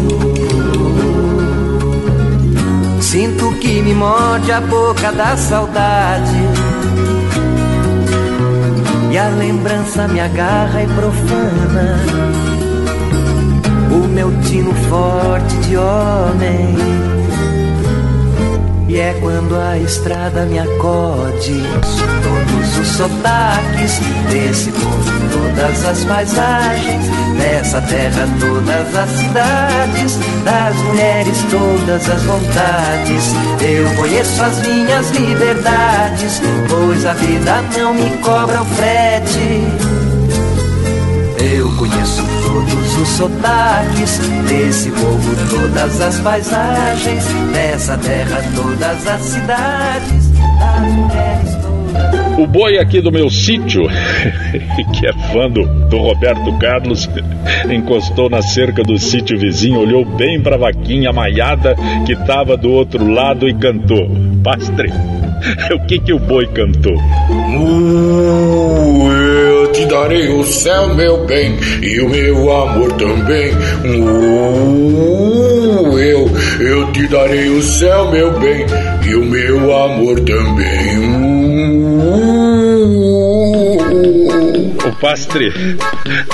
Sinto 3.02 3.52
que 3.54 3.82
me 3.82 3.96
morde 3.96 4.52
a 4.52 4.62
boca 4.62 5.12
da 5.12 5.36
saudade. 5.36 6.38
E 9.12 9.18
a 9.18 9.30
lembrança 9.30 10.08
me 10.08 10.20
agarra 10.20 10.84
e 10.84 10.88
profana 10.88 11.98
o 13.92 14.08
meu 14.10 14.32
tino 14.42 14.72
forte 14.88 15.56
de 15.68 15.78
homem. 15.78 16.76
E 18.96 18.98
é 18.98 19.14
quando 19.20 19.60
a 19.60 19.78
estrada 19.78 20.46
me 20.46 20.58
acode. 20.58 21.62
Todos 22.24 22.78
os 22.78 22.88
sotaques 22.96 24.00
desse 24.32 24.72
povo 24.72 25.12
Todas 25.34 25.86
as 25.86 26.06
paisagens 26.06 27.06
dessa 27.38 27.82
terra 27.82 28.26
Todas 28.39 28.96
as 28.96 29.10
cidades 29.10 30.18
Das 30.46 30.76
mulheres, 30.78 31.38
todas 31.52 32.10
as 32.10 32.24
vontades. 32.24 33.34
Eu 33.60 33.96
conheço 33.98 34.41
as 34.41 34.66
minhas 34.66 35.10
liberdades 35.10 36.41
Pois 36.70 37.06
a 37.06 37.14
vida 37.16 37.62
não 37.78 37.93
me 37.93 38.10
cobra 38.20 38.62
o 38.62 38.66
frete 38.66 39.95
eu 41.54 41.72
conheço 41.78 42.24
todos 42.43 42.98
os 42.98 43.08
sotaques 43.10 44.20
desse 44.48 44.89
povo, 44.91 45.36
todas 45.50 46.02
as 46.02 46.20
paisagens, 46.20 47.24
dessa 47.54 47.98
terra, 47.98 48.41
todas 48.56 49.08
as 49.08 49.22
cidades, 49.22 50.32
das 50.32 50.91
mulheres 50.91 51.56
todas. 51.62 52.39
O 52.39 52.48
boi 52.48 52.78
aqui 52.78 53.00
do 53.00 53.12
meu 53.12 53.30
sítio, 53.30 53.88
que 54.93 55.08
é 55.08 55.14
fã 55.32 55.50
do, 55.50 55.66
do, 55.88 55.98
Roberto 55.98 56.52
Carlos, 56.58 57.10
encostou 57.72 58.30
na 58.30 58.41
cerca 58.41 58.84
do 58.84 58.98
sítio 58.98 59.38
vizinho, 59.38 59.80
olhou 59.80 60.04
bem 60.04 60.41
para 60.41 60.56
a 60.56 60.60
vaquinha 60.60 61.14
maiada 61.14 61.76
que 62.06 62.14
estava 62.14 62.58
do 62.58 62.72
outro 62.72 63.08
lado 63.08 63.48
e 63.48 63.54
cantou: 63.54 64.10
Pastre, 64.43 64.91
o 65.74 65.80
que 65.86 66.00
que 66.00 66.14
o 66.14 66.20
boi 66.20 66.48
cantou? 66.48 66.98
Uh, 67.30 69.12
eu 69.12 69.24
te 69.76 69.86
darei 69.88 70.30
o 70.30 70.43
céu, 70.45 70.95
meu 70.95 71.26
bem, 71.26 71.57
e 71.82 71.99
o 71.99 72.09
meu 72.09 72.49
amor 72.49 72.93
também. 72.93 73.51
Uh, 73.84 75.19
eu, 75.99 76.32
eu 76.61 76.91
te 76.93 77.05
darei 77.07 77.49
o 77.49 77.61
céu, 77.61 78.09
meu 78.09 78.32
bem, 78.39 78.65
e 79.05 79.15
o 79.15 79.26
meu 79.26 79.76
amor 79.76 80.21
também. 80.21 80.97
Uh, 80.99 81.35
pastre, 85.00 85.52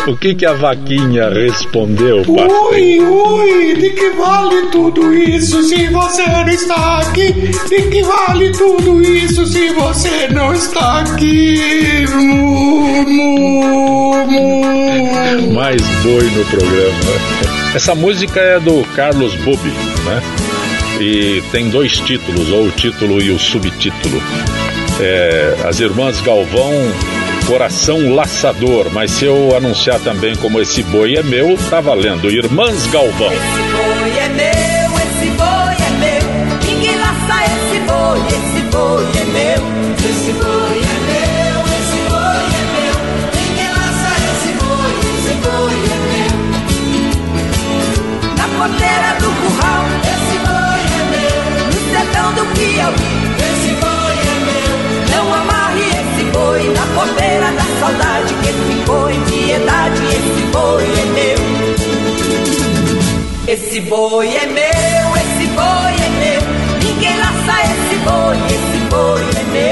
o 0.07 0.15
que 0.15 0.35
que 0.35 0.45
a 0.45 0.53
vaquinha 0.53 1.29
respondeu, 1.29 2.23
pastre? 2.23 2.99
Ui, 2.99 2.99
ui, 2.99 3.75
de 3.75 3.89
que 3.91 4.09
vale 4.11 4.67
tudo 4.71 5.13
isso 5.13 5.63
se 5.63 5.87
você 5.87 6.23
não 6.27 6.47
está 6.47 6.99
aqui? 6.99 7.31
De 7.69 7.81
que 7.89 8.03
vale 8.03 8.51
tudo 8.51 9.01
isso 9.01 9.45
se 9.45 9.69
você 9.69 10.27
não 10.29 10.53
está 10.53 11.01
aqui? 11.01 12.05
Mu, 12.13 13.03
mu, 13.05 14.27
mu. 14.27 15.51
Mais 15.53 15.81
boi 16.03 16.23
no 16.31 16.45
programa. 16.45 17.41
Essa 17.75 17.95
música 17.95 18.39
é 18.39 18.59
do 18.59 18.83
Carlos 18.95 19.33
Bobi, 19.35 19.69
né? 20.05 20.21
E 20.99 21.41
tem 21.51 21.69
dois 21.69 21.97
títulos, 21.99 22.51
ou 22.51 22.65
o 22.65 22.71
título 22.71 23.21
e 23.21 23.31
o 23.31 23.39
subtítulo. 23.39 24.21
É, 24.99 25.55
As 25.67 25.79
Irmãs 25.79 26.21
Galvão 26.21 26.73
Coração 27.47 28.13
Laçador, 28.15 28.89
mas 28.91 29.11
se 29.11 29.25
eu 29.25 29.55
anunciar 29.55 29.99
também 29.99 30.35
como 30.35 30.59
esse 30.61 30.81
boi 30.83 31.15
é 31.15 31.23
meu, 31.23 31.57
tá 31.69 31.81
valendo. 31.81 32.29
Irmãs 32.31 32.87
Galvão. 32.87 33.31
Esse 33.31 33.61
boi 33.71 34.17
é 34.17 34.29
meu, 34.29 34.97
esse 34.99 35.29
boi 35.31 35.75
é 35.75 35.89
meu. 35.99 36.23
Ninguém 36.65 36.95
laça 36.97 37.43
esse 37.45 37.79
boi, 37.81 38.19
esse 38.27 38.61
boi 38.71 39.03
é 39.19 39.25
meu. 39.25 39.61
Esse 40.09 40.31
boi 40.33 40.79
é 40.79 40.97
meu, 41.09 41.61
esse 41.77 41.99
boi 42.09 42.43
é 42.57 42.63
meu. 42.73 42.95
Ninguém 43.35 43.69
laça 43.69 44.11
esse 44.31 44.51
boi, 44.57 44.91
esse 45.13 45.33
boi 45.43 45.75
é 45.75 45.97
meu. 46.07 46.35
Na 48.37 48.47
porteira 48.57 49.09
do 49.19 49.29
curral, 49.41 49.83
esse 50.03 50.37
boi 50.47 50.81
é 50.97 51.03
meu. 51.11 51.39
No 51.67 51.79
sertão 51.91 52.27
do 52.33 52.43
Piauí, 52.55 53.20
porteira 57.11 57.51
da 57.51 57.63
saudade 57.79 58.33
que 58.35 58.53
ficou 58.73 59.09
em 59.09 59.21
piedade. 59.25 60.01
Esse 60.05 60.43
boi 60.51 60.83
é 60.83 61.05
meu. 61.13 61.39
Esse 63.47 63.81
boi 63.81 64.27
é 64.27 64.45
meu, 64.45 65.15
esse 65.17 65.47
boi 65.47 65.93
é 65.93 66.09
meu. 66.19 66.41
Ninguém 66.83 67.17
laça 67.17 67.61
esse 67.63 67.95
boi, 68.05 68.37
esse 68.47 68.77
boi 68.89 69.21
é 69.39 69.43
meu. 69.51 69.70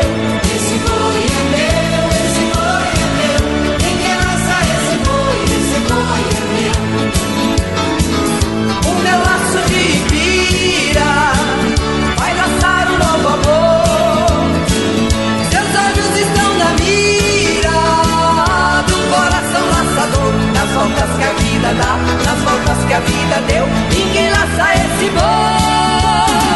Dá, 21.74 21.97
nas 22.25 22.39
voltas 22.39 22.86
que 22.86 22.93
a 22.93 23.00
vida 23.00 23.41
deu. 23.47 23.66
Ninguém 23.93 24.29
laça 24.29 24.74
esse 24.75 25.09
boi, 25.12 26.47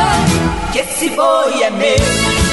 que 0.71 0.79
esse 0.79 1.09
boi 1.09 1.63
é 1.63 1.69
meu. 1.69 2.43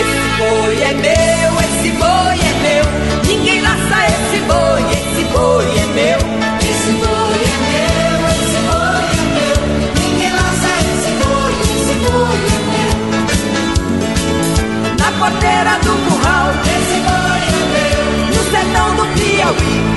Esse 0.00 0.20
boi 0.38 0.82
é 0.82 0.94
meu, 0.94 1.60
esse 1.60 1.90
boi 1.92 2.38
é 2.40 2.52
meu. 2.62 2.84
Ninguém 3.26 3.60
laça 3.60 3.98
esse 4.06 4.38
boi, 4.42 4.82
esse 4.92 5.24
boi 5.32 5.78
é 5.78 5.81
porteira 15.22 15.78
do 15.84 15.92
curral, 16.08 16.50
esse 16.64 16.98
boi 17.06 17.42
é 17.46 17.64
meu. 17.72 18.26
No 18.34 18.42
sertão 18.50 18.96
do 18.96 19.04
Piauí, 19.14 19.91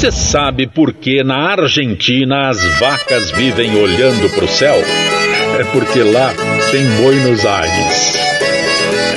Você 0.00 0.10
sabe 0.10 0.66
por 0.66 0.94
que 0.94 1.22
na 1.22 1.52
Argentina 1.52 2.48
as 2.48 2.64
vacas 2.78 3.30
vivem 3.32 3.76
olhando 3.76 4.30
para 4.30 4.46
o 4.46 4.48
céu? 4.48 4.76
É 5.58 5.64
porque 5.74 6.02
lá 6.02 6.32
tem 6.70 6.82
Buenos 7.02 7.44
Aires. 7.44 8.18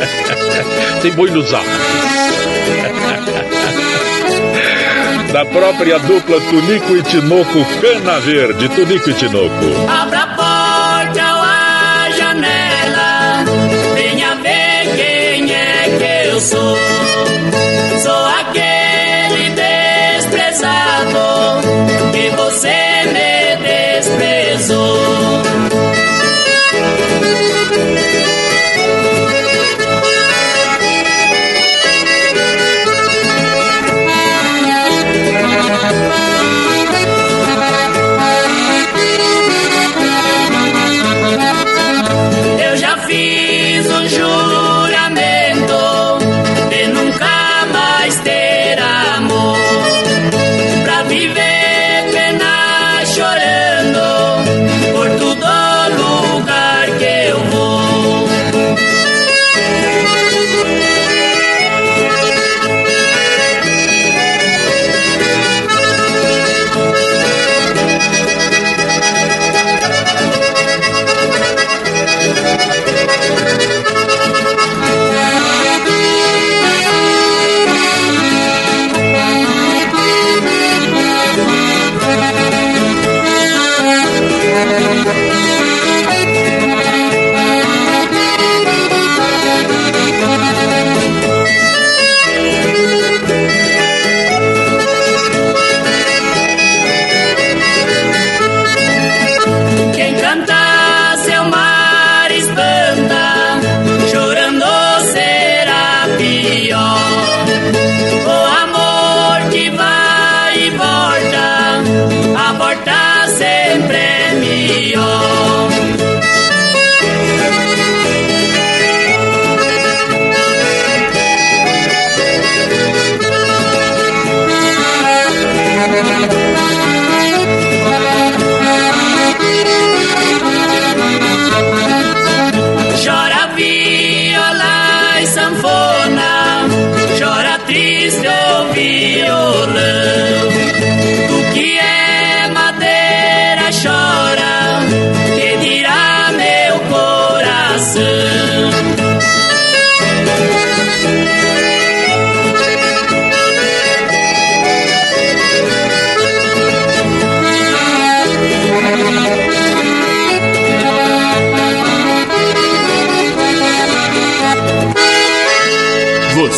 tem 1.01 1.13
Buenos 1.13 1.53
Aires. 1.53 1.71
da 5.31 5.45
própria 5.45 5.99
dupla 5.99 6.41
Tunico 6.41 6.97
e 6.97 7.03
Tinoco 7.03 7.65
Cana 7.79 8.19
Verde. 8.19 8.67
Tunico 8.67 9.09
e 9.09 9.13
Tinoco. 9.13 9.89
Abra 9.89 10.32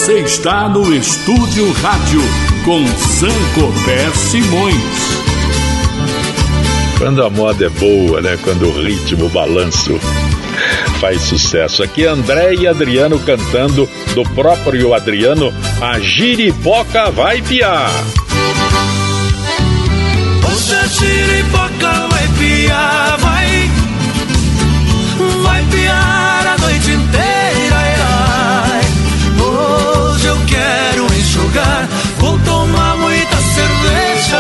Você 0.06 0.20
está 0.20 0.70
no 0.70 0.96
Estúdio 0.96 1.72
Rádio 1.82 2.22
com 2.64 2.86
Sancopé 2.86 4.08
Simões. 4.14 4.76
Quando 7.00 7.24
a 7.24 7.30
moda 7.32 7.66
é 7.66 7.70
boa, 7.70 8.22
né? 8.22 8.38
Quando 8.44 8.68
o 8.68 8.84
ritmo, 8.84 9.26
o 9.26 9.30
balanço 9.30 10.00
faz 11.02 11.24
sucesso. 11.24 11.82
Aqui 11.82 12.06
André 12.06 12.54
e 12.54 12.68
Adriano 12.68 13.18
cantando 13.18 13.90
do 14.14 14.22
próprio 14.36 14.94
Adriano, 14.94 15.52
a 15.82 16.00
giripoca 16.00 17.10
vai 17.10 17.42
piar. 17.42 17.90
Hoje 20.48 20.76
a 20.76 20.86
giripoca 20.86 22.08
vai 22.12 22.28
piar, 22.38 23.18
vai 23.18 23.72
Vai 25.42 25.64
piar 25.72 26.46
a 26.46 26.58
noite 26.60 26.92
inteira, 26.92 27.45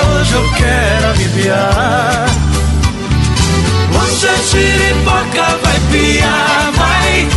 Hoje 0.03 0.33
eu 0.33 0.51
quero 0.53 1.09
aliviar. 1.09 2.25
Hoje 3.93 4.27
a 4.27 4.35
giripoca 4.49 5.57
vai 5.63 5.79
piar, 5.91 6.71
vai. 6.75 7.27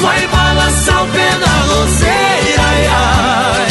Vai 0.00 0.28
balançar 0.28 1.04
o 1.04 1.08
pé 1.08 1.30
na 1.38 1.74
roseira, 1.74 2.62
ai, 2.62 2.86
ai. 2.86 3.68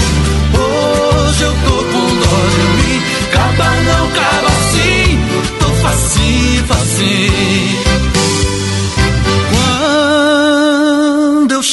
Hoje 0.60 1.44
eu 1.44 1.54
tô 1.54 1.76
com 1.84 2.08
dó 2.20 2.36
de 2.54 2.64
mim. 2.78 3.02
Caba 3.32 3.70
não, 3.88 4.12
caba 4.12 4.52
sim. 4.72 5.20
Tô 5.60 5.70
facinho, 5.82 6.66
facinho 6.66 7.87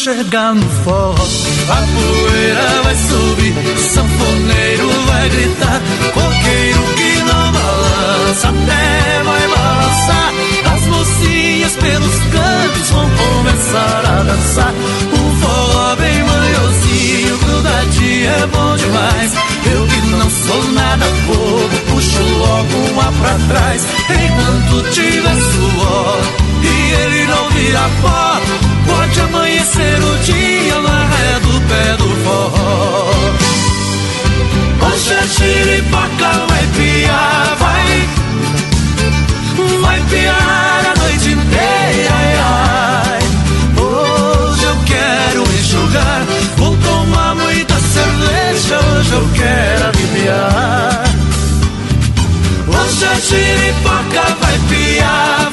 Chegar 0.05 0.55
no 0.55 0.68
forró 0.85 1.14
A 1.14 1.76
poeira 1.76 2.82
vai 2.82 2.94
subir 2.94 3.55
Sanfoneiro 3.78 4.90
vai 5.06 5.31
gritar 5.31 5.81
Coqueiro 6.12 6.82
que 6.94 7.18
não 7.20 7.52
balança 7.52 8.48
Até 8.51 9.22
vai 9.24 9.48
balançar 9.48 10.35
As 10.74 10.86
mocinhas 10.89 11.72
pelos 11.76 12.16
cantos 12.18 12.90
Vão 12.90 13.09
começar 13.16 14.05
a 14.05 14.22
dançar 14.24 14.74
Um 15.10 15.40
forró 15.40 15.97
bem 15.97 16.22
manhosinho 16.22 17.39
Grudadinho 17.39 18.28
é 18.28 18.47
bom 18.48 18.76
demais 18.76 19.32
Eu 19.72 19.86
que 19.86 20.06
não 20.09 20.28
sou 20.28 20.72
nada 20.74 21.06
bobo 21.26 21.81
Puxo 21.89 22.22
logo 22.36 22.74
pra 23.22 23.39
trás 23.48 23.82
enquanto 24.10 24.90
tiver 24.90 25.35
suor 25.35 26.44
e 26.62 26.93
ele 26.93 27.26
não 27.26 27.51
vira 27.51 27.90
pó. 28.02 28.73
Pode 28.86 29.20
amanhecer 29.20 30.02
o 30.02 30.19
dia 30.19 30.81
na 30.81 31.06
ré 31.06 31.40
do 31.40 31.61
pé 31.69 31.97
do 31.97 32.09
forró. 32.24 33.11
Hoje 34.86 35.15
a 35.15 35.27
chiripaca 35.27 36.47
vai 36.48 36.66
piar, 36.77 37.56
vai, 37.59 38.09
vai 39.81 40.01
piar 40.11 40.85
a 40.86 40.94
noite 41.01 41.28
inteira. 41.31 42.15
Ai, 42.15 42.35
ai. 42.39 43.23
Hoje 43.81 44.65
eu 44.65 44.77
quero 44.86 45.43
enxugar, 45.43 46.23
vou 46.56 46.77
tomar 46.77 47.35
muita 47.35 47.74
cerveja. 47.74 48.78
Hoje 48.78 49.12
eu 49.12 49.28
quero 49.35 49.89
aliviar. 49.89 51.05
Hoje 52.69 53.05
a 53.05 53.15
chiripaca 53.16 54.36
vai 54.40 54.59
piar, 54.69 55.51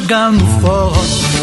chegar 0.00 0.32
no 0.32 0.46
forró. 0.60 0.92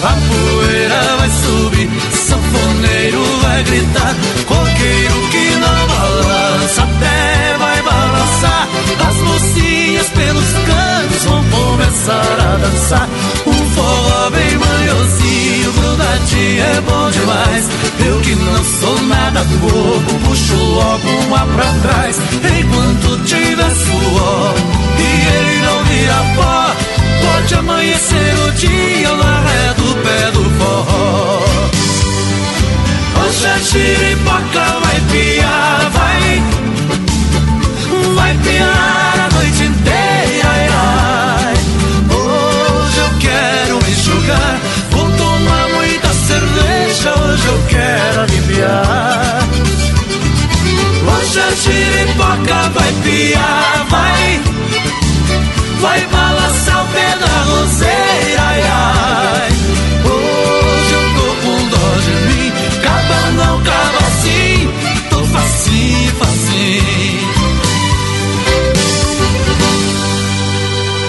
A 0.03 0.17
poeira 0.27 1.17
vai 1.17 1.29
subir 1.29 1.89
Sanfoneiro 2.11 3.23
vai 3.41 3.63
gritar. 3.63 4.15
Coqueiro 4.45 5.27
que 5.31 5.55
não 5.57 5.87
balança 5.87 6.83
Até 6.83 7.57
vai 7.57 7.81
balançar. 7.81 8.67
As 9.07 9.17
mocinhas 9.17 10.07
pelos 10.09 10.51
cantos 10.65 11.23
Vão 11.23 11.43
começar 11.49 12.37
a 12.39 12.57
dançar. 12.57 13.09
Um 13.45 13.65
forró 13.75 14.29
bem 14.31 14.57
manhosinho 14.57 15.73
Grudadinho 15.73 16.63
é 16.63 16.81
bom 16.81 17.11
demais. 17.11 17.69
Eu 18.05 18.19
que 18.21 18.35
não 18.35 18.63
sou 18.63 19.01
nada 19.03 19.43
bobo 19.43 20.27
Puxo 20.27 20.55
logo 20.55 21.09
uma 21.27 21.45
pra 21.45 21.73
trás. 21.81 22.17
Enquanto 22.59 23.23
tiver 23.25 23.71
suor 23.71 24.53
E 24.97 25.37
ele 25.37 25.61
não 25.61 25.83
vira 25.85 26.35
pó 26.35 26.86
Pode 27.21 27.55
amanhecer 27.55 28.33
o 28.47 28.51
dia 28.51 29.11
na 29.15 29.41
ré 29.41 29.73
do 29.73 29.95
pé 30.03 30.31
do 30.31 30.43
forró. 30.57 31.39
Hoje 33.19 33.47
a 33.47 33.59
chiripoca 33.59 34.65
vai 34.83 35.01
piar, 35.11 35.89
vai. 35.91 36.43
Vai 38.15 38.33
piar 38.43 39.19
a 39.19 39.35
noite 39.35 39.63
inteira, 39.63 40.49
ai, 40.49 40.67
ai. 40.71 41.53
Hoje 42.13 42.99
eu 42.99 43.09
quero 43.19 43.77
enxugar 43.89 44.59
Vou 44.91 45.09
tomar 45.11 45.69
muita 45.69 46.07
cerveja 46.13 47.13
Hoje 47.19 47.47
eu 47.47 47.63
quero 47.69 48.21
aliviar. 48.21 49.47
Hoje 51.07 51.39
a 51.39 51.55
chiripoca 51.55 52.69
vai 52.73 52.91
piar, 53.03 53.85
Vai 53.89 54.16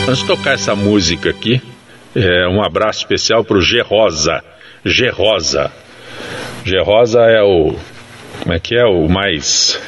Antes 0.08 0.22
de 0.22 0.26
tocar 0.26 0.54
essa 0.54 0.74
música 0.74 1.28
aqui, 1.28 1.60
é, 2.16 2.48
um 2.48 2.64
abraço 2.64 3.00
especial 3.00 3.44
pro 3.44 3.60
G 3.60 3.82
Rosa. 3.82 4.42
G 4.82 5.10
Rosa. 5.10 5.70
G 6.64 6.80
Rosa 6.80 7.20
é 7.20 7.42
o. 7.42 7.76
Como 8.40 8.54
é 8.54 8.58
que 8.58 8.74
é? 8.74 8.86
O 8.86 9.06
mais. 9.06 9.78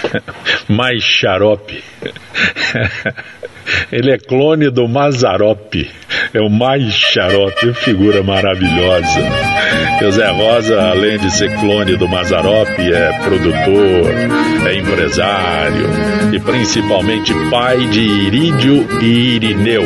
mais 0.68 1.02
xarope. 1.02 1.82
Ele 3.92 4.12
é 4.12 4.18
clone 4.18 4.70
do 4.70 4.88
Mazarope. 4.88 5.90
É 6.32 6.40
o 6.40 6.48
mais 6.48 6.92
xarope, 6.92 7.72
figura 7.74 8.22
maravilhosa. 8.22 9.20
O 10.02 10.10
Zé 10.10 10.30
Rosa, 10.30 10.80
além 10.90 11.18
de 11.18 11.30
ser 11.30 11.54
clone 11.58 11.96
do 11.96 12.08
Mazarope, 12.08 12.92
é 12.92 13.12
produtor, 13.22 14.66
é 14.66 14.76
empresário 14.76 15.88
e 16.32 16.40
principalmente 16.40 17.34
pai 17.50 17.78
de 17.86 18.00
Irídio 18.00 18.86
e 19.02 19.36
Irineu. 19.36 19.82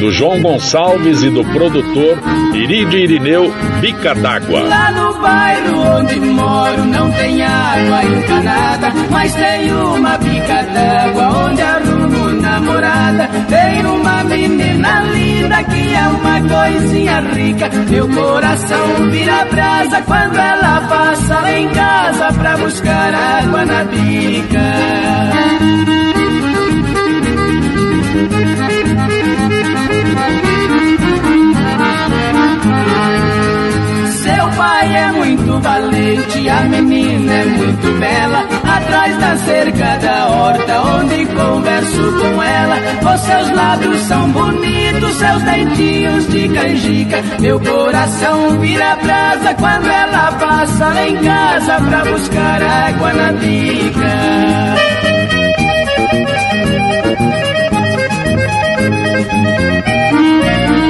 Do 0.00 0.10
João 0.10 0.40
Gonçalves 0.40 1.22
e 1.22 1.30
do 1.30 1.44
produtor 1.44 2.18
Irídio 2.54 2.98
Irineu 2.98 3.52
Bica 3.80 4.14
d'Água. 4.14 4.62
Lá 4.62 4.90
no 4.92 5.20
bairro 5.20 5.98
onde 5.98 6.20
moro 6.20 6.84
não 6.86 7.10
tem 7.12 7.42
água 7.42 8.02
encanada, 8.04 8.92
mas 9.10 9.34
tem 9.34 9.72
uma 9.72 10.16
bica 10.18 10.62
d'água 10.62 11.46
onde 11.46 11.62
arrumo 11.62 11.79
namorada. 12.60 13.28
Tem 13.48 13.86
uma 13.86 14.24
menina 14.24 15.00
linda 15.12 15.64
que 15.64 15.94
é 15.94 16.08
uma 16.08 16.40
coisinha 16.40 17.20
rica. 17.20 17.70
Meu 17.88 18.08
coração 18.08 19.10
vira 19.10 19.44
brasa 19.46 20.02
quando 20.02 20.36
ela 20.36 20.80
passa 20.88 21.40
lá 21.40 21.58
em 21.58 21.68
casa 21.70 22.32
pra 22.32 22.56
buscar 22.58 23.14
água 23.14 23.64
na 23.64 23.84
bica. 23.84 25.79
Pai 34.80 34.96
é 34.96 35.12
muito 35.12 35.60
valente, 35.60 36.48
a 36.48 36.60
menina 36.62 37.32
é 37.32 37.44
muito 37.44 38.00
bela. 38.00 38.46
Atrás 38.64 39.18
da 39.18 39.36
cerca 39.36 39.98
da 39.98 40.28
horta, 40.28 40.80
onde 40.80 41.26
converso 41.26 42.12
com 42.20 42.42
ela. 42.42 42.76
Os 43.14 43.20
seus 43.20 43.50
lábios 43.50 44.00
são 44.02 44.30
bonitos, 44.30 45.16
seus 45.16 45.42
dentinhos 45.42 46.28
de 46.28 46.48
canjica. 46.48 47.22
Meu 47.40 47.60
coração 47.60 48.58
vira 48.58 48.96
brasa 48.96 49.54
quando 49.54 49.86
ela 49.86 50.32
passa 50.32 50.88
lá 50.88 51.08
em 51.08 51.16
casa 51.16 51.80
pra 51.80 52.04
buscar 52.04 52.62
água 52.62 53.12
na 53.12 53.32
bica. 53.32 54.80
Lá 60.40 60.89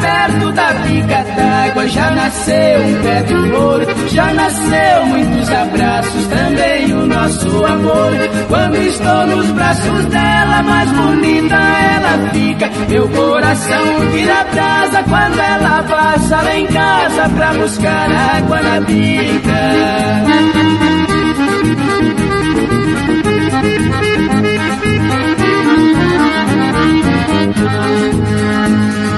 perto 0.00 0.52
da 0.52 0.72
bica 0.74 1.24
d'água 1.36 1.88
já 1.88 2.10
nasceu 2.10 2.80
um 2.80 3.02
pé 3.02 3.22
de 3.22 3.34
flor, 3.34 3.86
já 4.08 4.34
nasceu 4.34 5.06
muitos 5.06 5.50
abraços, 5.50 6.26
também 6.26 6.92
o 6.92 7.06
nosso 7.06 7.64
amor. 7.64 8.12
Quando 8.48 8.76
estou 8.76 9.26
nos 9.26 9.50
braços 9.50 10.04
dela, 10.06 10.62
mais 10.62 10.90
bonita 10.90 11.54
ela 11.54 12.30
fica. 12.32 12.70
Meu 12.88 13.08
coração 13.08 14.00
vira 14.12 14.44
brasa 14.52 15.02
quando 15.04 15.38
ela 15.38 15.82
passa 15.82 16.42
lá 16.42 16.56
em 16.56 16.66
casa 16.66 17.28
pra 17.36 17.54
buscar 17.54 18.10
água 18.36 18.62
na 18.62 18.80
bica. 18.80 19.58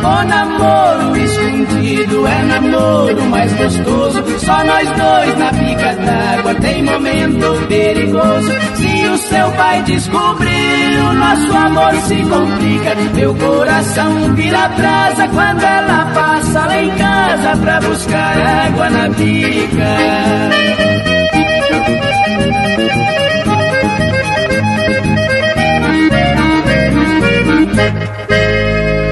O 0.02 0.24
namoro 0.24 1.16
escondido 1.16 2.26
é 2.26 2.42
namoro 2.44 3.22
mais 3.26 3.52
gostoso. 3.52 4.24
Só 4.38 4.64
nós 4.64 4.88
dois 4.90 5.38
na 5.38 5.52
pica 5.52 5.94
d'água 5.94 6.54
tem 6.54 6.82
momento 6.82 7.66
perigoso. 7.68 8.50
Se 8.76 9.08
o 9.08 9.18
seu 9.18 9.50
pai 9.52 9.82
descobrir, 9.82 10.98
o 11.00 11.12
nosso 11.12 11.52
amor 11.52 11.94
se 12.06 12.16
complica. 12.24 12.94
Meu 13.14 13.34
coração 13.34 14.34
vira 14.34 14.68
brasa 14.68 15.28
quando 15.28 15.62
ela 15.62 16.06
passa 16.14 16.66
lá 16.66 16.82
em 16.82 16.90
casa 16.90 17.56
pra 17.58 17.80
buscar 17.80 18.66
água 18.66 18.90
na 18.90 19.10
pica. 19.10 20.60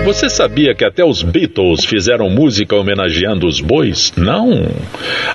Você 0.08 0.30
sabia 0.30 0.74
que 0.74 0.86
até 0.86 1.04
os 1.04 1.22
Beatles 1.22 1.84
fizeram 1.84 2.30
música 2.30 2.74
homenageando 2.74 3.46
os 3.46 3.60
bois? 3.60 4.10
Não. 4.16 4.66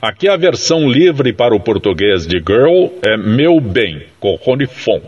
Aqui 0.02 0.28
a 0.28 0.36
versão 0.36 0.90
livre 0.90 1.32
para 1.32 1.54
o 1.54 1.60
português 1.60 2.26
de 2.26 2.40
Girl 2.40 2.88
é 3.04 3.16
Meu 3.16 3.62
Bem, 3.62 4.02
com 4.20 4.34
Rony 4.34 4.66
Fon. 4.66 5.00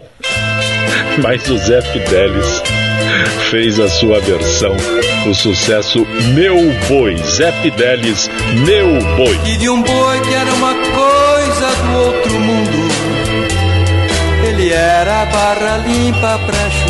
Mas 1.19 1.49
o 1.49 1.57
Zé 1.57 1.81
Fidelis 1.81 2.61
fez 3.49 3.79
a 3.79 3.89
sua 3.89 4.19
versão, 4.19 4.75
o 5.27 5.33
sucesso 5.33 6.05
Meu 6.35 6.57
Boi. 6.87 7.17
Zé 7.17 7.51
Fidelis, 7.63 8.29
Meu 8.67 8.99
Boi. 9.17 9.35
E 9.51 9.57
de 9.57 9.67
um 9.67 9.81
boi 9.81 10.21
que 10.21 10.33
era 10.35 10.53
uma 10.53 10.75
coisa 10.75 11.75
do 11.81 12.05
outro 12.05 12.39
mundo. 12.39 12.87
Ele 14.47 14.71
era 14.71 15.25
barra 15.25 15.77
limpa 15.87 16.39
pra. 16.45 16.84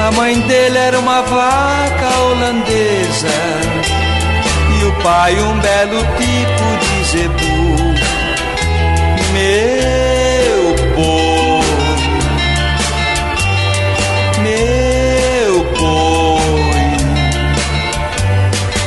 A 0.00 0.12
mãe 0.12 0.38
dele 0.40 0.78
era 0.78 0.98
uma 1.00 1.22
vaca 1.22 2.18
holandesa 2.20 3.28
e 4.80 4.84
o 4.84 4.92
pai 5.02 5.34
um 5.40 5.58
belo 5.58 5.98
tipo 6.16 6.78
de 6.80 7.04
zebu. 7.04 7.68
Meu 9.32 10.76
boi, 10.94 11.64
meu 14.42 15.64
boi. 15.76 16.48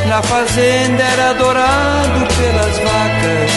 Na 0.08 0.22
fazenda 0.24 1.04
era 1.04 1.30
adorado 1.32 2.26
pelas 2.38 2.78
vacas 2.80 3.52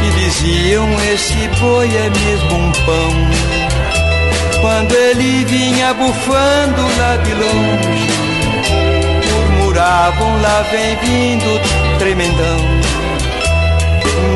que 0.00 0.10
diziam: 0.18 0.88
Esse 1.12 1.48
boi 1.60 1.86
é 1.86 2.10
mesmo 2.10 2.56
um 2.56 2.72
pão. 2.72 3.37
Quando 4.60 4.92
ele 4.92 5.44
vinha 5.44 5.94
bufando 5.94 6.82
lá 6.98 7.16
de 7.16 7.34
longe, 7.34 8.08
murmuravam 9.30 10.40
lá 10.42 10.62
vem 10.70 10.96
vindo 10.96 11.60
tremendão. 11.98 12.58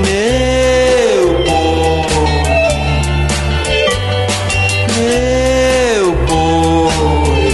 Meu 0.04 1.44
boi, 1.44 2.06
meu 4.96 6.12
boi. 6.26 7.52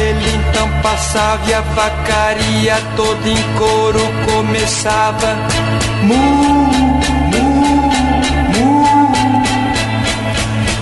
Ele 0.00 0.28
então 0.48 0.68
passava 0.82 1.48
e 1.48 1.54
a 1.54 1.60
vacaria 1.60 2.76
toda 2.96 3.28
em 3.28 3.42
couro 3.56 4.00
começava. 4.26 5.36
Mu, 6.02 7.00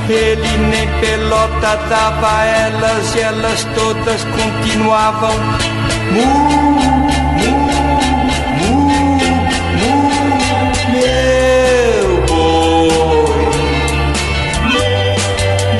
Ele 0.07 0.59
nem 0.69 0.87
pelota 1.01 1.77
dava 1.89 2.29
a 2.31 2.45
elas 2.45 3.15
e 3.15 3.21
elas 3.21 3.65
todas 3.75 4.23
continuavam. 4.25 5.33
Mu, 6.13 6.27
mu, 7.41 7.53
mu, 8.61 8.75
mu, 9.81 9.95
meu 10.93 12.09
boi, 12.27 13.45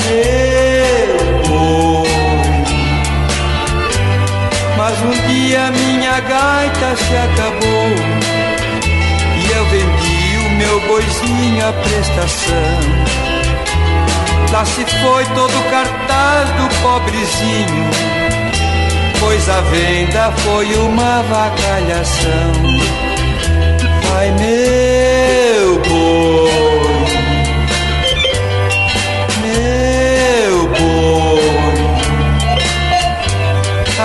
meu 0.09 1.19
boi. 1.47 2.09
Mas 4.79 4.97
um 5.03 5.15
dia 5.29 5.71
minha 5.71 6.21
gaita 6.21 6.97
se 6.97 7.15
acabou 7.15 7.91
e 9.37 9.53
eu 9.53 9.65
vendi 9.67 10.39
o 10.39 10.51
meu 10.57 10.81
boizinho 10.89 11.69
à 11.69 11.73
prestação. 11.75 13.14
Lá 14.55 14.65
se 14.65 14.85
foi 14.85 15.25
todo 15.35 15.51
o 15.51 15.65
cartaz 15.65 16.49
do 16.51 16.69
pobrezinho, 16.81 17.91
pois 19.19 19.49
a 19.49 19.61
venda 19.63 20.31
foi 20.45 20.73
uma 20.77 21.23
vacalhação. 21.23 22.53
Ai 24.17 24.31
meu 24.31 25.81
boi, 25.81 26.53
meu 29.43 30.69
boi, 30.69 31.41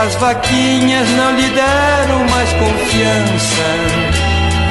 as 0.04 0.16
vaquinhas 0.16 1.08
não 1.10 1.36
lhe 1.36 1.48
deram 1.50 2.28
mais 2.28 2.52
confiança 2.54 4.10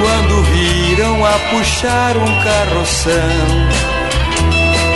quando 0.00 0.42
viram 0.42 1.24
a 1.24 1.38
puxar 1.52 2.16
um 2.16 2.42
carroção. 2.42 3.67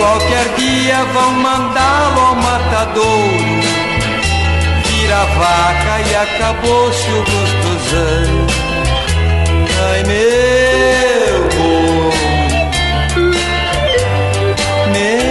Qualquer 0.03 0.49
dia 0.57 1.05
vão 1.15 1.31
mandá-lo 1.35 2.21
ao 2.21 2.35
matadouro. 2.35 3.63
Vira 4.85 5.25
vaca 5.27 6.01
e 6.01 6.17
acabou-se 6.17 7.09
o 7.09 7.19
gostosão. 7.19 8.47
Ai 9.93 10.03
meu 10.03 11.49
boi, 11.55 12.11
meu. 14.93 15.23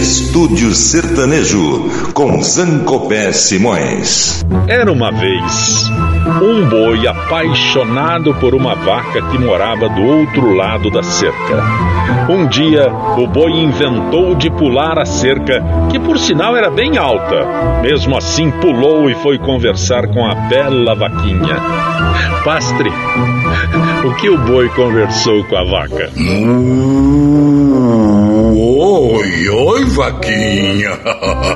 Estúdio 0.00 0.74
Sertanejo 0.74 2.09
com 2.20 2.42
Zancopé 2.42 3.32
Simões. 3.32 4.44
Era 4.68 4.92
uma 4.92 5.10
vez 5.10 5.90
um 6.42 6.68
boi 6.68 7.06
apaixonado 7.06 8.34
por 8.34 8.54
uma 8.54 8.74
vaca 8.74 9.22
que 9.22 9.38
morava 9.38 9.88
do 9.88 10.02
outro 10.02 10.52
lado 10.52 10.90
da 10.90 11.02
cerca. 11.02 11.64
Um 12.28 12.46
dia, 12.46 12.92
o 13.16 13.26
boi 13.26 13.52
inventou 13.52 14.34
de 14.34 14.50
pular 14.50 14.98
a 14.98 15.06
cerca, 15.06 15.64
que 15.90 15.98
por 15.98 16.18
sinal 16.18 16.54
era 16.54 16.70
bem 16.70 16.98
alta. 16.98 17.80
Mesmo 17.80 18.14
assim, 18.18 18.50
pulou 18.50 19.08
e 19.08 19.14
foi 19.14 19.38
conversar 19.38 20.06
com 20.08 20.22
a 20.26 20.34
bela 20.34 20.94
vaquinha. 20.94 21.56
Pastre, 22.44 22.92
o 24.04 24.14
que 24.16 24.28
o 24.28 24.36
boi 24.36 24.68
conversou 24.68 25.42
com 25.44 25.56
a 25.56 25.64
vaca? 25.64 26.10
Oi, 26.18 27.49
vaquinha. 30.00 30.98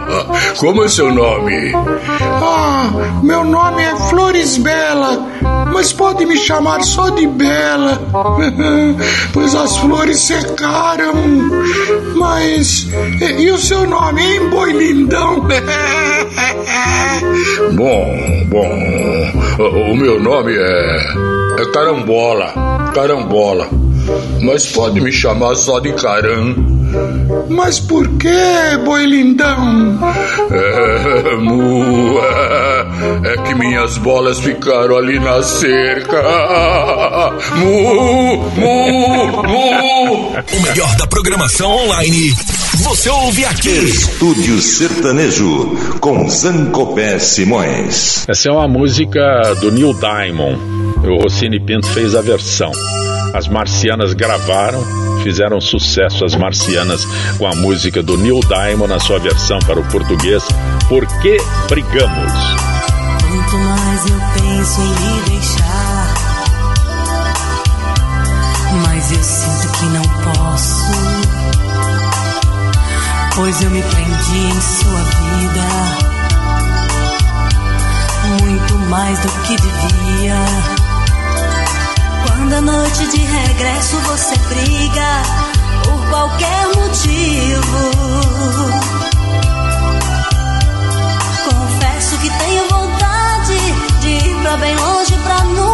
Como 0.60 0.84
é 0.84 0.88
seu 0.88 1.10
nome? 1.12 1.72
Ah, 2.20 2.90
meu 3.22 3.42
nome 3.42 3.82
é 3.82 3.96
Flores 4.10 4.58
Bela, 4.58 5.26
mas 5.72 5.94
pode 5.94 6.26
me 6.26 6.36
chamar 6.36 6.82
só 6.82 7.08
de 7.08 7.26
Bela, 7.26 7.98
pois 9.32 9.54
as 9.54 9.78
flores 9.78 10.20
secaram. 10.20 11.14
Mas 12.14 12.86
e, 13.38 13.50
o 13.50 13.56
seu 13.56 13.86
nome, 13.86 14.20
hein, 14.20 14.50
boi 14.50 14.72
lindão? 14.72 15.40
bom, 17.72 18.46
bom, 18.48 18.68
o 19.90 19.96
meu 19.96 20.20
nome 20.20 20.52
é, 20.54 21.00
é 21.60 21.64
Carambola, 21.72 22.92
Carambola, 22.94 23.68
mas 24.42 24.66
pode 24.66 25.00
me 25.00 25.10
chamar 25.10 25.54
só 25.54 25.80
de 25.80 25.94
Caram. 25.94 26.83
Mas 27.48 27.78
por 27.78 28.08
que, 28.18 28.76
boi 28.84 29.06
lindão? 29.06 29.98
É, 30.50 31.36
mu, 31.36 32.18
é, 32.18 33.32
é, 33.32 33.36
que 33.42 33.54
minhas 33.54 33.98
bolas 33.98 34.40
ficaram 34.40 34.96
ali 34.96 35.18
na 35.18 35.42
cerca. 35.42 36.22
Mu, 37.56 38.36
mu, 38.56 39.42
mu. 39.42 40.28
O 40.36 40.62
melhor 40.62 40.96
da 40.96 41.06
programação 41.06 41.70
online. 41.70 42.34
Você 42.82 43.08
ouve 43.08 43.44
aqui. 43.44 43.68
Estúdio 43.68 44.58
Sertanejo 44.60 45.98
com 46.00 46.28
Zancopé 46.28 47.18
Simões. 47.18 48.24
Essa 48.28 48.48
é 48.48 48.52
uma 48.52 48.66
música 48.68 49.54
do 49.60 49.70
Neil 49.70 49.94
Diamond. 49.94 50.58
O 51.06 51.22
Rossini 51.22 51.60
Pinto 51.60 51.86
fez 51.88 52.14
a 52.14 52.20
versão. 52.20 52.72
As 53.32 53.48
marcianas 53.48 54.12
gravaram 54.12 54.82
fizeram 55.24 55.58
sucesso 55.58 56.22
as 56.22 56.34
marcianas 56.34 57.06
com 57.38 57.46
a 57.46 57.54
música 57.54 58.02
do 58.02 58.18
Neil 58.18 58.40
Diamond 58.40 58.92
na 58.92 59.00
sua 59.00 59.18
versão 59.18 59.58
para 59.60 59.80
o 59.80 59.84
português 59.84 60.44
Por 60.86 61.06
que 61.22 61.38
Brigamos? 61.66 62.32
Quanto 63.22 63.56
mais 63.56 64.06
eu 64.06 64.20
penso 64.34 64.80
em 64.82 64.88
me 64.88 65.22
deixar, 65.30 66.14
Mas 68.86 69.12
eu 69.12 69.22
sinto 69.22 69.72
que 69.78 69.84
não 69.86 70.02
posso, 70.02 70.92
pois 73.34 73.62
eu 73.62 73.70
me 73.70 73.82
prendi 73.82 74.38
em 74.38 74.60
sua 74.60 75.00
vida 75.00 76.14
muito 78.42 78.74
mais 78.90 79.18
do 79.20 79.28
que 79.42 79.56
devia. 79.56 80.83
Quando 82.44 82.56
a 82.56 82.60
noite 82.60 83.06
de 83.06 83.16
regresso 83.16 83.96
você 84.00 84.36
briga 84.50 85.22
por 85.82 86.10
qualquer 86.10 86.66
motivo. 86.76 87.90
Confesso 91.48 92.18
que 92.18 92.28
tenho 92.28 92.68
vontade 92.68 93.56
de 94.00 94.08
ir 94.08 94.42
pra 94.42 94.58
bem 94.58 94.76
longe 94.76 95.16
pra 95.24 95.44
nunca 95.44 95.73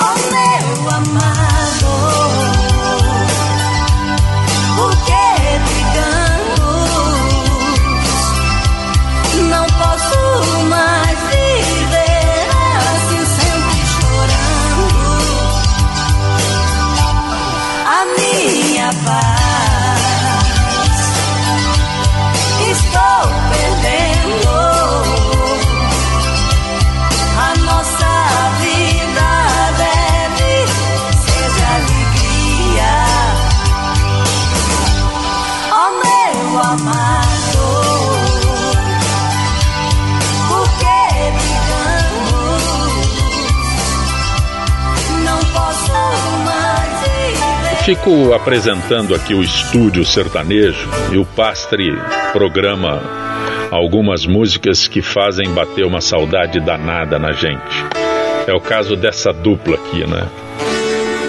Oh, 0.00 0.16
meu 0.30 0.90
amado, 0.90 1.37
Fico 47.88 48.34
apresentando 48.34 49.14
aqui 49.14 49.32
o 49.32 49.42
estúdio 49.42 50.04
sertanejo 50.04 50.90
e 51.10 51.16
o 51.16 51.24
Pastre 51.24 51.96
programa 52.34 53.00
algumas 53.70 54.26
músicas 54.26 54.86
que 54.86 55.00
fazem 55.00 55.48
bater 55.54 55.86
uma 55.86 56.02
saudade 56.02 56.60
danada 56.60 57.18
na 57.18 57.32
gente. 57.32 57.82
É 58.46 58.52
o 58.52 58.60
caso 58.60 58.94
dessa 58.94 59.32
dupla 59.32 59.76
aqui, 59.76 60.06
né? 60.06 60.28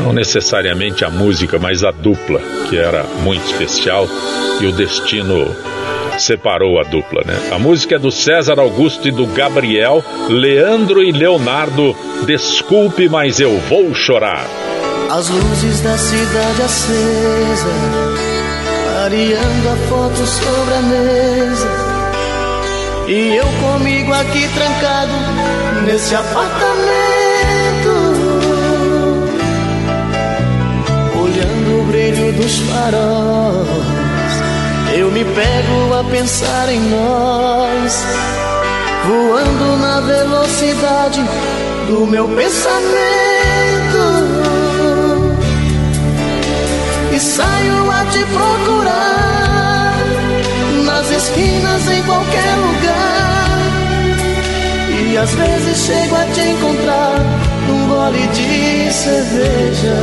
Não 0.04 0.12
necessariamente 0.12 1.06
a 1.06 1.10
música, 1.10 1.58
mas 1.58 1.86
a 1.86 1.92
dupla, 1.92 2.42
que 2.70 2.76
era 2.76 3.06
muito 3.24 3.46
especial 3.46 4.06
e 4.60 4.66
o 4.66 4.74
destino 4.74 5.56
separou 6.18 6.78
a 6.78 6.84
dupla, 6.84 7.24
né? 7.26 7.40
A 7.54 7.58
música 7.58 7.96
é 7.96 8.00
do 8.00 8.12
César 8.12 8.60
Augusto 8.60 9.08
e 9.08 9.12
do 9.12 9.28
Gabriel, 9.28 10.04
Leandro 10.28 11.02
e 11.02 11.14
Leonardo. 11.14 11.96
Desculpe, 12.26 13.08
mas 13.08 13.40
eu 13.40 13.58
vou 13.60 13.96
chorar. 13.96 14.46
As 15.12 15.28
luzes 15.28 15.82
da 15.82 15.98
cidade 15.98 16.62
acesa, 16.62 17.66
clareando 18.86 19.70
a 19.70 19.76
foto 19.90 20.24
sobre 20.24 20.74
a 20.76 20.82
mesa. 20.84 21.68
E 23.08 23.36
eu 23.36 23.46
comigo 23.60 24.14
aqui 24.14 24.48
trancado 24.50 25.12
nesse 25.84 26.14
apartamento, 26.14 27.90
olhando 31.20 31.82
o 31.82 31.86
brilho 31.86 32.32
dos 32.34 32.60
faróis. 32.60 33.68
Eu 34.96 35.10
me 35.10 35.26
pego 35.26 35.94
a 35.96 36.04
pensar 36.04 36.70
em 36.70 36.82
nós, 36.82 38.06
voando 39.08 39.78
na 39.78 40.02
velocidade 40.02 41.26
do 41.88 42.06
meu 42.06 42.28
pensamento 42.28 43.29
saio 47.20 47.92
a 47.92 48.06
te 48.06 48.20
procurar 48.26 49.94
nas 50.86 51.12
esquinas 51.12 51.88
em 51.90 52.02
qualquer 52.04 52.56
lugar. 52.56 53.60
E 55.12 55.18
às 55.18 55.30
vezes 55.32 55.78
chego 55.86 56.16
a 56.16 56.26
te 56.26 56.42
encontrar 56.42 57.20
num 57.68 57.88
gole 57.90 58.26
de 58.28 58.94
cerveja. 58.94 59.98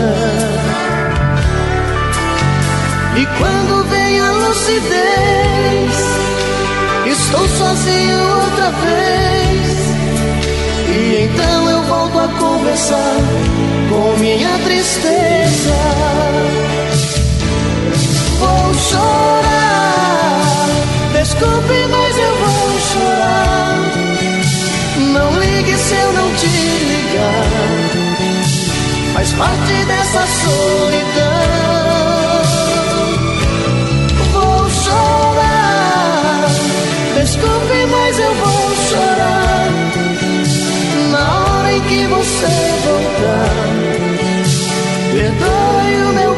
E 3.16 3.26
quando 3.38 3.88
vem 3.88 4.20
a 4.20 4.30
lucidez, 4.32 5.92
estou 7.06 7.48
sozinho 7.48 8.18
outra 8.42 8.70
vez. 8.72 9.76
E 10.88 11.30
então 11.30 11.70
eu 11.70 11.82
volto 11.84 12.18
a 12.18 12.28
conversar 12.38 13.16
com 13.88 14.18
minha 14.18 14.58
tristeza. 14.64 15.36
Vou 18.38 18.74
chorar, 18.74 20.40
desculpe, 21.12 21.86
mas 21.90 22.18
eu 22.18 22.36
vou 22.36 22.80
chorar. 22.92 23.76
Não 25.12 25.30
ligue 25.40 25.76
se 25.76 25.94
eu 25.94 26.12
não 26.12 26.34
te 26.34 26.46
ligar, 26.46 27.44
faz 29.14 29.32
parte 29.32 29.84
dessa 29.86 30.26
solidão. 30.26 31.46
Vou 34.32 34.70
chorar, 34.70 36.46
desculpe, 37.14 37.86
mas 37.90 38.18
eu 38.18 38.34
vou 38.34 38.76
chorar. 38.90 39.70
Na 41.10 41.44
hora 41.44 41.72
em 41.72 41.80
que 41.80 42.06
você 42.06 42.46
voltar, 42.84 43.54
perdoe 45.12 46.02
o 46.02 46.12
meu 46.12 46.34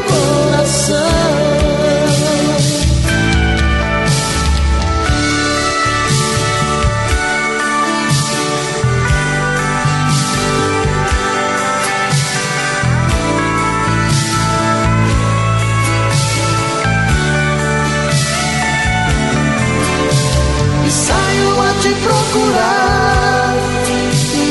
procurar 22.03 23.55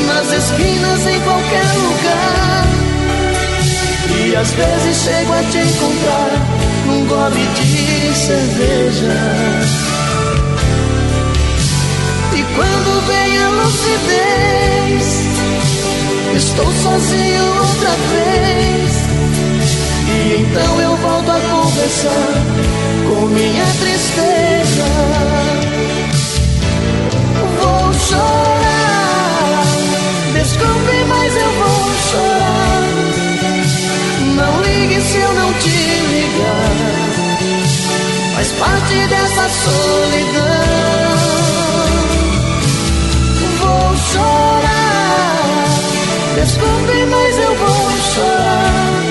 nas 0.07 0.31
esquinas, 0.31 1.07
em 1.07 1.19
qualquer 1.21 1.65
lugar. 1.75 2.67
E 4.25 4.35
às 4.35 4.51
vezes 4.51 5.03
chego 5.03 5.33
a 5.33 5.43
te 5.43 5.57
encontrar 5.57 6.31
num 6.85 7.05
gole 7.05 7.47
de 7.55 8.13
cerveja. 8.15 9.15
E 12.33 12.43
quando 12.55 13.07
vem 13.07 13.37
a 13.37 13.49
lucidez, 13.49 15.05
estou 16.35 16.71
sozinho 16.83 17.45
outra 17.59 17.91
vez. 18.11 18.91
E 20.07 20.41
então 20.41 20.81
eu 20.81 20.95
volto 20.97 21.31
a 21.31 21.39
conversar 21.39 22.33
com 23.07 23.25
minha 23.27 23.65
tristeza. 23.79 25.58
Vou 28.09 28.17
chorar, 28.17 29.63
desculpe, 30.33 31.05
mas 31.07 31.35
eu 31.35 31.51
vou 31.51 31.93
chorar. 32.09 32.87
Não 34.35 34.61
ligue 34.63 34.99
se 34.99 35.17
eu 35.17 35.33
não 35.33 35.53
te 35.53 35.69
ligar, 35.69 36.75
faz 38.33 38.51
parte 38.53 39.07
dessa 39.07 39.49
solidão. 39.49 40.43
Vou 43.59 43.95
chorar, 43.95 45.65
desculpe, 46.33 47.05
mas 47.11 47.37
eu 47.37 47.55
vou 47.57 47.91
chorar. 48.15 49.03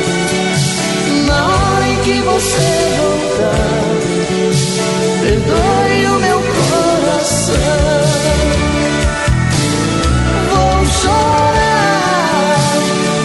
Na 1.27 1.47
hora 1.47 1.89
em 1.89 1.97
que 1.99 2.21
você 2.23 2.67
voltar, 2.99 3.79
perdoe 5.21 6.07
o 6.07 6.19
meu 6.21 6.48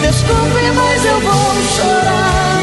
desculpe, 0.02 0.70
mas 0.74 1.04
eu 1.04 1.20
vou 1.20 1.62
chorar. 1.76 2.60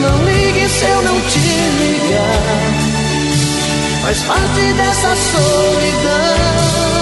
Não 0.00 0.24
ligue 0.24 0.68
se 0.68 0.84
eu 0.84 1.02
não 1.02 1.20
te 1.22 1.38
ligar, 1.38 2.72
faz 4.02 4.22
parte 4.22 4.72
dessa 4.74 5.16
solidão. 5.16 6.97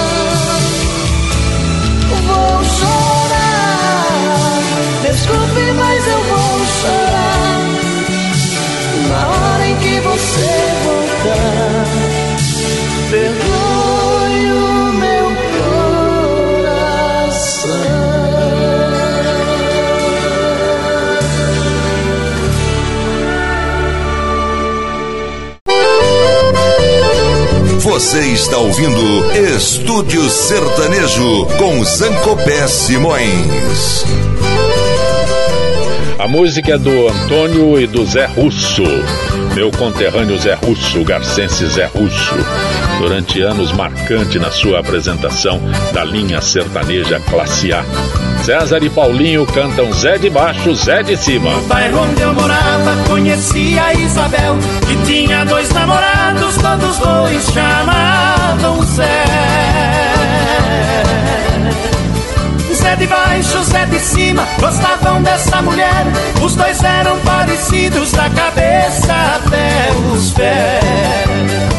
Você 28.16 28.28
está 28.28 28.56
ouvindo 28.56 29.30
Estúdio 29.54 30.26
Sertanejo 30.30 31.44
com 31.58 31.84
Zancopé 31.84 32.66
Simões. 32.66 34.06
A 36.18 36.26
música 36.26 36.72
é 36.72 36.78
do 36.78 37.08
Antônio 37.08 37.78
e 37.78 37.86
do 37.86 38.06
Zé 38.06 38.24
Russo. 38.24 38.84
Meu 39.54 39.70
conterrâneo 39.70 40.38
Zé 40.38 40.54
Russo, 40.54 41.04
garcense 41.04 41.66
Zé 41.66 41.84
Russo. 41.84 42.36
Durante 42.98 43.42
anos 43.42 43.72
marcante 43.72 44.38
na 44.38 44.50
sua 44.50 44.80
apresentação 44.80 45.60
da 45.92 46.02
linha 46.04 46.40
sertaneja 46.40 47.20
classe 47.20 47.72
A. 47.72 47.84
César 48.42 48.82
e 48.82 48.88
Paulinho 48.88 49.44
cantam 49.46 49.92
Zé 49.92 50.18
de 50.18 50.30
baixo, 50.30 50.74
Zé 50.74 51.02
de 51.02 51.16
cima. 51.16 51.50
No 51.50 51.62
bairro 51.62 52.00
onde 52.02 52.22
eu 52.22 52.32
morava, 52.32 52.96
conheci 53.08 53.78
a 53.78 53.92
Isabel, 53.92 54.56
que 54.86 54.96
tinha 55.04 55.44
dois 55.44 55.68
namorados, 55.70 56.56
todos 56.56 56.98
dois 56.98 57.44
chamavam 57.52 58.82
Zé. 58.82 59.24
Zé 62.72 62.96
de 62.96 63.06
baixo, 63.06 63.62
Zé 63.64 63.84
de 63.86 63.98
cima, 63.98 64.46
gostavam 64.60 65.22
dessa 65.22 65.60
mulher. 65.60 66.06
Os 66.42 66.54
dois 66.54 66.82
eram 66.82 67.18
parecidos 67.20 68.12
da 68.12 68.30
cabeça 68.30 69.12
até 69.36 69.90
os 70.12 70.30
pés. 70.30 71.75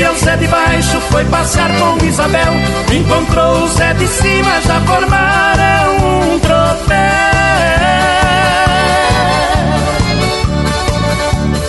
Dia 0.00 0.12
o 0.12 0.16
Zé 0.16 0.34
de 0.34 0.46
baixo 0.46 0.98
foi 1.10 1.22
passear 1.26 1.70
com 1.78 2.02
Isabel, 2.06 2.54
encontrou 2.90 3.64
o 3.64 3.68
Zé 3.68 3.92
de 3.92 4.06
cima, 4.06 4.58
já 4.62 4.80
formaram 4.80 6.32
um 6.32 6.38
tropel. 6.38 6.96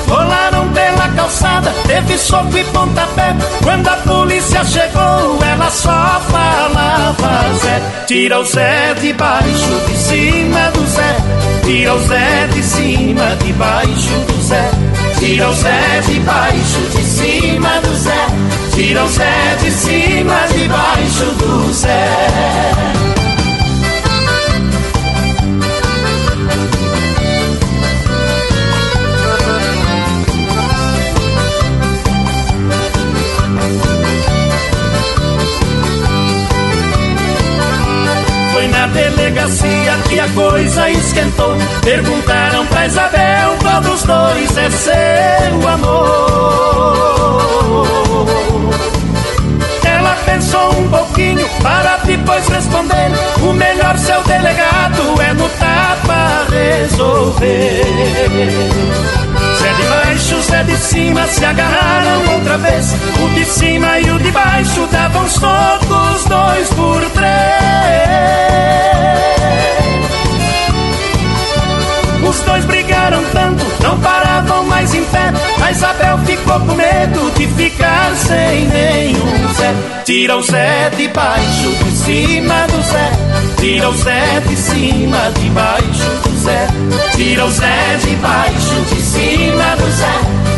Rolaram 0.07 0.71
pela 0.71 1.09
calçada, 1.09 1.73
teve 1.85 2.17
soco 2.17 2.57
e 2.57 2.63
pontapé. 2.63 3.35
Quando 3.63 3.89
a 3.89 3.97
polícia 3.97 4.63
chegou, 4.63 5.37
ela 5.43 5.69
só 5.69 6.21
falava 6.29 7.53
Zé. 7.59 7.81
Tira 8.07 8.39
o 8.39 8.45
Zé 8.45 8.93
de 8.93 9.11
baixo, 9.11 9.81
de 9.89 9.97
cima 9.97 10.71
do 10.71 10.87
Zé. 10.87 11.17
Tira 11.65 11.95
o 11.95 11.99
Zé 11.99 12.47
de 12.47 12.63
cima, 12.63 13.35
de 13.43 13.51
baixo 13.51 14.13
do 14.25 14.41
Zé. 14.41 14.71
Tira 15.21 15.49
o 15.49 15.53
Zé 15.53 16.01
de 16.07 16.19
baixo, 16.21 16.81
de 16.89 17.03
cima 17.03 17.79
do 17.81 17.95
Zé. 17.95 18.25
Tira 18.73 19.03
o 19.03 19.07
Zé 19.07 19.55
de 19.61 19.69
cima, 19.69 20.47
de 20.47 20.67
baixo 20.67 21.25
do 21.35 21.71
Zé. 21.71 23.00
Delegacia 38.91 39.93
que 40.07 40.19
a 40.19 40.27
coisa 40.29 40.89
esquentou. 40.89 41.55
Perguntaram 41.83 42.65
pra 42.67 42.85
Isabel 42.85 43.57
qual 43.61 43.81
dos 43.81 44.03
dois 44.03 44.57
é 44.57 44.69
seu 44.69 45.67
amor. 45.67 47.01
Ela 49.83 50.15
pensou 50.25 50.71
um 50.79 50.89
pouquinho 50.89 51.47
para 51.61 51.97
depois 51.97 52.47
responder. 52.47 53.11
O 53.41 53.53
melhor 53.53 53.97
seu 53.97 54.21
delegado 54.23 55.21
é 55.21 55.33
no 55.33 55.49
tapa 55.49 56.45
resolver. 56.49 57.81
Zé 59.61 59.73
de 59.73 59.83
baixo, 59.83 60.41
Zé 60.41 60.63
de 60.63 60.75
cima 60.75 61.27
se 61.27 61.45
agarraram 61.45 62.33
outra 62.33 62.57
vez. 62.57 62.95
O 63.23 63.29
de 63.35 63.45
cima 63.45 63.99
e 63.99 64.09
o 64.09 64.17
de 64.17 64.31
baixo 64.31 64.87
davam 64.91 65.29
socos 65.29 66.25
dois 66.25 66.67
por 66.69 67.01
três. 67.11 67.31
Os 72.27 72.39
dois 72.39 72.65
brigaram 72.65 73.23
tanto, 73.31 73.63
não 73.83 73.99
paravam 73.99 74.65
mais 74.65 74.95
em 74.95 75.03
pé. 75.03 75.31
A 75.63 75.71
Isabel 75.71 76.17
ficou 76.25 76.59
com 76.61 76.73
medo 76.73 77.31
de 77.37 77.45
ficar 77.49 78.15
sem 78.15 78.65
nenhum 78.65 79.53
Zé. 79.53 79.75
Tira 80.05 80.37
o 80.37 80.41
Zé 80.41 80.89
de 80.97 81.07
baixo, 81.09 81.69
de 81.83 81.91
cima 81.97 82.65
do 82.65 82.81
Zé. 82.81 83.11
Tira 83.59 83.89
o 83.91 83.93
Zé 83.95 84.39
de 84.39 84.55
cima, 84.55 85.31
de 85.39 85.49
baixo 85.51 86.30
Zé. 86.41 86.67
Tira 87.15 87.45
o 87.45 87.51
Zé 87.51 87.97
de 88.03 88.15
baixo, 88.15 88.75
de 88.89 89.01
cima 89.01 89.75
do 89.75 89.91
Zé. 89.91 90.15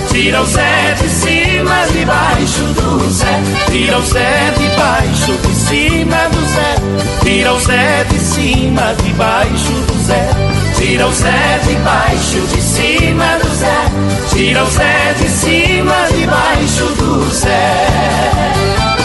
Tira 0.09 0.41
o 0.41 0.45
Zé 0.45 0.95
de 1.01 1.09
cima, 1.09 1.85
de 1.91 2.05
baixo 2.05 2.63
do 2.75 3.09
Zé. 3.09 3.41
Tira 3.69 3.97
o 3.97 4.01
Zé 4.01 4.53
de 4.57 4.67
baixo, 4.77 5.33
de 5.45 5.53
cima 5.53 6.29
do 6.31 6.41
Zé. 6.53 6.75
Tira 7.23 7.53
o 7.53 7.59
Zé 7.59 8.05
de 8.09 8.19
cima, 8.19 8.93
de 9.01 9.13
baixo 9.13 9.73
do 9.87 10.03
Zé. 10.05 10.29
Tira 10.77 11.07
o 11.07 11.11
Zé 11.11 11.59
de 11.65 11.75
baixo, 11.83 12.39
de 12.47 12.61
cima 12.61 13.37
do 13.41 13.49
Zé. 13.55 13.79
Tira 14.33 14.63
o 14.63 14.69
Zé 14.69 15.15
de 15.19 15.29
cima, 15.29 16.07
de 16.11 16.25
baixo 16.27 16.85
do 16.97 17.29
Zé. 17.29 19.02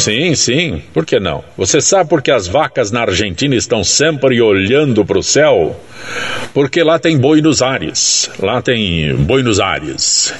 Sim, 0.00 0.34
sim, 0.34 0.82
por 0.94 1.04
que 1.04 1.20
não? 1.20 1.44
Você 1.58 1.78
sabe 1.78 2.08
por 2.08 2.22
que 2.22 2.30
as 2.30 2.48
vacas 2.48 2.90
na 2.90 3.02
Argentina 3.02 3.54
estão 3.54 3.84
sempre 3.84 4.40
olhando 4.40 5.04
para 5.04 5.18
o 5.18 5.22
céu? 5.22 5.78
Porque 6.54 6.82
lá 6.82 6.98
tem 6.98 7.18
boi 7.18 7.42
nos 7.42 7.60
ares. 7.60 8.30
Lá 8.38 8.62
tem 8.62 9.14
boi 9.14 9.42
nos 9.42 9.60
ares. 9.60 10.32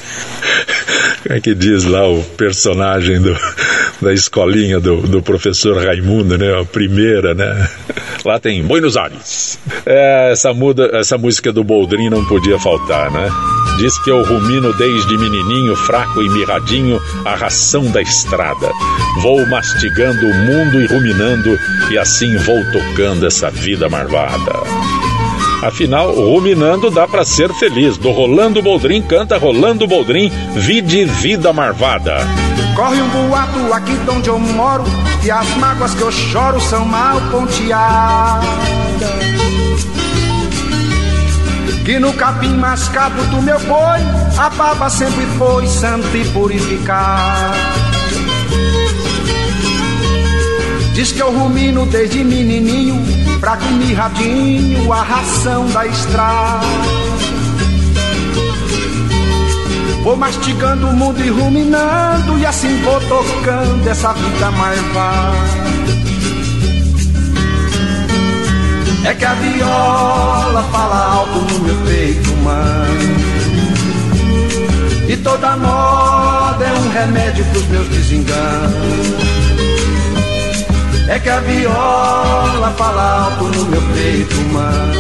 Como 1.23 1.37
é 1.37 1.41
que 1.43 1.55
diz 1.55 1.85
lá 1.85 2.09
o 2.09 2.23
personagem 2.23 3.21
do, 3.21 3.37
da 4.01 4.15
escolinha 4.15 4.81
do, 4.81 5.03
do 5.03 5.23
professor 5.23 5.77
Raimundo, 5.85 6.39
né? 6.39 6.59
A 6.59 6.65
primeira, 6.65 7.35
né? 7.35 7.69
Lá 8.25 8.39
tem 8.39 8.63
Buenos 8.63 8.97
Aires. 8.97 9.59
É, 9.87 10.31
essa, 10.33 10.53
muda, 10.53 10.91
essa 10.93 11.17
música 11.17 11.53
do 11.53 11.65
Boldrin 11.65 12.11
não 12.11 12.25
podia 12.27 12.59
faltar, 12.59 13.11
né? 13.11 13.29
Diz 13.79 13.99
que 14.03 14.11
eu 14.11 14.23
rumino 14.23 14.77
desde 14.77 15.17
menininho, 15.17 15.75
fraco 15.75 16.23
e 16.23 16.29
mirradinho, 16.29 17.01
a 17.25 17.35
ração 17.35 17.91
da 17.91 18.03
estrada. 18.03 18.71
Vou 19.23 19.47
mastigando 19.51 20.25
o 20.25 20.35
mundo 20.35 20.81
e 20.81 20.87
ruminando, 20.87 21.59
e 21.91 21.99
assim 21.99 22.37
vou 22.39 22.65
tocando 22.71 23.27
essa 23.27 23.51
vida 23.51 23.89
marvada. 23.89 24.53
Afinal, 25.63 26.15
ruminando 26.15 26.91
dá 26.91 27.07
para 27.07 27.25
ser 27.25 27.53
feliz. 27.55 27.99
Do 27.99 28.11
Rolando 28.13 28.63
Boldrin 28.63 29.03
canta 29.03 29.37
Rolando 29.37 29.87
Boldrin, 29.87 30.31
Vide 30.55 31.05
Vida 31.05 31.53
Marvada. 31.53 32.19
Corre 32.75 33.03
um 33.03 33.09
boato 33.09 33.75
aqui 33.75 33.93
de 33.93 34.11
onde 34.11 34.29
eu 34.29 34.39
moro, 34.39 34.85
e 35.23 35.31
as 35.31 35.49
mágoas 35.57 35.93
que 35.95 36.01
eu 36.01 36.13
choro 36.13 36.61
são 36.61 36.87
mal 36.87 37.21
ponteadas. 37.31 38.49
Que 41.85 41.99
no 41.99 42.13
capim 42.13 42.55
mascado 42.55 43.23
do 43.25 43.43
meu 43.43 43.59
boi, 43.61 43.99
a 44.39 44.49
baba 44.51 44.89
sempre 44.89 45.27
foi 45.37 45.67
santa 45.67 46.17
e 46.17 46.25
purificada. 46.27 47.90
Diz 51.01 51.13
que 51.13 51.23
eu 51.23 51.33
rumino 51.33 51.87
desde 51.87 52.23
menininho, 52.23 52.95
fraco 53.41 53.65
e 53.65 53.73
mirradinho, 53.73 54.93
a 54.93 55.03
ração 55.03 55.67
da 55.71 55.87
estrada. 55.87 56.67
Vou 60.03 60.15
mastigando 60.15 60.89
o 60.89 60.93
mundo 60.93 61.19
e 61.25 61.31
ruminando, 61.31 62.39
e 62.39 62.45
assim 62.45 62.83
vou 62.83 63.01
tocando 63.01 63.89
essa 63.89 64.13
vida 64.13 64.51
marvada. 64.51 65.39
É 69.07 69.15
que 69.15 69.25
a 69.25 69.33
viola 69.33 70.63
fala 70.71 71.15
alto 71.15 71.55
no 71.55 71.61
meu 71.61 71.77
peito, 71.77 72.31
mano. 72.45 73.17
E 75.09 75.17
toda 75.17 75.57
moda 75.57 76.63
é 76.63 76.73
um 76.75 76.91
remédio 76.91 77.43
pros 77.47 77.65
meus 77.69 77.89
desenganos. 77.89 79.41
É 81.11 81.19
que 81.19 81.29
a 81.29 81.41
viola 81.41 82.73
fala 82.79 83.25
alto 83.25 83.45
no 83.47 83.65
meu 83.65 83.83
peito, 83.93 84.37
mano. 84.53 84.95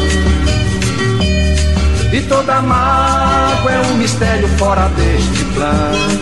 E 2.12 2.20
toda 2.22 2.60
mágoa 2.60 3.70
é 3.70 3.80
um 3.92 3.94
mistério 3.94 4.48
fora 4.58 4.88
deste 4.88 5.44
plano. 5.54 6.20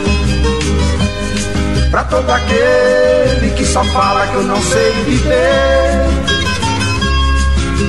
Pra 1.91 2.05
todo 2.05 2.29
aquele 2.29 3.51
que 3.57 3.65
só 3.65 3.83
fala 3.85 4.27
que 4.27 4.35
eu 4.35 4.43
não 4.43 4.61
sei 4.61 4.93
viver. 5.07 6.07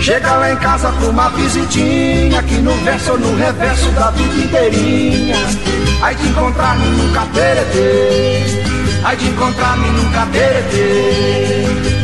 Chega 0.01 0.35
lá 0.35 0.53
em 0.53 0.55
casa 0.55 0.93
pra 0.93 1.09
uma 1.09 1.29
visitinha, 1.31 2.39
aqui 2.39 2.55
no 2.61 2.71
verso 2.85 3.11
ou 3.11 3.19
no 3.19 3.35
reverso 3.35 3.89
da 3.91 4.09
vida 4.11 4.35
inteirinha. 4.35 5.35
Aí 6.01 6.15
de 6.15 6.29
encontrar-me 6.29 6.85
nunca 6.91 7.25
perder, 7.33 8.63
aí 9.03 9.17
de 9.17 9.27
encontrar-me 9.27 9.89
nunca 9.89 10.25
perder. 10.27 11.99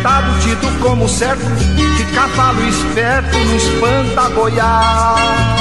ditado 0.00 0.38
tido 0.40 0.80
como 0.80 1.08
certo 1.08 1.69
cavalo 2.14 2.68
esperto 2.68 3.38
não 3.38 3.56
espanta 3.56 4.28
goiás. 4.30 5.60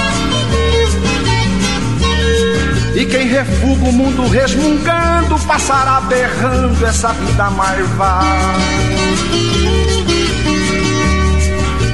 E 2.96 3.06
quem 3.06 3.28
refuga 3.28 3.86
o 3.86 3.94
mundo 3.94 4.28
resmungando 4.28 5.40
passará 5.48 6.02
berrando 6.02 6.86
essa 6.86 7.14
vida 7.14 7.50
marvada. 7.50 8.28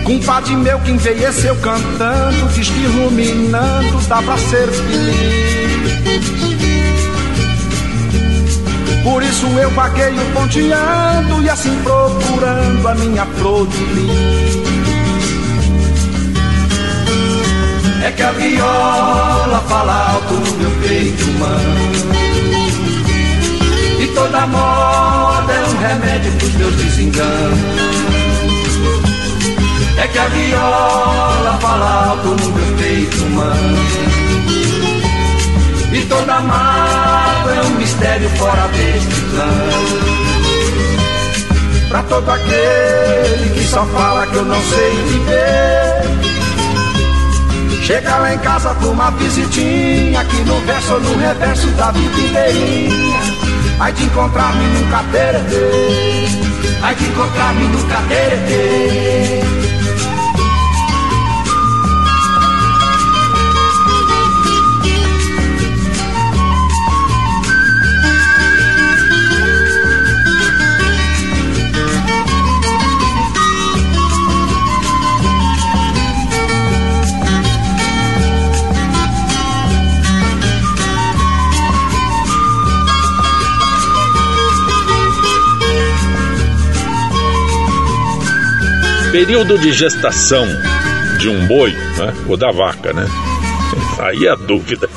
Compadre 0.04 0.56
meu 0.56 0.80
que 0.80 0.92
envelheceu 0.92 1.56
cantando, 1.58 2.48
diz 2.54 2.70
que 2.70 2.86
ruminando 2.86 4.00
dá 4.08 4.22
pra 4.22 4.38
ser 4.38 4.68
feliz. 4.68 5.56
Por 9.06 9.22
isso 9.22 9.46
eu 9.46 9.70
vagueio 9.70 10.20
ponteando 10.34 11.44
e 11.44 11.48
assim 11.48 11.80
procurando 11.84 12.88
a 12.88 12.96
minha 12.96 13.24
flor 13.38 13.68
de. 13.68 13.76
É 18.04 18.12
que 18.12 18.24
a 18.24 18.32
viola 18.32 19.64
fala 19.70 20.12
alto 20.12 20.34
no 20.34 20.58
meu 20.58 20.72
peito 20.82 21.24
humano. 21.24 21.92
E 24.00 24.08
toda 24.08 24.48
moda 24.48 25.54
é 25.54 25.66
um 25.70 25.78
remédio 25.78 26.32
pros 26.40 26.54
meus 26.56 26.76
desenganos. 26.76 27.60
É 30.00 30.08
que 30.08 30.18
a 30.18 30.26
viola 30.30 31.60
fala 31.62 32.10
alto 32.10 32.30
no 32.30 32.52
meu 32.54 32.78
peito 32.78 33.24
humano. 33.24 33.78
E 35.94 36.02
toda 36.06 36.42
mágoa 36.42 37.15
é 37.56 37.62
um 37.62 37.70
mistério 37.78 38.30
fora 38.32 38.68
deste 38.68 39.22
plano. 39.32 40.16
Pra 41.90 42.04
todo 42.04 42.30
aquele 42.30 43.50
que 43.54 43.64
só 43.68 43.86
fala 43.86 44.28
que 44.28 44.36
eu 44.36 44.46
não 44.46 44.62
sei 44.62 44.92
viver. 45.08 46.16
Chega 47.82 48.18
lá 48.18 48.34
em 48.34 48.40
casa 48.40 48.74
pra 48.74 48.88
uma 48.88 49.12
visitinha, 49.12 50.20
aqui 50.20 50.38
no 50.38 50.60
verso 50.62 50.94
ou 50.94 51.02
no 51.02 51.18
reverso 51.18 51.68
da 51.72 51.92
vida 51.92 52.20
inteirinha. 52.20 53.20
Ai 53.80 53.94
de 53.94 54.06
encontrar-me 54.06 54.66
nunca 54.68 55.04
perder, 55.12 56.28
ai 56.82 56.96
de 56.96 57.06
encontrar-me 57.06 57.68
nunca 57.68 58.02
perder. 58.08 59.75
Período 89.16 89.58
de 89.58 89.72
gestação 89.72 90.46
de 91.22 91.30
um 91.30 91.48
boi, 91.48 91.72
né, 91.72 92.14
ou 92.28 92.36
da 92.36 92.52
vaca, 92.52 92.92
né? 92.92 93.08
Aí 93.98 94.26
é 94.26 94.30
a 94.30 94.36
dúvida. 94.36 94.90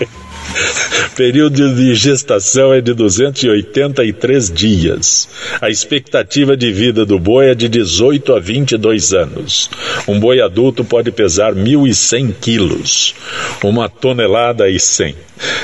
período 1.14 1.74
de 1.74 1.94
gestação 1.94 2.72
é 2.72 2.80
de 2.80 2.94
283 2.94 4.50
dias. 4.50 5.28
A 5.60 5.68
expectativa 5.68 6.56
de 6.56 6.72
vida 6.72 7.04
do 7.04 7.18
boi 7.18 7.50
é 7.50 7.54
de 7.54 7.68
18 7.68 8.34
a 8.34 8.40
22 8.40 9.12
anos. 9.12 9.68
Um 10.08 10.18
boi 10.18 10.40
adulto 10.40 10.82
pode 10.82 11.10
pesar 11.10 11.52
1.100 11.52 12.32
quilos, 12.40 13.14
uma 13.62 13.90
tonelada 13.90 14.70
e 14.70 14.80
100. 14.80 15.14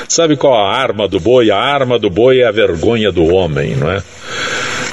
Sabe 0.07 0.37
qual 0.37 0.53
a 0.53 0.71
arma 0.71 1.07
do 1.07 1.19
boi? 1.19 1.49
A 1.49 1.57
arma 1.57 1.97
do 1.97 2.11
boi 2.11 2.41
é 2.41 2.45
a 2.45 2.51
vergonha 2.51 3.11
do 3.11 3.25
homem, 3.25 3.75
não 3.75 3.89
é? 3.89 4.03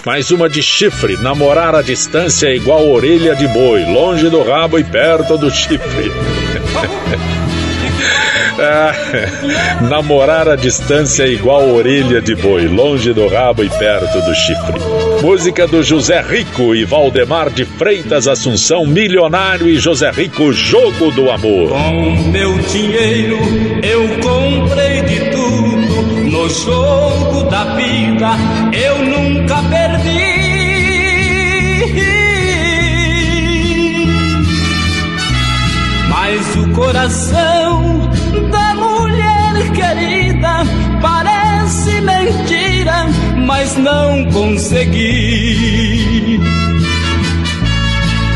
Mais 0.05 0.33
uma 0.33 0.49
de 0.49 0.61
chifre. 0.63 1.17
Namorar 1.17 1.77
à 1.77 1.83
distância 1.83 2.49
é 2.49 2.57
igual 2.57 2.89
orelha 2.89 3.37
de 3.37 3.47
boi, 3.47 3.85
longe 3.85 4.29
do 4.29 4.43
rabo 4.43 4.79
e 4.79 4.85
perto 4.85 5.39
do 5.39 5.49
chifre. 5.49 6.11
ah, 8.59 8.93
namorar 9.89 10.49
à 10.49 10.57
distância 10.57 11.23
é 11.23 11.29
igual 11.29 11.69
orelha 11.69 12.21
de 12.21 12.35
boi, 12.35 12.67
longe 12.67 13.13
do 13.13 13.29
rabo 13.29 13.63
e 13.63 13.71
perto 13.71 14.21
do 14.23 14.35
chifre. 14.35 14.81
Música 15.23 15.69
do 15.69 15.85
José 15.85 16.21
Rico 16.21 16.75
e 16.75 16.85
Valdemar 16.85 17.49
de 17.49 17.65
Freitas 17.65 18.27
Assunção, 18.27 18.85
Milionário 18.85 19.69
e 19.69 19.79
José 19.79 20.11
Rico, 20.11 20.53
Jogo 20.53 21.13
do 21.13 21.31
Amor. 21.31 21.69
Com 21.69 22.31
meu 22.33 22.59
dinheiro 22.59 23.39
eu 23.85 24.09
comprei 24.21 25.03
de 25.03 25.31
tudo 25.31 26.13
no 26.29 26.49
jogo 26.49 27.45
da 27.45 27.77
vida, 27.77 28.31
eu 28.73 29.05
nunca 29.43 29.63
perdi. 29.69 30.23
Mas 36.09 36.57
o 36.57 36.69
coração 36.71 38.11
da 38.51 38.75
mulher 38.75 39.71
querida 39.73 40.65
parece 41.01 42.01
mentira, 42.01 43.07
mas 43.37 43.77
não 43.77 44.25
consegui. 44.33 45.21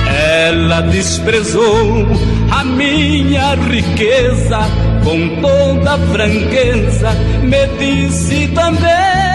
Ela 0.08 0.80
desprezou 0.82 2.06
a 2.50 2.64
minha 2.64 3.54
riqueza 3.54 4.58
com 5.04 5.40
toda 5.40 5.98
franqueza, 6.12 7.10
me 7.42 7.66
disse 7.78 8.48
também 8.48 9.25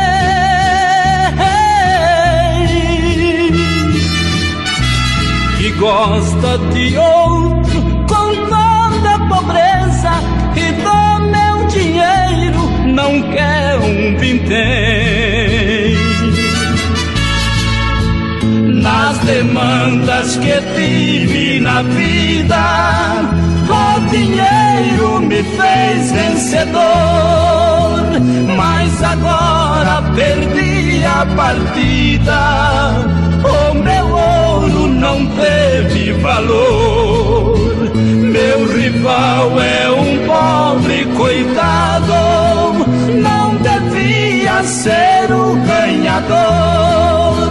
gosta 5.81 6.59
de 6.75 6.95
outro 6.95 7.81
com 8.07 8.35
toda 8.53 9.17
pobreza 9.27 10.11
e 10.55 10.71
do 10.73 11.19
meu 11.31 11.67
dinheiro 11.69 12.61
não 12.85 13.23
quer 13.31 13.79
um 13.79 14.15
vintém. 14.15 15.95
Nas 18.79 19.17
demandas 19.19 20.37
que 20.37 20.61
tive 20.75 21.59
na 21.61 21.81
vida, 21.81 22.63
o 23.67 23.99
dinheiro 24.11 25.19
me 25.21 25.41
fez 25.41 26.11
vencedor. 26.11 26.81
Mas 28.55 29.03
agora 29.03 30.03
perdi 30.13 31.03
a 31.05 31.25
partida, 31.35 32.91
o 33.43 33.73
meu 33.73 34.40
não 35.01 35.25
teve 35.25 36.13
valor. 36.13 37.57
Meu 37.95 38.67
rival 38.71 39.59
é 39.59 39.89
um 39.89 40.27
pobre 40.27 41.05
coitado, 41.17 42.13
não 43.19 43.55
devia 43.57 44.63
ser 44.63 45.33
o 45.33 45.55
ganhador. 45.55 47.49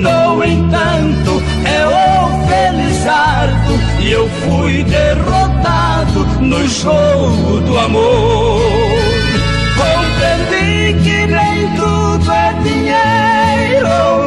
No 0.00 0.42
entanto, 0.42 1.42
é 1.64 1.86
o 1.86 2.46
Felizardo 2.48 3.74
e 4.00 4.12
eu 4.12 4.28
fui 4.28 4.82
derrotado 4.84 6.24
no 6.40 6.66
jogo 6.66 7.60
do 7.60 7.78
amor. 7.78 8.62
Compreendi 9.76 10.94
que 11.04 11.26
nem 11.26 11.68
tudo 11.76 12.32
é 12.32 12.54
dinheiro 12.62 14.25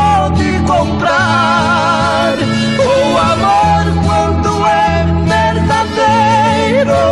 pode 0.00 0.48
comprar. 0.66 2.34
O 2.78 3.18
amor, 3.32 3.84
quando 4.06 4.50
é 4.66 5.04
verdadeiro, 5.34 7.02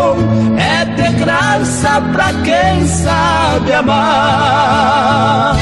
é 0.58 0.84
de 0.84 1.08
graça 1.18 2.00
pra 2.12 2.32
quem 2.44 2.86
sabe 2.86 3.72
amar. 3.72 5.56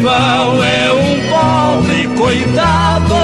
É 0.00 0.92
um 0.92 1.18
pobre 1.28 2.06
coitado, 2.16 3.14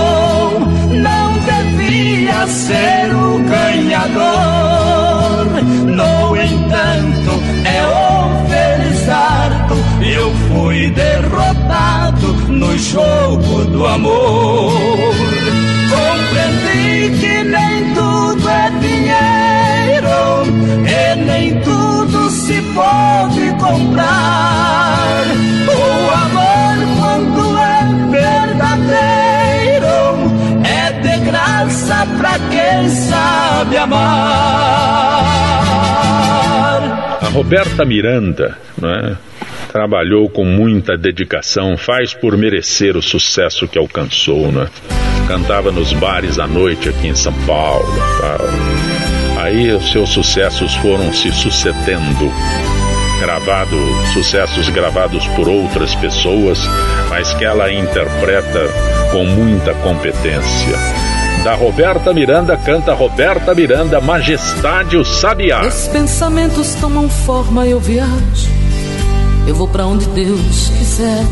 não 0.90 1.32
devia 1.38 2.46
ser 2.48 3.14
o 3.14 3.38
ganhador. 3.44 4.24
No 5.86 6.36
entanto, 6.36 7.40
é 7.64 7.80
o 7.86 8.44
Felizardo, 8.48 9.76
eu 10.02 10.34
fui 10.48 10.90
derrotado 10.90 12.26
no 12.48 12.76
jogo 12.76 13.64
do 13.66 13.86
amor. 13.86 14.73
Amar. 33.85 35.19
A 37.23 37.28
Roberta 37.28 37.85
Miranda, 37.85 38.59
não 38.81 38.90
é? 38.90 39.16
Trabalhou 39.70 40.28
com 40.28 40.44
muita 40.44 40.97
dedicação, 40.97 41.77
faz 41.77 42.15
por 42.15 42.36
merecer 42.36 42.97
o 42.97 43.02
sucesso 43.02 43.66
que 43.66 43.78
alcançou, 43.78 44.52
né? 44.52 44.69
Cantava 45.27 45.73
nos 45.73 45.93
bares 45.93 46.39
à 46.39 46.47
noite 46.47 46.89
aqui 46.89 47.09
em 47.09 47.15
São 47.15 47.32
Paulo, 47.47 47.89
tal. 48.20 49.43
Aí 49.43 49.73
os 49.73 49.90
seus 49.90 50.11
sucessos 50.11 50.74
foram 50.77 51.12
se 51.12 51.32
sucedendo 51.32 52.31
gravado, 53.20 53.77
sucessos 54.12 54.69
gravados 54.69 55.27
por 55.28 55.48
outras 55.48 55.94
pessoas, 55.94 56.59
mas 57.09 57.32
que 57.35 57.44
ela 57.44 57.73
interpreta 57.73 58.69
com 59.11 59.24
muita 59.24 59.73
competência. 59.74 60.77
Da 61.45 61.55
Roberta 61.55 62.11
Miranda 62.15 62.57
canta 62.57 62.95
Roberta 62.95 63.55
Miranda, 63.55 64.01
Majestade 64.01 64.97
o 64.97 65.05
Sabiá. 65.05 65.66
Os 65.66 65.87
pensamentos 65.89 66.75
tomam 66.77 67.07
forma, 67.07 67.66
eu 67.66 67.79
viajo. 67.79 68.49
Eu 69.47 69.55
vou 69.55 69.69
para 69.69 69.85
onde 69.85 70.07
Deus 70.07 70.71
quiser. 70.79 71.23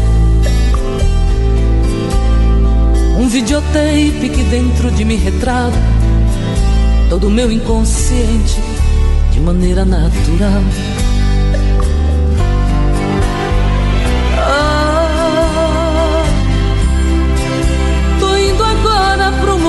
Um 3.19 3.27
videotape 3.27 4.29
que 4.29 4.43
dentro 4.51 4.91
de 4.91 5.03
mim 5.03 5.17
retrata 5.17 5.79
todo 7.09 7.29
o 7.29 7.31
meu 7.31 7.51
inconsciente 7.51 8.61
de 9.31 9.41
maneira 9.41 9.87
natural. 9.87 10.63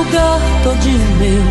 Lugar 0.03 0.39
todinho 0.63 1.15
meu. 1.17 1.43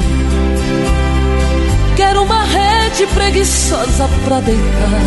Quero 1.96 2.22
uma 2.22 2.42
rede 2.44 3.06
preguiçosa 3.14 4.08
pra 4.24 4.40
deitar. 4.40 5.02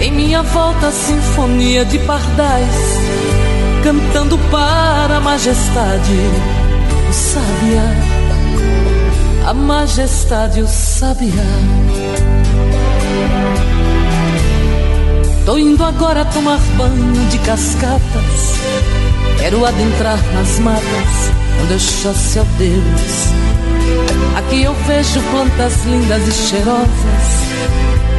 Em 0.00 0.12
minha 0.12 0.42
volta, 0.42 0.90
sinfonia 0.90 1.84
de 1.84 1.98
pardais, 2.00 2.98
cantando 3.82 4.38
para 4.50 5.16
a 5.16 5.20
majestade, 5.20 6.12
o 7.08 7.12
sabiá, 7.12 7.90
a 9.48 9.54
majestade, 9.54 10.62
o 10.62 10.68
sabiá. 10.68 11.32
Tô 15.44 15.58
indo 15.58 15.82
agora 15.82 16.24
tomar 16.26 16.60
banho 16.76 17.26
de 17.30 17.38
cascatas, 17.38 18.54
quero 19.38 19.64
adentrar 19.64 20.18
nas 20.34 20.58
matas, 20.60 21.37
chosse 21.78 22.38
ao 22.38 22.44
Deus. 22.58 23.32
Aqui 24.36 24.62
eu 24.62 24.74
vejo 24.86 25.20
plantas 25.30 25.84
lindas 25.84 26.28
e 26.28 26.32
cheirosas 26.32 27.48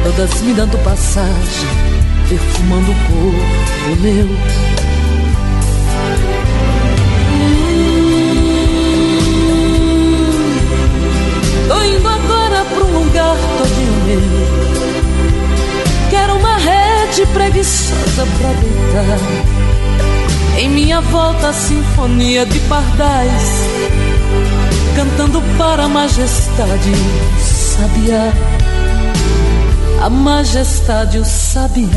todas 0.02 0.40
me 0.42 0.54
dando 0.54 0.78
passagem, 0.78 1.68
perfumando 2.28 2.90
o 2.90 2.94
corpo 2.94 4.00
meu. 4.00 4.28
Tô 11.68 11.84
indo 11.84 12.08
agora 12.08 12.64
pra 12.64 12.84
um 12.84 12.98
lugar 12.98 13.36
todinho 13.58 13.92
meu. 14.06 14.22
Quero 16.10 16.36
uma 16.36 16.56
rede 16.56 17.26
preguiçosa 17.26 18.26
pra 18.38 18.52
deitar. 18.52 19.59
Em 20.60 20.68
minha 20.68 21.00
volta 21.00 21.48
a 21.48 21.52
sinfonia 21.54 22.44
de 22.44 22.60
pardais, 22.60 23.66
cantando 24.94 25.40
para 25.56 25.84
a 25.84 25.88
majestade 25.88 26.92
sabiá 27.38 28.30
a 30.02 30.10
majestade 30.10 31.18
o 31.18 31.24
sabiá. 31.24 31.88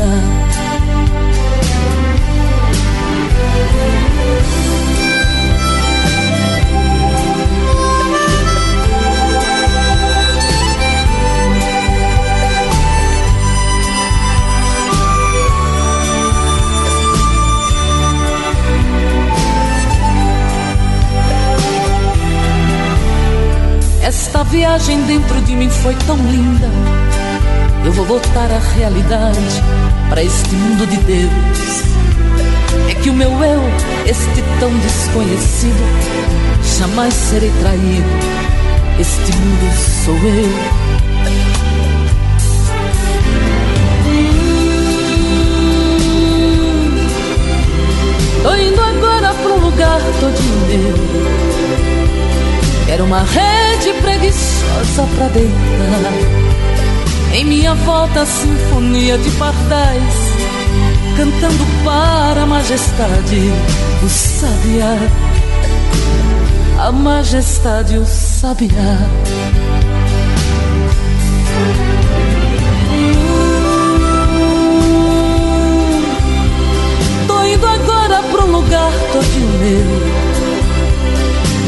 Viagem 24.54 25.02
dentro 25.06 25.40
de 25.42 25.56
mim 25.56 25.68
foi 25.68 25.96
tão 26.06 26.16
linda. 26.16 26.68
Eu 27.84 27.92
vou 27.92 28.06
voltar 28.06 28.48
à 28.52 28.58
realidade, 28.76 29.62
para 30.08 30.22
este 30.22 30.54
mundo 30.54 30.86
de 30.86 30.96
Deus. 30.98 31.82
É 32.88 32.94
que 32.94 33.10
o 33.10 33.12
meu 33.12 33.30
eu, 33.30 33.60
este 34.06 34.44
tão 34.60 34.70
desconhecido, 34.78 35.84
jamais 36.78 37.12
serei 37.14 37.50
traído. 37.60 38.08
Este 39.00 39.32
mundo 39.36 39.76
sou 40.04 40.14
eu. 40.14 40.48
Tô 48.44 48.54
indo 48.54 48.80
agora 48.80 49.34
pra 49.34 49.52
um 49.52 49.58
lugar 49.58 50.00
todo 50.20 50.40
meu. 50.68 50.94
Quero 52.86 53.04
uma 53.04 53.22
rede 53.24 53.63
preguiçosa 54.00 55.06
pra 55.16 55.28
deitar. 55.28 56.12
Em 57.32 57.44
minha 57.44 57.74
volta, 57.74 58.22
a 58.22 58.26
sinfonia 58.26 59.18
de 59.18 59.30
pardais, 59.32 60.14
cantando 61.16 61.66
para 61.84 62.42
a 62.42 62.46
majestade 62.46 63.52
o 64.02 64.08
sabiá. 64.08 64.96
A 66.78 66.92
majestade 66.92 67.98
o 67.98 68.06
sabiá. 68.06 68.98
pra 78.30 78.44
um 78.44 78.52
lugar 78.52 78.92
todo 79.12 79.58
meu. 79.58 80.23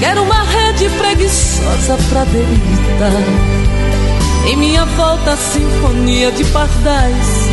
Quero 0.00 0.22
uma 0.22 0.42
rede 0.42 0.88
preguiçosa 0.90 1.96
pra 2.08 2.24
deitar. 2.24 3.12
Em 4.46 4.56
minha 4.56 4.84
volta, 4.84 5.32
a 5.32 5.36
sinfonia 5.36 6.30
de 6.32 6.44
pardais, 6.44 7.48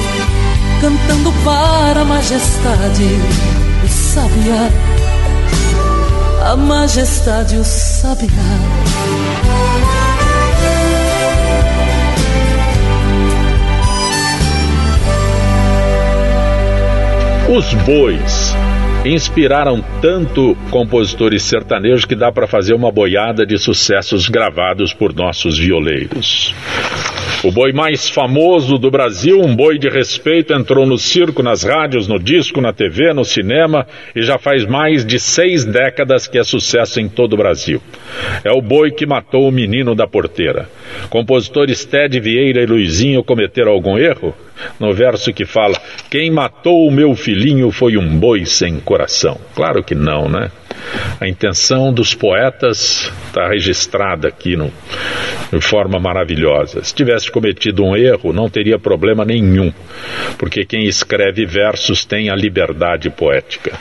cantando 0.82 1.34
para 1.44 2.02
a 2.02 2.06
majestade, 2.06 3.08
o 3.84 3.88
sabiá. 3.88 4.70
A 6.52 6.56
majestade, 6.58 7.56
o 7.58 7.64
sabiá. 7.64 8.28
Os 17.50 17.74
bois 17.86 18.33
inspiraram 19.06 19.84
tanto 20.02 20.56
compositores 20.72 21.44
sertanejos 21.44 22.06
que 22.06 22.16
dá 22.16 22.32
para 22.32 22.48
fazer 22.48 22.74
uma 22.74 22.92
boiada 22.92 23.46
de 23.46 23.58
sucessos 23.58 24.30
gravados 24.30 24.94
por 24.94 25.14
nossos 25.14 25.58
violeiros. 25.58 26.54
O 27.44 27.52
boi 27.52 27.74
mais 27.74 28.10
famoso 28.10 28.78
do 28.78 28.90
Brasil, 28.90 29.42
um 29.42 29.54
boi 29.54 29.78
de 29.78 29.90
respeito, 29.90 30.54
entrou 30.54 30.86
no 30.86 30.98
circo, 30.98 31.44
nas 31.44 31.64
rádios, 31.64 32.08
no 32.08 32.18
disco, 32.18 32.62
na 32.62 32.72
TV, 32.72 33.14
no 33.14 33.26
cinema 33.26 33.86
e 34.16 34.22
já 34.22 34.38
faz 34.38 34.66
mais 34.66 35.06
de 35.06 35.20
seis 35.20 35.66
décadas 35.66 36.26
que 36.26 36.40
é 36.40 36.44
sucesso 36.44 37.02
em 37.02 37.10
todo 37.10 37.34
o 37.34 37.38
Brasil. 37.38 37.82
É 38.46 38.52
o 38.54 38.62
boi 38.62 38.92
que 38.92 39.06
matou 39.06 39.46
o 39.46 39.52
menino 39.52 39.94
da 39.94 40.08
porteira. 40.08 40.70
Compositores 41.10 41.84
Ted 41.84 42.18
Vieira 42.18 42.62
e 42.62 42.66
Luizinho 42.66 43.22
cometeram 43.22 43.74
algum 43.74 43.98
erro? 43.98 44.34
No 44.80 44.94
verso 44.94 45.34
que 45.34 45.46
fala: 45.46 45.80
Quem 46.10 46.32
matou 46.32 46.88
o 46.88 46.92
meu 46.92 47.16
filhinho 47.16 47.72
foi 47.72 47.98
um 47.98 48.18
boi 48.18 48.46
sem 48.46 48.80
coração. 48.80 49.40
Claro 49.56 49.84
que 49.84 49.96
não, 49.96 50.30
né? 50.30 50.52
A 51.20 51.28
intenção 51.28 51.94
dos 51.94 52.14
poetas 52.14 53.12
está 53.28 53.48
registrada 53.48 54.28
aqui 54.28 54.56
no, 54.56 54.72
de 55.52 55.62
forma 55.62 56.00
maravilhosa. 56.00 56.84
Se 56.84 56.94
tivesse 56.94 57.32
cometido 57.32 57.84
um 57.84 57.96
erro, 57.96 58.34
não 58.34 58.50
teria 58.50 58.78
problema 58.78 59.24
nenhum, 59.24 59.72
porque 60.38 60.66
quem 60.66 60.86
escreve 60.86 61.46
versos 61.46 62.06
tem 62.06 62.30
a 62.30 62.36
liberdade 62.36 63.10
poética. 63.10 63.78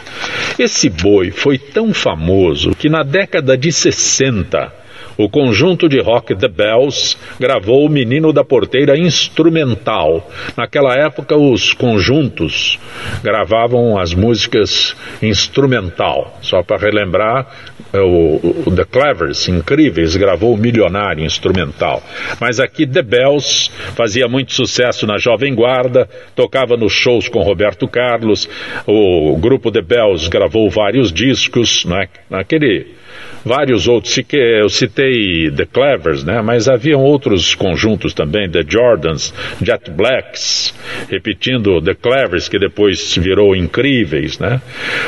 Esse 0.58 0.88
boi 0.88 1.30
foi 1.30 1.58
tão 1.58 1.92
famoso 1.92 2.70
que 2.70 2.88
na 2.88 3.02
década 3.02 3.56
de 3.56 3.72
60 3.72 4.81
o 5.16 5.28
conjunto 5.28 5.88
de 5.88 6.00
rock 6.00 6.34
The 6.34 6.48
Bells 6.48 7.16
gravou 7.38 7.86
O 7.86 7.88
Menino 7.88 8.32
da 8.32 8.44
Porteira 8.44 8.96
instrumental. 8.96 10.30
Naquela 10.56 10.94
época, 10.94 11.36
os 11.36 11.72
conjuntos 11.72 12.78
gravavam 13.22 13.98
as 13.98 14.14
músicas 14.14 14.96
instrumental. 15.22 16.38
Só 16.40 16.62
para 16.62 16.78
relembrar, 16.78 17.46
é, 17.92 18.00
o, 18.00 18.40
o, 18.66 18.74
The 18.74 18.84
Clevers, 18.84 19.48
incríveis, 19.48 20.16
gravou 20.16 20.54
o 20.54 20.56
Milionário 20.56 21.24
instrumental. 21.24 22.02
Mas 22.40 22.58
aqui 22.58 22.86
The 22.86 23.02
Bells 23.02 23.70
fazia 23.94 24.26
muito 24.26 24.52
sucesso 24.52 25.06
na 25.06 25.18
Jovem 25.18 25.54
Guarda, 25.54 26.08
tocava 26.34 26.76
nos 26.76 26.92
shows 26.92 27.28
com 27.28 27.42
Roberto 27.42 27.86
Carlos. 27.86 28.48
O 28.86 29.36
grupo 29.36 29.70
The 29.70 29.82
Bells 29.82 30.28
gravou 30.28 30.70
vários 30.70 31.12
discos, 31.12 31.84
né? 31.84 32.08
Naquele 32.30 33.01
vários 33.44 33.88
outros. 33.88 34.18
Eu 34.32 34.68
citei 34.68 35.50
The 35.50 35.66
Clevers, 35.66 36.24
né? 36.24 36.40
mas 36.42 36.68
haviam 36.68 37.00
outros 37.00 37.54
conjuntos 37.54 38.14
também, 38.14 38.50
The 38.50 38.62
Jordans, 38.66 39.34
Jet 39.60 39.90
Blacks, 39.90 40.74
repetindo 41.08 41.80
The 41.80 41.94
Clevers, 41.94 42.48
que 42.48 42.58
depois 42.58 43.16
virou 43.16 43.54
Incríveis. 43.54 44.38
Né? 44.38 44.60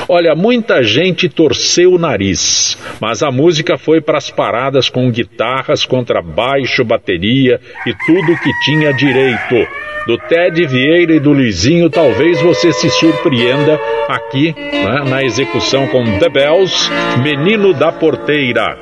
Olha, 0.09 0.35
muita 0.35 0.83
gente 0.83 1.29
torceu 1.29 1.93
o 1.93 1.99
nariz, 1.99 2.79
mas 3.01 3.23
a 3.23 3.31
música 3.31 3.77
foi 3.77 4.01
para 4.01 4.19
as 4.19 4.31
paradas 4.31 4.89
com 4.89 5.11
guitarras, 5.11 5.85
contrabaixo, 5.85 6.85
bateria 6.85 7.61
e 7.87 7.95
tudo 8.07 8.39
que 8.41 8.51
tinha 8.65 8.93
direito 8.93 9.67
do 10.07 10.19
Ted 10.19 10.67
Vieira 10.67 11.15
e 11.15 11.21
do 11.21 11.33
Luizinho, 11.33 11.89
talvez 11.89 12.41
você 12.41 12.73
se 12.73 12.91
surpreenda 12.91 13.81
aqui 14.09 14.55
né, 14.55 15.05
na 15.09 15.23
execução 15.23 15.87
com 15.87 16.05
The 16.19 16.29
Bells, 16.29 16.91
Menino 17.23 17.73
da 17.73 17.91
Porteira. 18.25 18.79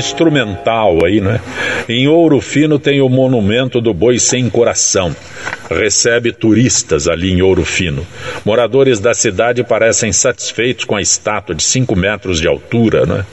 Instrumental 0.00 1.04
aí, 1.04 1.20
né? 1.20 1.40
Em 1.88 2.08
Ouro 2.08 2.40
Fino 2.40 2.78
tem 2.78 3.00
o 3.00 3.08
monumento 3.08 3.80
do 3.80 3.94
boi 3.94 4.18
sem 4.18 4.50
coração. 4.50 5.14
Recebe 5.70 6.32
turistas 6.32 7.06
ali 7.06 7.30
em 7.30 7.42
Ouro 7.42 7.64
Fino. 7.64 8.04
Moradores 8.44 8.98
da 8.98 9.14
cidade 9.14 9.62
parecem 9.62 10.12
satisfeitos 10.12 10.84
com 10.84 10.96
a 10.96 11.02
estátua 11.02 11.54
de 11.54 11.62
5 11.62 11.94
metros 11.94 12.40
de 12.40 12.48
altura, 12.48 13.06
né? 13.06 13.24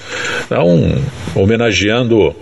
Então, 0.45 1.01
homenageando 1.33 2.35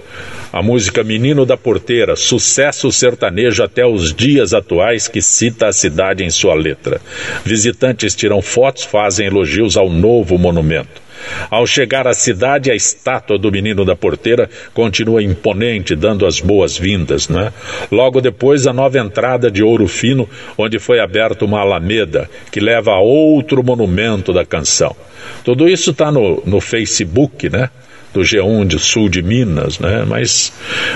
a 0.52 0.62
música 0.62 1.04
Menino 1.04 1.46
da 1.46 1.58
Porteira, 1.58 2.16
sucesso 2.16 2.90
sertanejo 2.92 3.62
até 3.62 3.86
os 3.86 4.14
dias 4.14 4.54
atuais 4.54 5.08
que 5.08 5.22
cita 5.22 5.68
a 5.68 5.74
cidade 5.74 6.24
em 6.24 6.30
sua 6.30 6.54
letra. 6.54 7.02
Visitantes 7.44 8.16
tiram 8.16 8.42
fotos, 8.42 8.84
fazem 8.84 9.28
elogios 9.28 9.76
ao 9.76 9.90
novo 9.90 10.38
monumento. 10.38 11.05
Ao 11.50 11.66
chegar 11.66 12.08
à 12.08 12.14
cidade, 12.14 12.72
a 12.72 12.76
estátua 12.76 13.38
do 13.38 13.52
menino 13.52 13.86
da 13.86 13.96
porteira 13.96 14.50
continua 14.74 15.24
imponente, 15.24 15.96
dando 15.96 16.26
as 16.26 16.40
boas-vindas, 16.40 17.30
né? 17.30 17.52
Logo 17.92 18.22
depois, 18.22 18.68
a 18.68 18.74
nova 18.74 19.00
entrada 19.00 19.50
de 19.50 19.64
Ouro 19.64 19.88
Fino, 19.88 20.30
onde 20.58 20.80
foi 20.80 21.00
aberta 21.00 21.46
uma 21.46 21.60
alameda 21.60 22.30
que 22.52 22.60
leva 22.60 22.92
a 22.92 23.00
outro 23.00 23.64
monumento 23.64 24.34
da 24.34 24.46
canção. 24.46 24.96
Tudo 25.44 25.68
isso 25.68 25.92
está 25.92 26.12
no, 26.12 26.42
no 26.46 26.60
Facebook, 26.62 27.50
né? 27.50 27.70
Do 28.16 28.22
G1 28.22 28.66
de 28.66 28.80
sul 28.80 29.10
de 29.10 29.22
Minas, 29.22 29.78
né? 29.78 30.06
Mas 30.08 30.54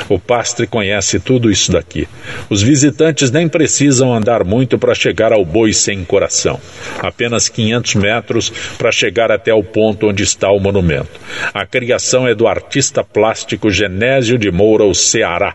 o 0.07 0.17
pastre 0.17 0.65
conhece 0.65 1.19
tudo 1.19 1.51
isso 1.51 1.69
daqui. 1.69 2.07
Os 2.49 2.61
visitantes 2.61 3.29
nem 3.29 3.49
precisam 3.49 4.13
andar 4.13 4.45
muito 4.45 4.79
para 4.79 4.95
chegar 4.95 5.33
ao 5.33 5.43
boi 5.43 5.73
sem 5.73 6.05
coração. 6.05 6.59
Apenas 6.99 7.49
500 7.49 7.95
metros 7.95 8.49
para 8.77 8.89
chegar 8.89 9.33
até 9.33 9.53
o 9.53 9.61
ponto 9.61 10.07
onde 10.07 10.23
está 10.23 10.49
o 10.49 10.59
monumento. 10.61 11.19
A 11.53 11.65
criação 11.65 12.25
é 12.25 12.33
do 12.33 12.47
artista 12.47 13.03
plástico 13.03 13.69
Genésio 13.69 14.37
de 14.37 14.49
Moura, 14.49 14.85
o 14.85 14.95
Ceará. 14.95 15.53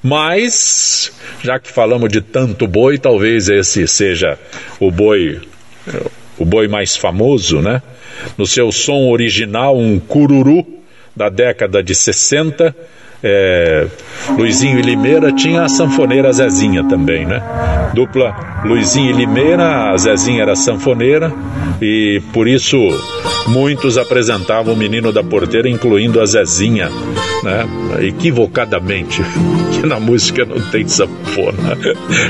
Mas, 0.00 1.12
já 1.42 1.58
que 1.58 1.68
falamos 1.68 2.10
de 2.10 2.20
tanto 2.20 2.68
boi, 2.68 2.96
talvez 2.96 3.48
esse 3.48 3.88
seja 3.88 4.38
o 4.78 4.90
boi 4.90 5.40
o 6.38 6.44
boi 6.44 6.68
mais 6.68 6.96
famoso, 6.96 7.60
né? 7.60 7.82
No 8.38 8.46
seu 8.46 8.70
som 8.70 9.08
original, 9.10 9.76
um 9.76 9.98
cururu 9.98 10.81
da 11.14 11.28
década 11.28 11.82
de 11.82 11.94
60. 11.94 12.74
É, 13.24 13.86
Luizinho 14.36 14.80
e 14.80 14.82
Limeira 14.82 15.30
tinha 15.32 15.62
a 15.62 15.68
sanfoneira 15.68 16.32
Zezinha 16.32 16.82
também, 16.88 17.24
né? 17.24 17.40
Dupla 17.94 18.62
Luizinho 18.64 19.10
e 19.10 19.12
Limeira, 19.12 19.92
a 19.92 19.96
Zezinha 19.96 20.42
era 20.42 20.56
sanfoneira 20.56 21.32
e 21.80 22.20
por 22.32 22.48
isso 22.48 22.78
muitos 23.46 23.96
apresentavam 23.96 24.74
o 24.74 24.76
Menino 24.76 25.12
da 25.12 25.22
Porteira, 25.22 25.68
incluindo 25.68 26.20
a 26.20 26.26
Zezinha, 26.26 26.88
né? 27.44 27.66
Equivocadamente, 28.00 29.22
que 29.72 29.86
na 29.86 30.00
música 30.00 30.44
não 30.44 30.60
tem 30.70 30.88
sanfona. 30.88 31.78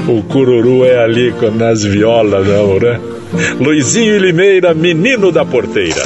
O 0.08 0.22
cururu 0.24 0.84
é 0.84 1.02
ali 1.02 1.34
nas 1.54 1.82
violas, 1.82 2.46
não, 2.46 2.78
né? 2.78 3.00
Luizinho 3.58 4.16
e 4.16 4.18
Limeira, 4.18 4.74
Menino 4.74 5.32
da 5.32 5.44
Porteira. 5.44 6.02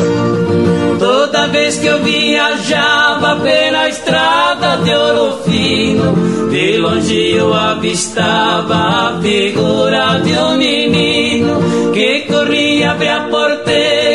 Toda 1.26 1.48
vez 1.48 1.76
que 1.76 1.86
eu 1.86 1.98
viajava 2.04 3.34
pela 3.40 3.88
estrada 3.88 4.76
de 4.76 4.94
ouro 4.94 5.42
fino, 5.42 6.48
de 6.48 6.76
longe 6.76 7.32
eu 7.32 7.52
avistava 7.52 8.74
a 8.74 9.20
figura 9.20 10.20
de 10.22 10.38
um 10.38 10.56
menino 10.56 11.92
que 11.92 12.20
corria 12.32 12.92
abrir 12.92 13.08
a 13.08 13.20
porteira, 13.22 14.05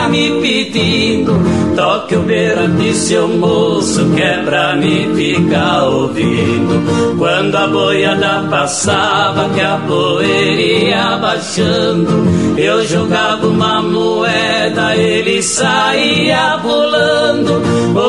vinha 0.00 0.08
me 0.08 0.40
pedindo 0.40 1.60
Toque 1.76 2.16
o 2.16 2.22
berrante, 2.22 2.92
seu 2.94 3.26
moço, 3.26 4.04
que 4.10 4.20
é 4.20 4.42
pra 4.42 4.74
me 4.76 5.14
ficar 5.14 5.84
ouvindo. 5.84 7.16
Quando 7.16 7.56
a 7.56 7.66
boiada 7.68 8.44
passava, 8.50 9.48
que 9.50 9.60
a 9.60 9.76
poeira 9.88 10.60
ia 10.60 11.16
baixando, 11.16 12.58
eu 12.58 12.84
jogava 12.84 13.46
uma 13.46 13.80
moeda, 13.80 14.94
ele 14.94 15.42
saía 15.42 16.58
pulando. 16.60 17.62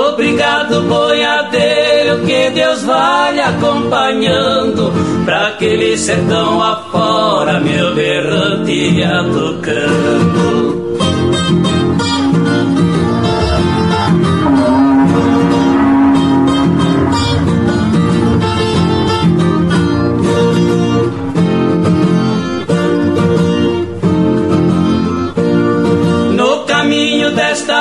Obrigado, 0.09 0.81
boiadeiro, 0.81 2.26
que 2.26 2.49
Deus 2.49 2.84
vai 2.84 3.39
acompanhando. 3.39 4.91
Pra 5.23 5.47
aquele 5.47 5.97
sertão 5.97 6.61
afora, 6.61 7.59
meu 7.59 7.95
berrante 7.95 8.72
ia 8.72 9.23
tocando. 9.23 10.70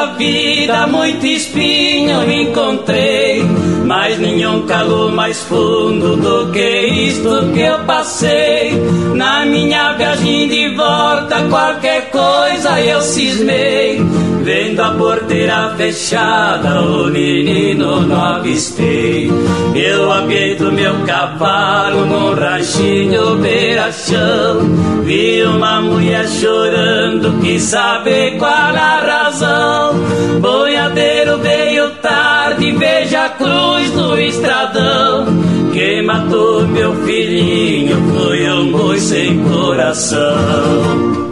Vida 0.06 0.86
muito 0.86 1.26
espinho 1.26 2.30
encontrei, 2.30 3.42
mas 3.90 4.20
nenhum 4.20 4.62
calor 4.66 5.10
mais 5.10 5.42
fundo 5.42 6.14
do 6.14 6.52
que 6.52 6.86
isto 7.08 7.50
que 7.52 7.60
eu 7.60 7.76
passei. 7.80 8.80
Na 9.16 9.44
minha 9.44 9.94
viagem 9.94 10.46
de 10.48 10.76
volta, 10.76 11.42
qualquer 11.48 12.08
coisa 12.08 12.80
eu 12.80 13.00
cismei. 13.00 14.00
Vendo 14.44 14.80
a 14.80 14.90
porteira 14.90 15.74
fechada, 15.76 16.82
o 16.82 17.06
menino 17.08 18.02
não 18.02 18.24
avistei. 18.36 19.28
Eu 19.74 20.10
do 20.56 20.70
meu 20.70 20.94
cavalo 21.04 22.06
num 22.06 22.34
ranchinho 22.34 23.38
beira-chão. 23.38 24.60
Vi 25.02 25.42
uma 25.42 25.80
mulher 25.80 26.28
chorando, 26.28 27.40
quis 27.40 27.62
saber 27.62 28.38
qual 28.38 28.50
a 28.52 29.00
razão. 29.00 29.94
Boiadeiro 30.40 31.38
veio 31.80 31.90
tarde, 32.02 32.72
veja 32.72 33.24
a 33.24 33.28
cruz 33.30 33.90
do 33.92 34.20
estradão. 34.20 35.26
Quem 35.72 36.02
matou 36.02 36.66
meu 36.66 36.94
filhinho 37.04 37.96
foi 38.12 38.50
um 38.50 38.72
boi 38.72 38.98
sem 38.98 39.42
coração. 39.44 41.29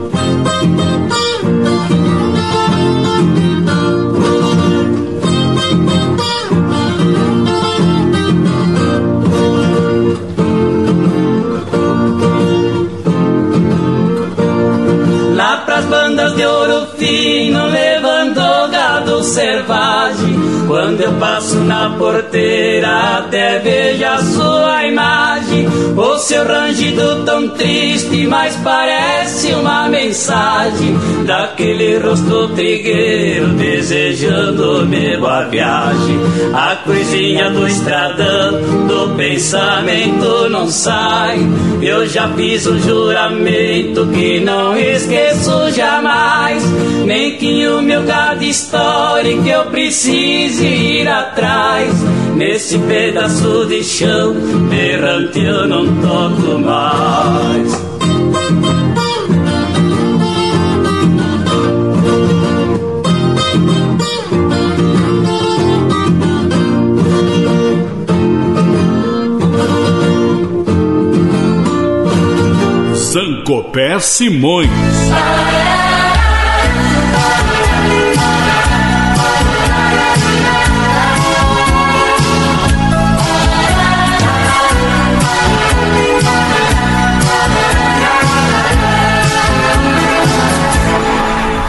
Quando 20.99 21.12
eu 21.12 21.20
passo 21.20 21.55
na 21.59 21.91
porteira, 21.91 23.19
até 23.19 23.61
vejo 23.61 24.05
a 24.05 24.19
sua 24.19 24.85
imagem. 24.85 25.69
O 25.97 26.19
seu 26.19 26.45
rangido 26.45 27.23
tão 27.25 27.49
triste, 27.51 28.27
mas 28.27 28.57
parece 28.65 29.53
uma 29.53 29.89
mensagem 29.89 30.99
daquele 31.25 31.99
rosto 31.99 32.49
trigueiro 32.49 33.47
desejando-me 33.51 35.16
boa 35.19 35.45
viagem. 35.45 36.19
A 36.53 36.75
cruzinha 36.75 37.49
do 37.49 37.69
estradão, 37.69 38.87
do 38.89 39.15
pensamento 39.15 40.49
não 40.51 40.66
sai. 40.66 41.39
Eu 41.81 42.09
já 42.09 42.29
fiz 42.31 42.66
um 42.66 42.77
juramento 42.77 44.05
que 44.09 44.41
não 44.41 44.77
esqueço 44.77 45.70
jamais. 45.70 46.65
Nem 47.07 47.37
que 47.37 47.69
o 47.69 47.81
meu 47.81 48.03
gado 48.03 48.43
histórico 48.43 49.47
eu 49.47 49.65
precise 49.66 50.88
ir 50.89 51.09
atrás. 51.09 51.93
Nesse 52.36 52.78
pedaço 52.78 53.66
de 53.66 53.82
chão, 53.82 54.35
errante 54.73 55.40
eu 55.40 55.66
não 55.66 55.86
toco 56.01 56.59
mais. 56.59 57.89
Sancopé 72.94 73.98
Simões. 74.01 74.69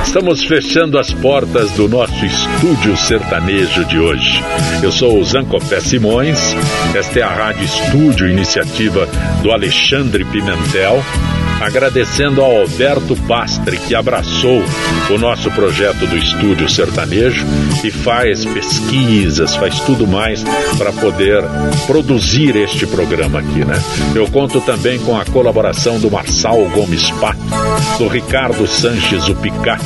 Estamos 0.10 0.44
fechando 0.44 0.98
as 0.98 1.14
portas 1.14 1.72
do 1.74 1.88
nosso 1.88 2.26
estúdio 2.26 2.98
sertanejo 2.98 3.86
de 3.86 4.00
hoje. 4.00 4.42
Eu 4.82 4.92
sou 4.92 5.20
o 5.20 5.24
Zancopé 5.24 5.80
Simões, 5.80 6.56
esta 6.96 7.20
é 7.20 7.22
a 7.22 7.30
Rádio 7.30 7.64
Estúdio, 7.64 8.28
iniciativa 8.28 9.08
do 9.44 9.52
Alexandre 9.52 10.26
Pimentel 10.26 11.04
agradecendo 11.60 12.42
ao 12.42 12.62
Alberto 12.62 13.16
Pastre 13.28 13.78
que 13.78 13.94
abraçou 13.94 14.64
o 15.10 15.18
nosso 15.18 15.52
projeto 15.52 16.08
do 16.08 16.18
Estúdio 16.18 16.70
Sertanejo 16.70 17.46
e 17.84 17.92
faz 17.92 18.46
pesquisas, 18.46 19.56
faz 19.56 19.80
tudo 19.82 20.08
mais 20.08 20.44
para 20.78 20.92
poder 20.94 21.44
produzir 21.86 22.56
este 22.56 22.88
programa 22.88 23.40
aqui, 23.40 23.66
né? 23.66 23.82
Eu 24.16 24.28
conto 24.28 24.62
também 24.62 25.00
com 25.00 25.20
a 25.20 25.26
colaboração 25.26 26.00
do 26.00 26.10
Marçal 26.10 26.58
Gomes 26.70 27.12
Pato, 27.12 27.40
do 27.98 28.08
Ricardo 28.08 28.68
Sanches 28.68 29.28
o 29.28 29.36
Picá, 29.36 29.78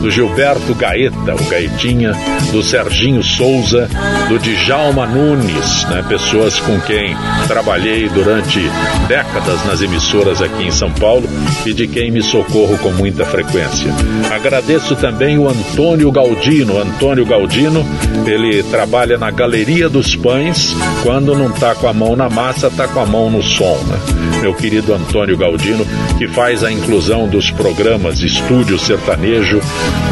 do 0.00 0.10
Gilberto 0.10 0.74
Gaeta, 0.74 1.34
o 1.34 1.44
Gaetinha, 1.48 2.12
do 2.52 2.62
Serginho 2.62 3.22
Souza, 3.22 3.88
do 4.28 4.38
Djalma 4.38 5.06
Nunes, 5.06 5.84
né? 5.84 6.04
Pessoas 6.08 6.58
com 6.60 6.78
quem 6.80 7.16
trabalhei 7.46 8.08
durante 8.08 8.60
décadas 9.08 9.64
nas 9.64 9.80
emissoras 9.80 10.42
aqui 10.42 10.64
em 10.64 10.70
São 10.70 10.90
Paulo 10.90 11.05
Paulo 11.06 11.28
e 11.64 11.72
de 11.72 11.86
quem 11.86 12.10
me 12.10 12.20
socorro 12.20 12.76
com 12.78 12.90
muita 12.90 13.24
frequência. 13.24 13.92
Agradeço 14.28 14.96
também 14.96 15.38
o 15.38 15.48
Antônio 15.48 16.10
Galdino. 16.10 16.78
Antônio 16.78 17.24
Galdino, 17.24 17.86
ele 18.26 18.64
trabalha 18.64 19.16
na 19.16 19.30
Galeria 19.30 19.88
dos 19.88 20.16
Pães, 20.16 20.74
quando 21.04 21.32
não 21.36 21.50
está 21.50 21.76
com 21.76 21.86
a 21.86 21.92
mão 21.92 22.16
na 22.16 22.28
massa, 22.28 22.66
está 22.66 22.88
com 22.88 22.98
a 22.98 23.06
mão 23.06 23.30
no 23.30 23.40
som. 23.40 23.78
Né? 23.86 24.40
Meu 24.40 24.52
querido 24.52 24.92
Antônio 24.92 25.36
Galdino, 25.36 25.86
que 26.18 26.26
faz 26.26 26.64
a 26.64 26.72
inclusão 26.72 27.28
dos 27.28 27.52
programas 27.52 28.20
Estúdio 28.20 28.76
Sertanejo 28.76 29.60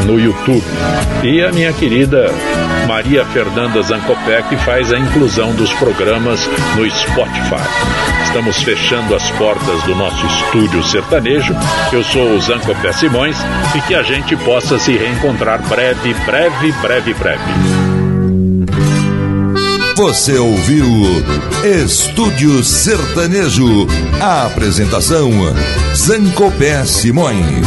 no 0.05 0.17
YouTube. 0.17 0.63
E 1.23 1.41
a 1.41 1.51
minha 1.51 1.73
querida 1.73 2.31
Maria 2.87 3.25
Fernanda 3.25 3.81
Zancopé, 3.81 4.43
que 4.43 4.55
faz 4.57 4.93
a 4.93 4.99
inclusão 4.99 5.53
dos 5.55 5.73
programas 5.73 6.47
no 6.77 6.89
Spotify. 6.89 7.65
Estamos 8.23 8.61
fechando 8.61 9.15
as 9.15 9.29
portas 9.31 9.83
do 9.83 9.95
nosso 9.95 10.25
estúdio 10.27 10.83
sertanejo. 10.85 11.55
Eu 11.91 12.03
sou 12.03 12.35
o 12.35 12.41
Zancopé 12.41 12.91
Simões 12.93 13.37
e 13.75 13.81
que 13.81 13.95
a 13.95 14.03
gente 14.03 14.35
possa 14.37 14.77
se 14.79 14.95
reencontrar 14.95 15.61
breve, 15.67 16.13
breve, 16.25 16.71
breve, 16.81 17.13
breve. 17.13 17.95
Você 19.95 20.37
ouviu 20.37 20.85
Estúdio 21.63 22.61
Sertanejo. 22.63 23.87
A 24.21 24.45
apresentação 24.45 25.31
Zancopé 25.95 26.83
Simões. 26.85 27.65